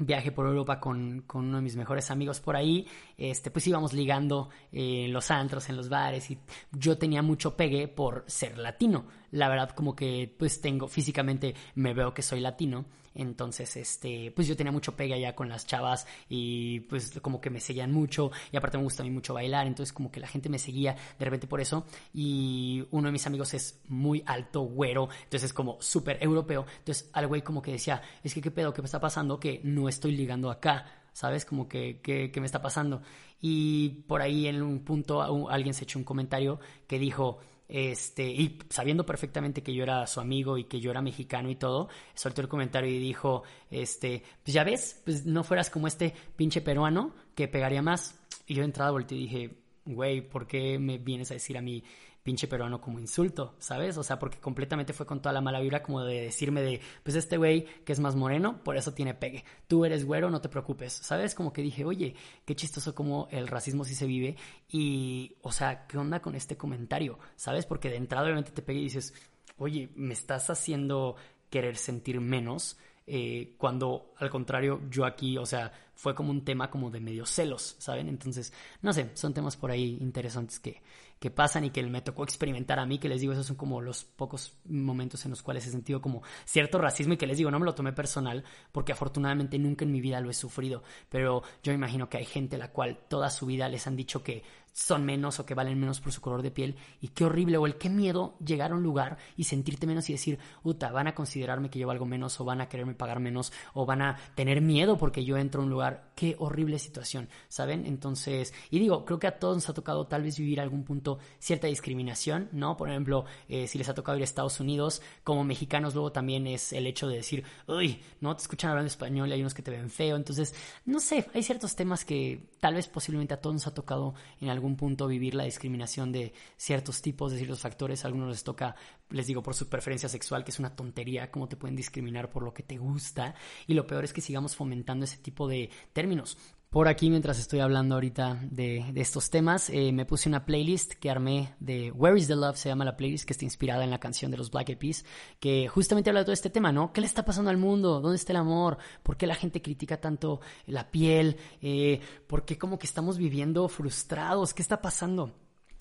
viaje 0.06 0.32
por 0.32 0.48
Europa 0.48 0.80
con, 0.80 1.24
con, 1.28 1.46
uno 1.46 1.58
de 1.58 1.64
mis 1.64 1.76
mejores 1.76 2.12
amigos 2.12 2.40
por 2.40 2.56
ahí, 2.56 2.88
este, 3.18 3.52
pues 3.52 3.68
íbamos 3.68 3.94
ligando 3.94 4.50
eh, 4.72 5.06
en 5.06 5.14
los 5.14 5.32
antros, 5.32 5.70
en 5.70 5.78
los 5.78 5.90
bares 5.90 6.30
y 6.32 6.40
yo 6.72 6.98
tenía 6.98 7.22
mucho 7.22 7.56
pegue 7.56 7.88
por 7.88 8.24
ser 8.28 8.58
latino. 8.58 9.06
La 9.32 9.50
verdad 9.50 9.70
como 9.72 9.96
que 9.96 10.34
pues 10.38 10.62
tengo, 10.62 10.88
físicamente 10.88 11.56
me 11.76 11.94
veo 11.94 12.14
que 12.14 12.22
soy 12.22 12.40
latino 12.40 12.86
entonces, 13.13 13.76
este, 13.78 14.32
pues 14.32 14.47
yo 14.47 14.56
tenía 14.56 14.71
mucho 14.71 14.95
pegue 14.95 15.13
allá 15.13 15.36
con 15.36 15.50
las 15.50 15.65
chavas 15.65 16.08
y 16.30 16.82
pues 16.82 17.19
como 17.21 17.41
que 17.41 17.50
me 17.50 17.60
seguían 17.60 17.91
mucho 17.91 18.32
y 18.52 18.58
aparte 18.58 18.78
me 18.78 18.84
gusta 18.84 19.04
a 19.04 19.06
mí 19.06 19.12
mucho 19.12 19.34
bailar, 19.34 19.67
entonces 19.67 19.93
como 19.93 20.12
que 20.12 20.19
la 20.19 20.28
gente 20.28 20.50
me 20.50 20.60
seguía 20.60 20.95
de 21.19 21.26
repente 21.26 21.47
por 21.47 21.62
eso 21.62 21.86
y 22.13 22.86
uno 22.91 23.08
de 23.08 23.12
mis 23.12 23.28
amigos 23.28 23.54
es 23.54 23.82
muy 23.88 24.24
alto, 24.26 24.62
güero, 24.62 25.10
entonces 25.24 25.43
es 25.43 25.54
como 25.54 25.82
súper 25.82 26.17
europeo, 26.21 26.65
entonces 26.80 27.10
al 27.13 27.28
güey 27.28 27.41
como 27.41 27.62
que 27.62 27.71
decía, 27.71 28.02
es 28.24 28.34
que 28.34 28.41
qué 28.41 28.52
pedo, 28.52 28.74
qué 28.74 28.82
me 28.82 28.88
está 28.88 29.00
pasando, 29.00 29.39
que 29.39 29.62
no 29.63 29.89
estoy 29.89 30.15
ligando 30.15 30.50
acá, 30.50 30.86
¿sabes? 31.13 31.45
Como 31.45 31.67
que, 31.67 32.00
¿qué 32.02 32.32
me 32.39 32.45
está 32.45 32.62
pasando. 32.62 33.02
Y 33.41 33.89
por 34.08 34.21
ahí 34.21 34.47
en 34.47 34.62
un 34.62 34.84
punto 34.84 35.50
alguien 35.50 35.74
se 35.74 35.84
echó 35.84 35.97
un 35.97 36.06
comentario 36.06 36.60
que 36.88 37.00
dijo, 37.00 37.39
este, 37.72 38.28
y 38.30 38.60
sabiendo 38.70 39.06
perfectamente 39.06 39.64
que 39.64 39.74
yo 39.74 39.84
era 39.84 40.06
su 40.06 40.20
amigo 40.20 40.58
y 40.58 40.66
que 40.66 40.82
yo 40.82 40.92
era 40.92 41.02
mexicano 41.02 41.50
y 41.50 41.56
todo, 41.56 41.88
soltó 42.14 42.42
el 42.42 42.50
comentario 42.50 42.90
y 42.92 43.00
dijo, 43.00 43.44
este, 43.70 44.24
pues 44.44 44.54
ya 44.54 44.66
ves, 44.66 45.02
pues 45.06 45.26
no 45.26 45.46
fueras 45.46 45.70
como 45.70 45.88
este 45.88 46.14
pinche 46.36 46.60
peruano 46.60 47.16
que 47.34 47.48
pegaría 47.48 47.82
más. 47.82 48.20
Y 48.46 48.56
yo 48.56 48.62
de 48.62 48.66
entrada 48.66 48.92
volteé 48.92 49.18
y 49.18 49.22
dije, 49.22 49.58
güey, 49.86 50.20
¿por 50.20 50.48
qué 50.48 50.78
me 50.80 50.98
vienes 50.98 51.32
a 51.32 51.36
decir 51.36 51.58
a 51.58 51.62
mí 51.62 51.82
pinche 52.24 52.48
peruano 52.48 52.80
como 52.82 53.00
insulto, 53.00 53.56
¿sabes? 53.60 53.98
O 53.98 54.04
sea, 54.04 54.20
porque 54.20 54.40
completamente 54.40 54.94
fue 54.94 55.06
con 55.06 55.22
toda 55.22 55.34
la 55.34 55.42
mala 55.42 55.60
vibra 55.60 55.82
como 55.82 56.04
de 56.04 56.22
decirme 56.22 56.62
de, 56.62 56.82
pues 57.04 57.16
este 57.16 57.38
güey 57.38 57.66
que 57.84 57.94
es 57.94 58.00
más 58.00 58.16
moreno, 58.16 58.64
por 58.64 58.78
eso 58.78 58.94
tiene 58.94 59.14
pegue. 59.14 59.44
Tú 59.68 59.86
eres 59.86 60.06
güero, 60.06 60.30
no 60.30 60.42
te 60.42 60.50
preocupes, 60.50 60.94
¿sabes? 60.94 61.34
Como 61.34 61.52
que 61.52 61.62
dije, 61.62 61.84
oye, 61.86 62.16
qué 62.46 62.56
chistoso 62.56 62.94
como 62.94 63.28
el 63.32 63.48
racismo 63.48 63.84
sí 63.84 63.96
se 63.96 64.06
vive 64.06 64.36
y, 64.70 65.36
o 65.42 65.52
sea, 65.52 65.88
¿qué 65.88 65.98
onda 65.98 66.22
con 66.22 66.36
este 66.36 66.58
comentario? 66.58 67.18
¿Sabes? 67.36 67.66
Porque 67.66 67.90
de 67.90 67.98
entrada 67.98 68.26
obviamente 68.26 68.52
te 68.52 68.62
pegue 68.62 68.80
y 68.80 68.84
dices, 68.84 69.14
oye, 69.58 69.90
me 69.96 70.14
estás 70.14 70.50
haciendo 70.50 71.16
querer 71.50 71.76
sentir 71.78 72.20
menos. 72.22 72.78
Eh, 73.08 73.56
cuando 73.58 74.14
al 74.18 74.30
contrario 74.30 74.82
yo 74.90 75.06
aquí, 75.06 75.38
o 75.38 75.46
sea, 75.46 75.74
fue 75.96 76.16
como 76.16 76.32
un 76.32 76.46
tema 76.46 76.70
como 76.70 76.92
de 76.92 77.00
medio 77.00 77.26
celos, 77.26 77.76
¿saben? 77.80 78.08
Entonces, 78.08 78.54
no 78.82 78.94
sé, 78.94 79.10
son 79.16 79.34
temas 79.34 79.58
por 79.58 79.72
ahí 79.72 79.98
interesantes 80.00 80.60
que, 80.60 80.82
que 81.22 81.30
pasan 81.30 81.64
y 81.66 81.70
que 81.70 81.84
me 81.84 82.02
tocó 82.02 82.24
experimentar 82.24 82.80
a 82.80 82.86
mí, 82.88 82.98
que 82.98 83.08
les 83.08 83.22
digo, 83.22 83.32
esos 83.32 83.46
son 83.46 83.56
como 83.56 83.80
los 83.80 84.04
pocos 84.04 84.58
momentos 84.66 85.24
en 85.24 85.30
los 85.30 85.44
cuales 85.44 85.68
he 85.68 85.70
sentido 85.70 86.02
como 86.02 86.24
cierto 86.46 86.80
racismo 86.80 87.14
y 87.14 87.18
que 87.18 87.28
les 87.28 87.38
digo, 87.38 87.52
no 87.52 87.60
me 87.60 87.66
lo 87.68 87.76
tomé 87.76 87.94
personal 87.94 88.44
porque 88.72 88.94
afortunadamente 88.94 89.60
nunca 89.60 89.86
en 89.86 89.92
mi 89.92 90.02
vida 90.02 90.20
lo 90.20 90.32
he 90.32 90.34
sufrido, 90.34 90.82
pero 91.10 91.44
yo 91.62 91.74
imagino 91.74 92.10
que 92.10 92.18
hay 92.18 92.26
gente 92.26 92.56
a 92.56 92.60
la 92.60 92.72
cual 92.72 92.98
toda 93.08 93.30
su 93.30 93.46
vida 93.46 93.70
les 93.70 93.86
han 93.86 93.96
dicho 93.96 94.24
que 94.24 94.42
son 94.74 95.06
menos 95.06 95.40
o 95.40 95.46
que 95.46 95.54
valen 95.54 95.80
menos 95.80 96.00
por 96.00 96.12
su 96.12 96.22
color 96.22 96.42
de 96.42 96.52
piel 96.52 96.76
y 97.02 97.10
qué 97.10 97.26
horrible 97.26 97.58
o 97.58 97.66
el 97.66 97.76
qué 97.76 97.90
miedo 97.90 98.36
llegar 98.44 98.72
a 98.72 98.76
un 98.76 98.84
lugar 98.84 99.18
y 99.36 99.44
sentirte 99.46 99.88
menos 99.88 100.10
y 100.10 100.14
decir, 100.14 100.40
uta, 100.64 100.92
van 100.92 101.08
a 101.08 101.16
considerarme 101.16 101.70
que 101.70 101.80
llevo 101.80 101.92
algo 101.92 102.06
menos 102.06 102.40
o 102.40 102.46
van 102.46 102.62
a 102.62 102.70
quererme 102.70 102.94
pagar 102.94 103.20
menos 103.20 103.52
o 103.74 103.86
van 103.86 104.02
a 104.02 104.18
tener 104.36 104.62
miedo 104.62 104.98
porque 104.98 105.26
yo 105.26 105.38
entro 105.38 105.62
a 105.62 105.66
un 105.66 105.70
lugar, 105.70 106.12
qué 106.16 106.36
horrible 106.40 106.80
situación, 106.80 107.30
¿saben? 107.50 107.86
Entonces, 107.86 108.54
y 108.70 108.80
digo, 108.80 109.06
creo 109.06 109.20
que 109.20 109.28
a 109.28 109.40
todos 109.40 109.56
nos 109.56 109.70
ha 109.70 109.74
tocado 109.74 110.08
tal 110.08 110.24
vez 110.24 110.38
vivir 110.38 110.60
algún 110.60 110.84
punto 110.84 111.20
cierta 111.40 111.68
discriminación, 111.68 112.50
¿no? 112.52 112.78
Por 112.78 112.90
ejemplo, 112.90 113.26
eh, 113.50 113.68
si 113.68 113.78
les 113.78 113.90
ha 113.90 113.94
tocado 113.94 114.18
ir 114.18 114.24
a 114.24 114.26
Estados 114.26 114.60
Unidos, 114.60 115.02
como 115.24 115.44
mexicanos 115.44 115.94
luego 115.94 116.12
también 116.12 116.48
es 116.48 116.74
el 116.74 116.88
hecho 116.88 117.08
de 117.08 117.16
decir, 117.18 117.44
uy, 117.68 118.02
no 118.20 118.36
te 118.36 118.42
escuchan 118.44 118.72
hablando 118.72 118.88
español 118.88 119.30
y 119.30 119.34
hay 119.34 119.42
unos 119.42 119.54
que 119.54 119.62
te 119.62 119.72
ven 119.72 119.90
feo, 119.90 120.16
entonces, 120.16 120.54
no 120.86 121.00
sé, 121.00 121.28
hay 121.34 121.44
ciertos 121.44 121.76
temas 121.76 122.06
que 122.06 122.50
tal 122.60 122.76
vez 122.76 122.88
posiblemente 122.88 123.34
a 123.34 123.42
todos 123.42 123.56
nos 123.56 123.68
ha 123.68 123.74
tocado 123.74 124.14
en 124.40 124.50
algún 124.50 124.61
algún 124.62 124.78
punto 124.78 125.08
vivir 125.08 125.34
la 125.36 125.43
discriminación 125.43 126.12
de 126.12 126.34
ciertos 126.56 127.02
tipos, 127.02 127.32
de 127.32 127.39
ciertos 127.39 127.60
factores. 127.60 128.04
A 128.04 128.08
algunos 128.08 128.30
les 128.30 128.43
toca, 128.43 128.76
les 129.10 129.28
digo, 129.28 129.41
por 129.41 129.56
su 129.56 129.67
preferencia 129.67 130.08
sexual, 130.08 130.43
que 130.43 130.52
es 130.52 130.60
una 130.60 130.76
tontería, 130.76 131.32
cómo 131.32 131.47
te 131.47 131.58
pueden 131.58 131.76
discriminar 131.76 132.30
por 132.30 132.43
lo 132.43 132.54
que 132.54 132.63
te 132.63 132.78
gusta. 132.78 133.34
Y 133.67 133.74
lo 133.74 133.88
peor 133.88 134.04
es 134.04 134.13
que 134.13 134.21
sigamos 134.21 134.56
fomentando 134.56 135.06
ese 135.06 135.17
tipo 135.17 135.47
de 135.47 135.69
términos. 135.93 136.38
Por 136.72 136.88
aquí, 136.88 137.10
mientras 137.10 137.38
estoy 137.38 137.60
hablando 137.60 137.96
ahorita 137.96 138.40
de, 138.50 138.94
estos 138.96 139.30
temas, 139.30 139.70
eh, 139.70 139.92
me 139.92 140.06
puse 140.06 140.30
una 140.30 140.46
playlist 140.46 140.94
que 140.94 141.10
armé 141.10 141.54
de 141.60 141.92
Where 141.92 142.18
is 142.18 142.30
the 142.30 142.38
Love, 142.38 142.56
se 142.56 142.70
llama 142.70 142.86
la 142.86 142.96
playlist, 142.96 143.26
que 143.26 143.34
está 143.34 143.44
inspirada 143.44 143.84
en 143.84 143.90
la 143.90 144.00
canción 144.00 144.32
de 144.32 144.38
los 144.38 144.52
Black 144.52 144.70
Eyed 144.70 144.78
Peas, 144.78 145.04
que 145.42 145.68
justamente 145.68 146.10
habla 146.10 146.22
de 146.22 146.28
todo 146.28 146.34
este 146.34 146.50
tema, 146.50 146.72
¿no? 146.72 146.94
¿Qué 146.94 147.02
le 147.02 147.08
está 147.08 147.26
pasando 147.26 147.50
al 147.50 147.58
mundo? 147.58 148.00
¿Dónde 148.00 148.16
está 148.16 148.32
el 148.32 148.38
amor? 148.38 148.78
¿Por 149.04 149.18
qué 149.18 149.28
la 149.28 149.36
gente 149.36 149.62
critica 149.62 150.00
tanto 150.00 150.40
la 150.66 150.90
piel? 150.90 151.36
Eh, 151.62 152.00
¿Por 152.26 152.46
qué 152.46 152.58
como 152.58 152.80
que 152.80 152.88
estamos 152.88 153.18
viviendo 153.18 153.68
frustrados? 153.68 154.54
¿Qué 154.54 154.62
está 154.62 154.82
pasando? 154.82 155.36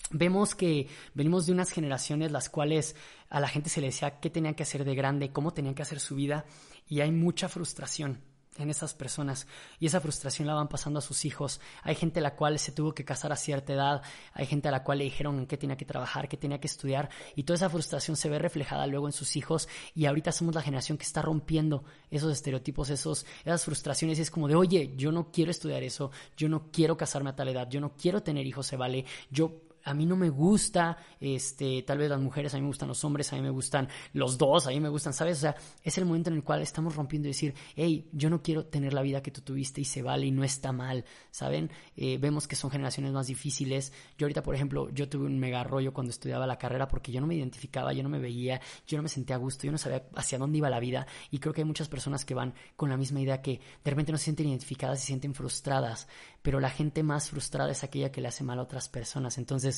Vemos 0.09 0.55
que 0.55 0.89
venimos 1.13 1.45
de 1.45 1.53
unas 1.53 1.71
generaciones 1.71 2.33
las 2.33 2.49
cuales 2.49 2.97
a 3.29 3.39
la 3.39 3.47
gente 3.47 3.69
se 3.69 3.79
le 3.79 3.87
decía 3.87 4.19
qué 4.19 4.29
tenían 4.29 4.55
que 4.55 4.63
hacer 4.63 4.83
de 4.83 4.93
grande, 4.93 5.31
cómo 5.31 5.53
tenían 5.53 5.73
que 5.73 5.83
hacer 5.83 6.01
su 6.01 6.15
vida, 6.15 6.43
y 6.85 6.99
hay 6.99 7.11
mucha 7.11 7.47
frustración 7.47 8.29
en 8.57 8.69
esas 8.69 8.93
personas 8.93 9.47
y 9.79 9.85
esa 9.85 10.01
frustración 10.01 10.47
la 10.47 10.53
van 10.53 10.67
pasando 10.67 10.99
a 10.99 11.01
sus 11.01 11.25
hijos. 11.25 11.61
Hay 11.83 11.95
gente 11.95 12.19
a 12.19 12.23
la 12.23 12.35
cual 12.35 12.59
se 12.59 12.71
tuvo 12.71 12.93
que 12.93 13.05
casar 13.05 13.31
a 13.31 13.35
cierta 13.35 13.73
edad, 13.73 14.01
hay 14.33 14.45
gente 14.45 14.67
a 14.67 14.71
la 14.71 14.83
cual 14.83 14.97
le 14.97 15.05
dijeron 15.05 15.39
en 15.39 15.47
qué 15.47 15.57
tenía 15.57 15.77
que 15.77 15.85
trabajar, 15.85 16.27
qué 16.27 16.37
tenía 16.37 16.59
que 16.59 16.67
estudiar 16.67 17.09
y 17.35 17.43
toda 17.43 17.55
esa 17.55 17.69
frustración 17.69 18.17
se 18.17 18.29
ve 18.29 18.39
reflejada 18.39 18.87
luego 18.87 19.07
en 19.07 19.13
sus 19.13 19.35
hijos 19.35 19.69
y 19.95 20.05
ahorita 20.05 20.31
somos 20.31 20.53
la 20.53 20.61
generación 20.61 20.97
que 20.97 21.05
está 21.05 21.21
rompiendo 21.21 21.83
esos 22.09 22.31
estereotipos, 22.31 22.89
esos, 22.89 23.25
esas 23.45 23.63
frustraciones 23.63 24.19
y 24.19 24.23
es 24.23 24.31
como 24.31 24.47
de, 24.47 24.55
oye, 24.55 24.93
yo 24.97 25.11
no 25.11 25.31
quiero 25.31 25.51
estudiar 25.51 25.83
eso, 25.83 26.11
yo 26.35 26.49
no 26.49 26.71
quiero 26.71 26.97
casarme 26.97 27.29
a 27.29 27.35
tal 27.35 27.47
edad, 27.47 27.69
yo 27.69 27.79
no 27.79 27.95
quiero 27.95 28.21
tener 28.21 28.45
hijos, 28.45 28.67
se 28.67 28.75
vale, 28.75 29.05
yo 29.29 29.70
a 29.83 29.93
mí 29.93 30.05
no 30.05 30.15
me 30.15 30.29
gusta, 30.29 30.97
este, 31.19 31.83
tal 31.83 31.97
vez 31.97 32.09
las 32.09 32.19
mujeres, 32.19 32.53
a 32.53 32.57
mí 32.57 32.61
me 32.61 32.67
gustan 32.67 32.87
los 32.87 33.03
hombres, 33.03 33.31
a 33.31 33.35
mí 33.35 33.41
me 33.41 33.49
gustan 33.49 33.87
los 34.13 34.37
dos, 34.37 34.67
a 34.67 34.69
mí 34.69 34.79
me 34.79 34.89
gustan, 34.89 35.13
¿sabes? 35.13 35.37
O 35.37 35.41
sea, 35.41 35.55
es 35.83 35.97
el 35.97 36.05
momento 36.05 36.29
en 36.29 36.37
el 36.37 36.43
cual 36.43 36.61
estamos 36.61 36.95
rompiendo 36.95 37.27
y 37.27 37.31
decir, 37.31 37.53
hey, 37.75 38.07
yo 38.11 38.29
no 38.29 38.41
quiero 38.41 38.65
tener 38.65 38.93
la 38.93 39.01
vida 39.01 39.21
que 39.21 39.31
tú 39.31 39.41
tuviste 39.41 39.81
y 39.81 39.85
se 39.85 40.01
vale 40.01 40.25
y 40.27 40.31
no 40.31 40.43
está 40.43 40.71
mal, 40.71 41.05
¿saben? 41.31 41.71
Eh, 41.95 42.17
vemos 42.19 42.47
que 42.47 42.55
son 42.55 42.71
generaciones 42.71 43.11
más 43.11 43.27
difíciles. 43.27 43.93
Yo 44.17 44.25
ahorita, 44.25 44.43
por 44.43 44.55
ejemplo, 44.55 44.89
yo 44.89 45.09
tuve 45.09 45.25
un 45.25 45.39
mega 45.39 45.63
rollo 45.63 45.93
cuando 45.93 46.11
estudiaba 46.11 46.45
la 46.47 46.57
carrera 46.57 46.87
porque 46.87 47.11
yo 47.11 47.21
no 47.21 47.27
me 47.27 47.35
identificaba, 47.35 47.93
yo 47.93 48.03
no 48.03 48.09
me 48.09 48.19
veía, 48.19 48.61
yo 48.87 48.97
no 48.97 49.03
me 49.03 49.09
sentía 49.09 49.35
a 49.35 49.39
gusto, 49.39 49.65
yo 49.65 49.71
no 49.71 49.77
sabía 49.77 50.03
hacia 50.15 50.37
dónde 50.37 50.57
iba 50.57 50.69
la 50.69 50.79
vida 50.79 51.07
y 51.29 51.39
creo 51.39 51.53
que 51.53 51.61
hay 51.61 51.65
muchas 51.65 51.89
personas 51.89 52.25
que 52.25 52.33
van 52.33 52.53
con 52.75 52.89
la 52.89 52.97
misma 52.97 53.21
idea 53.21 53.41
que 53.41 53.59
de 53.83 53.91
repente 53.91 54.11
no 54.11 54.17
se 54.17 54.25
sienten 54.25 54.47
identificadas 54.47 54.99
y 54.99 55.01
se 55.01 55.07
sienten 55.07 55.33
frustradas, 55.33 56.07
pero 56.41 56.59
la 56.59 56.69
gente 56.69 57.03
más 57.03 57.29
frustrada 57.29 57.71
es 57.71 57.83
aquella 57.83 58.11
que 58.11 58.21
le 58.21 58.27
hace 58.27 58.43
mal 58.43 58.59
a 58.59 58.63
otras 58.63 58.89
personas. 58.89 59.37
Entonces, 59.37 59.70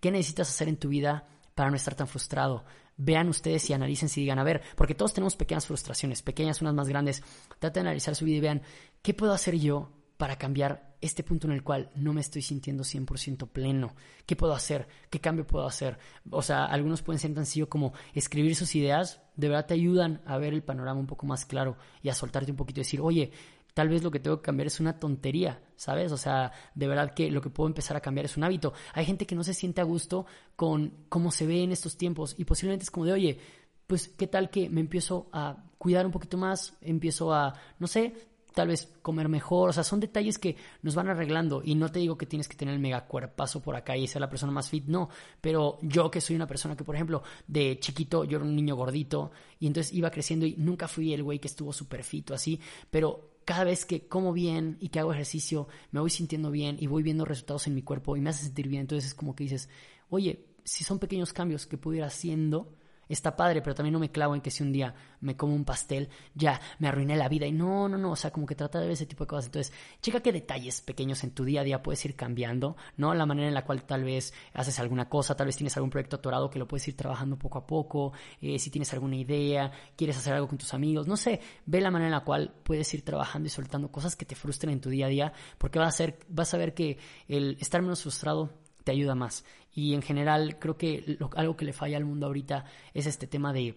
¿qué 0.00 0.10
necesitas 0.10 0.48
hacer 0.48 0.68
en 0.68 0.76
tu 0.76 0.88
vida 0.88 1.26
para 1.54 1.70
no 1.70 1.76
estar 1.76 1.94
tan 1.94 2.08
frustrado? 2.08 2.64
Vean 2.96 3.28
ustedes 3.28 3.68
y 3.70 3.72
analicen 3.72 4.08
si 4.08 4.20
digan, 4.20 4.38
a 4.38 4.44
ver, 4.44 4.62
porque 4.76 4.94
todos 4.94 5.14
tenemos 5.14 5.36
pequeñas 5.36 5.66
frustraciones, 5.66 6.22
pequeñas, 6.22 6.60
unas 6.60 6.74
más 6.74 6.88
grandes. 6.88 7.22
Traten 7.58 7.84
de 7.84 7.88
analizar 7.90 8.14
su 8.14 8.24
vida 8.24 8.36
y 8.38 8.40
vean, 8.40 8.62
¿qué 9.02 9.14
puedo 9.14 9.32
hacer 9.32 9.56
yo 9.56 9.92
para 10.16 10.36
cambiar 10.36 10.96
este 11.00 11.22
punto 11.22 11.46
en 11.46 11.52
el 11.52 11.62
cual 11.62 11.90
no 11.94 12.12
me 12.12 12.20
estoy 12.20 12.42
sintiendo 12.42 12.82
100% 12.82 13.48
pleno? 13.48 13.94
¿Qué 14.26 14.34
puedo 14.34 14.52
hacer? 14.52 14.88
¿Qué 15.10 15.20
cambio 15.20 15.46
puedo 15.46 15.66
hacer? 15.66 15.98
O 16.30 16.42
sea, 16.42 16.64
algunos 16.64 17.02
pueden 17.02 17.20
ser 17.20 17.32
tan 17.34 17.46
sencillo 17.46 17.68
como 17.68 17.92
escribir 18.14 18.56
sus 18.56 18.74
ideas, 18.74 19.22
de 19.36 19.48
verdad 19.48 19.66
te 19.66 19.74
ayudan 19.74 20.20
a 20.26 20.36
ver 20.38 20.52
el 20.52 20.64
panorama 20.64 20.98
un 20.98 21.06
poco 21.06 21.24
más 21.24 21.46
claro 21.46 21.76
y 22.02 22.08
a 22.08 22.14
soltarte 22.14 22.50
un 22.50 22.56
poquito 22.56 22.80
y 22.80 22.82
decir, 22.82 23.00
oye, 23.00 23.30
tal 23.78 23.88
vez 23.88 24.02
lo 24.02 24.10
que 24.10 24.18
tengo 24.18 24.38
que 24.38 24.42
cambiar 24.42 24.66
es 24.66 24.80
una 24.80 24.98
tontería, 24.98 25.62
¿sabes? 25.76 26.10
O 26.10 26.16
sea, 26.16 26.50
de 26.74 26.88
verdad 26.88 27.14
que 27.14 27.30
lo 27.30 27.40
que 27.40 27.48
puedo 27.48 27.68
empezar 27.68 27.96
a 27.96 28.00
cambiar 28.00 28.24
es 28.24 28.36
un 28.36 28.42
hábito. 28.42 28.72
Hay 28.92 29.04
gente 29.04 29.24
que 29.24 29.36
no 29.36 29.44
se 29.44 29.54
siente 29.54 29.80
a 29.80 29.84
gusto 29.84 30.26
con 30.56 31.04
cómo 31.08 31.30
se 31.30 31.46
ve 31.46 31.62
en 31.62 31.70
estos 31.70 31.96
tiempos 31.96 32.34
y 32.36 32.44
posiblemente 32.44 32.82
es 32.82 32.90
como 32.90 33.06
de, 33.06 33.12
oye, 33.12 33.38
pues 33.86 34.08
qué 34.08 34.26
tal 34.26 34.50
que 34.50 34.68
me 34.68 34.80
empiezo 34.80 35.28
a 35.32 35.62
cuidar 35.78 36.04
un 36.04 36.10
poquito 36.10 36.36
más, 36.36 36.76
empiezo 36.80 37.32
a, 37.32 37.54
no 37.78 37.86
sé, 37.86 38.14
tal 38.52 38.66
vez 38.66 38.92
comer 39.00 39.28
mejor, 39.28 39.70
o 39.70 39.72
sea, 39.72 39.84
son 39.84 40.00
detalles 40.00 40.40
que 40.40 40.56
nos 40.82 40.96
van 40.96 41.08
arreglando 41.08 41.62
y 41.64 41.76
no 41.76 41.88
te 41.88 42.00
digo 42.00 42.18
que 42.18 42.26
tienes 42.26 42.48
que 42.48 42.56
tener 42.56 42.74
el 42.74 42.80
mega 42.80 43.06
cuerpazo 43.06 43.62
por 43.62 43.76
acá 43.76 43.96
y 43.96 44.08
ser 44.08 44.20
la 44.20 44.28
persona 44.28 44.50
más 44.50 44.68
fit, 44.68 44.86
no, 44.86 45.08
pero 45.40 45.78
yo 45.82 46.10
que 46.10 46.20
soy 46.20 46.34
una 46.34 46.48
persona 46.48 46.76
que, 46.76 46.82
por 46.82 46.96
ejemplo, 46.96 47.22
de 47.46 47.78
chiquito 47.78 48.24
yo 48.24 48.38
era 48.38 48.44
un 48.44 48.56
niño 48.56 48.74
gordito 48.74 49.30
y 49.60 49.68
entonces 49.68 49.94
iba 49.94 50.10
creciendo 50.10 50.46
y 50.46 50.56
nunca 50.58 50.88
fui 50.88 51.14
el 51.14 51.22
güey 51.22 51.38
que 51.38 51.46
estuvo 51.46 51.72
súper 51.72 52.02
fit 52.02 52.32
o 52.32 52.34
así, 52.34 52.60
pero 52.90 53.37
cada 53.48 53.64
vez 53.64 53.86
que 53.86 54.06
como 54.06 54.34
bien 54.34 54.76
y 54.78 54.90
que 54.90 55.00
hago 55.00 55.10
ejercicio, 55.10 55.68
me 55.90 56.00
voy 56.00 56.10
sintiendo 56.10 56.50
bien 56.50 56.76
y 56.78 56.86
voy 56.86 57.02
viendo 57.02 57.24
resultados 57.24 57.66
en 57.66 57.74
mi 57.74 57.80
cuerpo 57.80 58.14
y 58.14 58.20
me 58.20 58.28
hace 58.28 58.44
sentir 58.44 58.68
bien. 58.68 58.82
Entonces 58.82 59.06
es 59.06 59.14
como 59.14 59.34
que 59.34 59.44
dices, 59.44 59.70
oye, 60.10 60.44
si 60.64 60.84
son 60.84 60.98
pequeños 60.98 61.32
cambios 61.32 61.66
que 61.66 61.78
pudiera 61.78 62.04
ir 62.04 62.08
haciendo, 62.08 62.76
está 63.14 63.36
padre, 63.36 63.62
pero 63.62 63.74
también 63.74 63.92
no 63.92 63.98
me 63.98 64.10
clavo 64.10 64.34
en 64.34 64.40
que 64.40 64.50
si 64.50 64.62
un 64.62 64.72
día 64.72 64.94
me 65.20 65.36
como 65.36 65.54
un 65.54 65.64
pastel, 65.64 66.08
ya 66.34 66.60
me 66.78 66.88
arruiné 66.88 67.16
la 67.16 67.28
vida. 67.28 67.46
Y 67.46 67.52
no, 67.52 67.88
no, 67.88 67.98
no, 67.98 68.12
o 68.12 68.16
sea, 68.16 68.30
como 68.30 68.46
que 68.46 68.54
trata 68.54 68.78
de 68.78 68.86
ver 68.86 68.92
ese 68.92 69.06
tipo 69.06 69.24
de 69.24 69.28
cosas. 69.28 69.46
Entonces, 69.46 69.72
checa 70.00 70.20
qué 70.20 70.32
detalles 70.32 70.80
pequeños 70.80 71.24
en 71.24 71.32
tu 71.32 71.44
día 71.44 71.62
a 71.62 71.64
día 71.64 71.82
puedes 71.82 72.04
ir 72.04 72.14
cambiando, 72.16 72.76
¿no? 72.96 73.14
La 73.14 73.26
manera 73.26 73.48
en 73.48 73.54
la 73.54 73.64
cual 73.64 73.84
tal 73.84 74.04
vez 74.04 74.32
haces 74.52 74.78
alguna 74.78 75.08
cosa, 75.08 75.36
tal 75.36 75.46
vez 75.46 75.56
tienes 75.56 75.76
algún 75.76 75.90
proyecto 75.90 76.16
atorado 76.16 76.50
que 76.50 76.58
lo 76.58 76.68
puedes 76.68 76.86
ir 76.88 76.96
trabajando 76.96 77.38
poco 77.38 77.58
a 77.58 77.66
poco, 77.66 78.12
eh, 78.40 78.58
si 78.58 78.70
tienes 78.70 78.92
alguna 78.92 79.16
idea, 79.16 79.70
quieres 79.96 80.16
hacer 80.16 80.34
algo 80.34 80.48
con 80.48 80.58
tus 80.58 80.74
amigos, 80.74 81.06
no 81.06 81.16
sé, 81.16 81.40
ve 81.66 81.80
la 81.80 81.90
manera 81.90 82.08
en 82.08 82.14
la 82.14 82.24
cual 82.24 82.54
puedes 82.62 82.92
ir 82.94 83.04
trabajando 83.04 83.46
y 83.46 83.50
soltando 83.50 83.90
cosas 83.90 84.16
que 84.16 84.24
te 84.24 84.34
frustren 84.34 84.74
en 84.74 84.80
tu 84.80 84.90
día 84.90 85.06
a 85.06 85.08
día, 85.08 85.32
porque 85.58 85.78
vas 85.78 85.88
a, 85.88 85.96
ser, 85.96 86.18
vas 86.28 86.52
a 86.54 86.58
ver 86.58 86.74
que 86.74 86.98
el 87.28 87.56
estar 87.60 87.82
menos 87.82 88.02
frustrado 88.02 88.50
te 88.84 88.92
ayuda 88.92 89.14
más. 89.14 89.44
Y 89.74 89.94
en 89.94 90.02
general 90.02 90.58
creo 90.58 90.76
que 90.76 91.18
algo 91.36 91.56
que 91.56 91.64
le 91.64 91.72
falla 91.72 91.96
al 91.96 92.04
mundo 92.04 92.26
ahorita 92.26 92.64
es 92.94 93.06
este 93.06 93.26
tema 93.26 93.52
de 93.52 93.76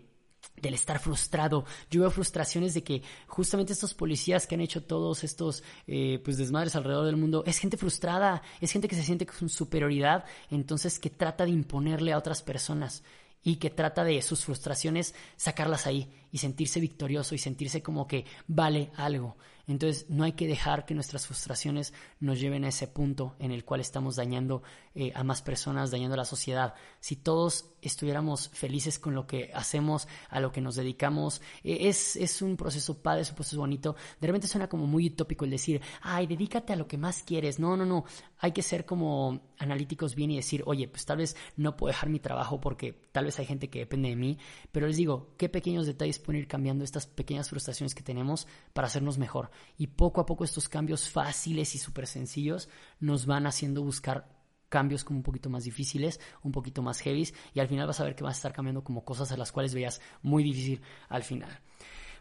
del 0.58 0.74
estar 0.74 1.00
frustrado. 1.00 1.66
Yo 1.90 2.02
veo 2.02 2.12
frustraciones 2.12 2.74
de 2.74 2.84
que 2.84 3.02
justamente 3.28 3.74
estos 3.74 3.94
policías 3.94 4.48
que 4.48 4.56
han 4.56 4.62
hecho 4.62 4.84
todos 4.84 5.24
estos 5.24 5.64
eh, 5.88 6.20
pues 6.24 6.38
desmadres 6.38 6.76
alrededor 6.76 7.06
del 7.06 7.18
mundo 7.18 7.44
es 7.46 7.58
gente 7.58 7.78
frustrada, 7.78 8.42
es 8.60 8.72
gente 8.72 8.88
que 8.88 8.96
se 8.96 9.04
siente 9.04 9.26
con 9.26 9.50
superioridad, 9.50 10.26
entonces 10.50 11.00
que 11.00 11.10
trata 11.10 11.46
de 11.46 11.52
imponerle 11.52 12.14
a 12.14 12.18
otras 12.18 12.42
personas 12.42 13.04
y 13.44 13.56
que 13.56 13.72
trata 13.72 14.04
de 14.04 14.22
sus 14.22 14.46
frustraciones 14.46 15.16
sacarlas 15.36 15.88
ahí 15.88 16.12
y 16.32 16.38
sentirse 16.38 16.80
victorioso 16.80 17.34
y 17.34 17.40
sentirse 17.40 17.82
como 17.82 18.08
que 18.08 18.26
vale 18.48 18.92
algo. 18.96 19.38
Entonces 19.72 20.06
no 20.10 20.24
hay 20.24 20.34
que 20.34 20.48
dejar 20.48 20.86
que 20.86 20.94
nuestras 20.94 21.26
frustraciones 21.28 21.94
nos 22.20 22.40
lleven 22.40 22.66
a 22.66 22.70
ese 22.70 22.88
punto 22.88 23.36
en 23.40 23.52
el 23.52 23.64
cual 23.64 23.82
estamos 23.82 24.16
dañando 24.16 24.64
eh, 24.96 25.12
a 25.16 25.24
más 25.24 25.42
personas, 25.42 25.92
dañando 25.92 26.14
a 26.16 26.18
la 26.18 26.26
sociedad. 26.26 26.74
Si 27.02 27.16
todos 27.16 27.66
estuviéramos 27.82 28.50
felices 28.50 29.00
con 29.00 29.16
lo 29.16 29.26
que 29.26 29.52
hacemos, 29.56 30.08
a 30.30 30.40
lo 30.40 30.52
que 30.52 30.62
nos 30.62 30.76
dedicamos, 30.76 31.42
eh, 31.64 31.90
es, 31.90 32.16
es 32.16 32.44
un 32.44 32.56
proceso 32.56 33.02
padre, 33.02 33.24
es 33.24 33.30
un 33.32 33.36
proceso 33.36 33.58
bonito. 33.58 33.96
De 34.20 34.28
repente 34.28 34.48
suena 34.48 34.70
como 34.70 34.86
muy 34.86 35.08
utópico 35.08 35.44
el 35.44 35.52
decir, 35.52 35.82
ay, 36.02 36.28
dedícate 36.28 36.74
a 36.74 36.76
lo 36.76 36.88
que 36.88 37.00
más 37.00 37.24
quieres. 37.24 37.60
No, 37.60 37.76
no, 37.76 37.86
no. 37.86 38.06
Hay 38.38 38.52
que 38.52 38.62
ser 38.62 38.86
como 38.86 39.42
analíticos 39.58 40.14
bien 40.14 40.30
y 40.30 40.36
decir, 40.36 40.62
oye, 40.68 40.88
pues 40.88 41.04
tal 41.06 41.18
vez 41.18 41.36
no 41.58 41.76
puedo 41.76 41.92
dejar 41.92 42.10
mi 42.10 42.20
trabajo 42.20 42.62
porque 42.62 42.94
tal 43.12 43.26
vez 43.26 43.40
hay 43.40 43.48
gente 43.48 43.70
que 43.70 43.80
depende 43.80 44.10
de 44.10 44.16
mí, 44.16 44.38
pero 44.72 44.86
les 44.86 44.98
digo, 44.98 45.34
qué 45.38 45.50
pequeños 45.50 45.88
detalles 45.88 46.20
pueden 46.20 46.42
ir 46.42 46.48
cambiando 46.48 46.84
estas 46.84 47.08
pequeñas 47.08 47.50
frustraciones 47.50 47.96
que 47.96 48.04
tenemos 48.04 48.48
para 48.74 48.88
hacernos 48.88 49.18
mejor. 49.18 49.50
Y 49.76 49.88
poco 49.88 50.22
a 50.22 50.28
poco 50.28 50.44
estos 50.44 50.70
cambios 50.70 51.10
fáciles 51.10 51.74
y 51.74 51.80
súper 51.80 52.06
sencillos 52.06 52.70
nos 53.00 53.26
van 53.26 53.48
haciendo 53.48 53.82
buscar 53.82 54.41
cambios 54.72 55.04
como 55.04 55.20
un 55.20 55.24
poquito 55.24 55.50
más 55.50 55.66
difíciles, 55.66 56.20
un 56.42 56.52
poquito 56.52 56.82
más 56.82 57.00
heavies 57.02 57.36
y 57.54 57.60
al 57.60 57.68
final 57.68 57.86
vas 57.86 58.00
a 58.00 58.06
ver 58.06 58.16
que 58.16 58.24
vas 58.24 58.38
a 58.38 58.40
estar 58.40 58.54
cambiando 58.54 58.84
como 58.84 59.04
cosas 59.04 59.32
a 59.32 59.38
las 59.38 59.52
cuales 59.52 59.76
veías 59.76 60.02
muy 60.24 60.44
difícil 60.44 60.82
al 61.10 61.24
final. 61.24 61.60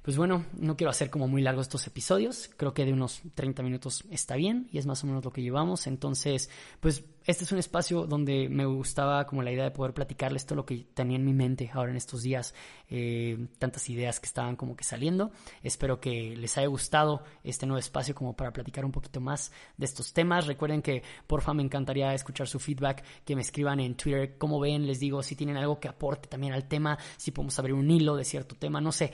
Pues 0.03 0.17
bueno, 0.17 0.47
no 0.55 0.77
quiero 0.77 0.91
hacer 0.91 1.11
como 1.11 1.29
muy 1.29 1.43
largos 1.43 1.67
estos 1.67 1.87
episodios, 1.87 2.51
creo 2.57 2.73
que 2.73 2.87
de 2.87 2.93
unos 2.93 3.21
30 3.35 3.63
minutos 3.63 4.05
está 4.11 4.35
bien 4.35 4.67
y 4.73 4.79
es 4.79 4.87
más 4.87 5.05
o 5.05 5.07
menos 5.07 5.25
lo 5.25 5.31
que 5.31 5.43
llevamos, 5.43 5.87
entonces 5.87 6.49
pues 6.81 7.05
este 7.31 7.45
es 7.45 7.53
un 7.53 7.59
espacio 7.59 8.07
donde 8.07 8.49
me 8.49 8.65
gustaba 8.67 9.27
como 9.27 9.43
la 9.43 9.53
idea 9.53 9.65
de 9.65 9.71
poder 9.71 9.95
platicarles 9.95 10.45
todo 10.45 10.57
lo 10.57 10.67
que 10.67 10.87
tenía 10.95 11.17
en 11.17 11.25
mi 11.25 11.33
mente 11.33 11.71
ahora 11.73 11.91
en 11.91 11.97
estos 11.97 12.23
días, 12.23 12.55
eh, 12.89 13.47
tantas 13.59 13.89
ideas 13.89 14.19
que 14.19 14.27
estaban 14.27 14.57
como 14.57 14.75
que 14.75 14.85
saliendo. 14.85 15.31
Espero 15.63 16.01
que 16.01 16.37
les 16.37 16.59
haya 16.59 16.67
gustado 16.67 17.23
este 17.45 17.67
nuevo 17.67 17.79
espacio 17.79 18.15
como 18.15 18.35
para 18.35 18.53
platicar 18.53 18.85
un 18.85 18.93
poquito 18.93 19.21
más 19.21 19.53
de 19.77 19.87
estos 19.87 20.13
temas. 20.13 20.47
Recuerden 20.47 20.83
que 20.83 21.03
porfa 21.27 21.55
me 21.55 21.63
encantaría 21.63 22.13
escuchar 22.15 22.49
su 22.49 22.59
feedback, 22.59 23.05
que 23.25 23.37
me 23.37 23.43
escriban 23.43 23.81
en 23.81 23.95
Twitter 23.95 24.37
cómo 24.37 24.59
ven, 24.59 24.87
les 24.87 24.99
digo 24.99 25.23
si 25.23 25.37
tienen 25.37 25.57
algo 25.57 25.79
que 25.79 25.89
aporte 25.89 26.29
también 26.29 26.53
al 26.53 26.67
tema, 26.67 26.99
si 27.17 27.31
podemos 27.31 27.59
abrir 27.59 27.75
un 27.75 27.91
hilo 27.91 28.17
de 28.17 28.25
cierto 28.25 28.57
tema, 28.57 28.81
no 28.81 28.91
sé, 28.93 29.13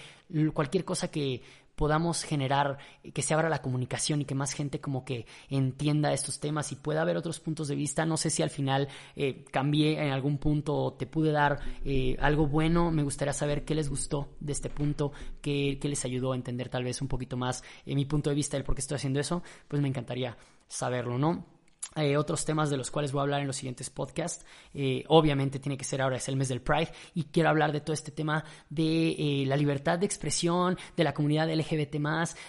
cualquier 0.55 0.85
cosa 0.85 1.11
que 1.11 1.43
podamos 1.77 2.25
generar 2.25 2.79
que 3.15 3.23
se 3.23 3.35
abra 3.35 3.49
la 3.49 3.63
comunicación 3.63 4.23
y 4.23 4.25
que 4.25 4.35
más 4.35 4.53
gente 4.53 4.81
como 4.81 5.05
que 5.05 5.27
entienda 5.49 6.13
estos 6.13 6.41
temas 6.41 6.73
y 6.73 6.77
pueda 6.77 7.03
haber 7.03 7.17
otros 7.17 7.39
puntos 7.39 7.69
de 7.69 7.77
vista. 7.77 8.05
No 8.07 8.17
sé 8.17 8.31
si 8.31 8.43
al 8.43 8.51
final 8.51 8.89
eh, 9.15 9.45
cambié 9.53 10.03
en 10.03 10.11
algún 10.11 10.39
punto 10.39 10.75
o 10.75 10.95
te 10.95 11.07
pude 11.07 11.31
dar 11.31 11.61
eh, 11.85 12.17
algo 12.21 12.49
bueno. 12.49 12.91
Me 12.91 13.03
gustaría 13.03 13.33
saber 13.33 13.65
qué 13.65 13.75
les 13.75 13.89
gustó 13.89 14.31
de 14.41 14.53
este 14.53 14.71
punto, 14.71 15.13
qué, 15.41 15.79
qué 15.81 15.89
les 15.89 16.05
ayudó 16.05 16.33
a 16.33 16.37
entender 16.37 16.69
tal 16.69 16.85
vez 16.85 17.01
un 17.03 17.09
poquito 17.09 17.37
más 17.37 17.63
eh, 17.85 17.95
mi 17.95 18.07
punto 18.07 18.31
de 18.31 18.37
vista 18.37 18.57
del 18.57 18.65
por 18.65 18.75
qué 18.75 18.81
estoy 18.81 18.97
haciendo 18.97 19.21
eso. 19.21 19.43
Pues 19.69 19.81
me 19.83 19.89
encantaría 19.89 20.37
saberlo, 20.67 21.19
¿no? 21.19 21.56
Eh, 21.97 22.17
otros 22.19 22.45
temas 22.45 22.69
de 22.69 22.77
los 22.77 22.91
cuales 22.91 23.11
voy 23.11 23.21
a 23.21 23.23
hablar 23.23 23.41
en 23.41 23.47
los 23.47 23.57
siguientes 23.57 23.89
podcasts. 23.89 24.45
Eh, 24.75 25.05
obviamente 25.09 25.59
tiene 25.59 25.79
que 25.79 25.85
ser 25.85 26.03
ahora, 26.03 26.17
es 26.17 26.29
el 26.29 26.37
mes 26.37 26.49
del 26.49 26.61
Pride, 26.61 26.93
y 27.15 27.25
quiero 27.25 27.49
hablar 27.49 27.73
de 27.73 27.81
todo 27.81 27.95
este 27.95 28.11
tema 28.11 28.45
de 28.69 29.13
eh, 29.13 29.45
la 29.47 29.57
libertad 29.57 29.99
de 29.99 30.05
expresión, 30.05 30.77
de 30.95 31.05
la 31.05 31.15
comunidad 31.15 31.51
LGBT, 31.51 31.97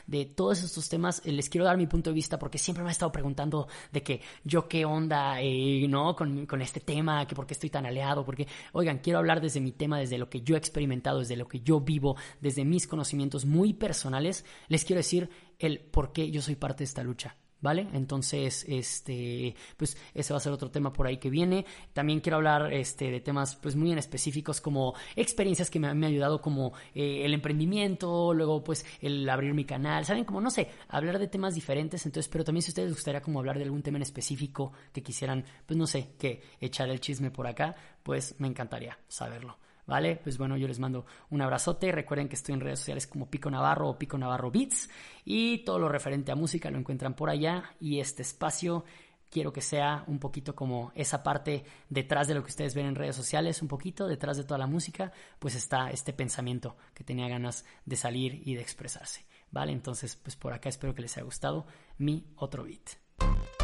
de 0.06 0.26
todos 0.26 0.64
estos 0.64 0.90
temas. 0.90 1.26
les 1.26 1.50
quiero 1.50 1.66
dar 1.66 1.78
mi 1.78 1.88
punto 1.88 2.10
de 2.10 2.14
vista 2.16 2.38
porque 2.38 2.58
siempre 2.58 2.84
me 2.84 2.90
he 2.90 2.92
estado 2.92 3.12
preguntando 3.12 3.68
de 3.92 4.04
que 4.04 4.22
yo 4.44 4.68
qué 4.68 4.84
onda, 4.84 5.38
¿no? 5.88 6.16
Con, 6.16 6.46
con, 6.46 6.62
este 6.62 6.82
tema, 6.82 7.26
que 7.26 7.36
por 7.36 7.48
qué 7.48 7.54
estoy 7.54 7.70
tan 7.70 7.86
aliado, 7.86 8.26
porque, 8.26 8.48
oigan, 8.74 9.00
quiero 9.00 9.20
hablar 9.20 9.40
desde 9.40 9.62
mi 9.62 9.72
tema, 9.72 10.00
desde 10.00 10.18
lo 10.18 10.30
que 10.30 10.42
yo 10.42 10.56
he 10.56 10.58
experimentado, 10.58 11.20
desde 11.20 11.38
lo 11.38 11.48
que 11.48 11.62
yo 11.62 11.80
vivo, 11.80 12.18
desde 12.42 12.66
mis 12.66 12.88
conocimientos 12.88 13.46
muy 13.46 13.74
personales. 13.74 14.44
Les 14.68 14.84
quiero 14.84 15.00
decir 15.00 15.30
el 15.60 15.80
por 15.80 16.12
qué 16.12 16.30
yo 16.32 16.42
soy 16.42 16.56
parte 16.56 16.80
de 16.80 16.86
esta 16.86 17.04
lucha. 17.04 17.38
¿Vale? 17.60 17.88
Entonces, 17.94 18.66
este, 18.68 19.56
pues 19.78 19.98
ese 20.14 20.32
va 20.32 20.38
a 20.38 20.40
ser 20.40 20.54
otro 20.54 20.70
tema 20.70 20.94
por 20.94 21.08
ahí 21.08 21.18
que 21.18 21.32
viene. 21.32 21.66
También 21.92 22.20
quiero 22.20 22.38
hablar 22.38 22.72
este, 22.72 23.10
de 23.10 23.20
temas 23.20 23.56
pues 23.56 23.76
muy 23.76 23.92
en 23.92 23.98
específicos 23.98 24.62
como 24.62 24.94
experiencias 25.16 25.72
que 25.72 25.80
me, 25.80 25.88
han 25.88 26.04
ayudado 26.04 26.40
como 26.40 26.74
eh, 26.94 27.26
el 27.26 27.34
emprendimiento, 27.34 28.34
luego 28.34 28.64
pues 28.64 28.86
el 29.02 29.28
abrir 29.28 29.56
mi 29.56 29.66
canal, 29.66 30.06
¿saben? 30.06 30.24
Como 30.24 30.40
no 30.40 30.52
sé, 30.52 30.70
hablar 30.88 31.18
de 31.18 31.28
temas 31.28 31.56
diferentes. 31.56 32.06
Entonces, 32.06 32.30
pero 32.30 32.44
también 32.44 32.62
si 32.62 32.70
ustedes 32.70 32.90
les 32.90 32.98
gustaría 32.98 33.22
como 33.22 33.40
hablar 33.40 33.58
de 33.58 33.64
algún 33.64 33.82
tema 33.82 33.98
en 33.98 34.04
específico 34.04 34.74
que 34.94 35.02
quisieran, 35.02 35.44
pues 35.66 35.78
no 35.78 35.88
sé, 35.88 36.14
que 36.20 36.44
echar 36.60 36.90
el 36.90 37.00
chisme 37.00 37.32
por 37.32 37.48
acá, 37.48 37.76
pues 38.04 38.36
me 38.40 38.48
encantaría 38.48 38.98
saberlo. 39.08 39.58
¿Vale? 39.88 40.18
Pues 40.18 40.38
bueno, 40.38 40.58
yo 40.58 40.68
les 40.68 40.80
mando 40.80 41.06
un 41.32 41.42
abrazote. 41.42 41.92
Recuerden 41.92 42.30
que 42.30 42.36
estoy 42.36 42.54
en 42.54 42.60
redes 42.60 42.80
sociales 42.80 43.08
como 43.08 43.30
Pico 43.30 43.50
Navarro 43.50 43.90
o 43.90 43.98
Pico 43.98 44.18
Navarro 44.18 44.52
Beats 44.52 44.90
y 45.26 45.64
todo 45.64 45.80
lo 45.80 45.90
referente 45.90 46.32
a 46.32 46.36
música 46.36 46.70
lo 46.70 46.78
encuentran 46.78 47.16
por 47.16 47.30
allá 47.30 47.72
y 47.80 48.00
este 48.00 48.22
espacio 48.22 48.84
quiero 49.30 49.52
que 49.52 49.62
sea 49.62 50.04
un 50.08 50.20
poquito 50.20 50.56
como 50.56 50.92
esa 50.96 51.24
parte 51.24 51.66
detrás 51.90 52.28
de 52.28 52.36
lo 52.36 52.44
que 52.44 52.50
ustedes 52.50 52.76
ven 52.76 52.86
en 52.86 52.96
redes 52.96 53.16
sociales, 53.16 53.62
un 53.62 53.68
poquito 53.68 54.08
detrás 54.08 54.38
de 54.38 54.44
toda 54.44 54.58
la 54.58 54.68
música, 54.68 55.12
pues 55.40 55.56
está 55.56 55.90
este 55.90 56.14
pensamiento 56.14 56.78
que 56.94 57.04
tenía 57.04 57.28
ganas 57.28 57.66
de 57.86 57.96
salir 57.96 58.42
y 58.46 58.56
de 58.56 58.62
expresarse. 58.62 59.26
¿Vale? 59.50 59.72
Entonces, 59.72 60.18
pues 60.18 60.36
por 60.36 60.52
acá 60.52 60.68
espero 60.68 60.94
que 60.94 61.02
les 61.02 61.16
haya 61.16 61.24
gustado 61.24 61.68
mi 61.98 62.34
otro 62.36 62.66
beat. 62.66 63.57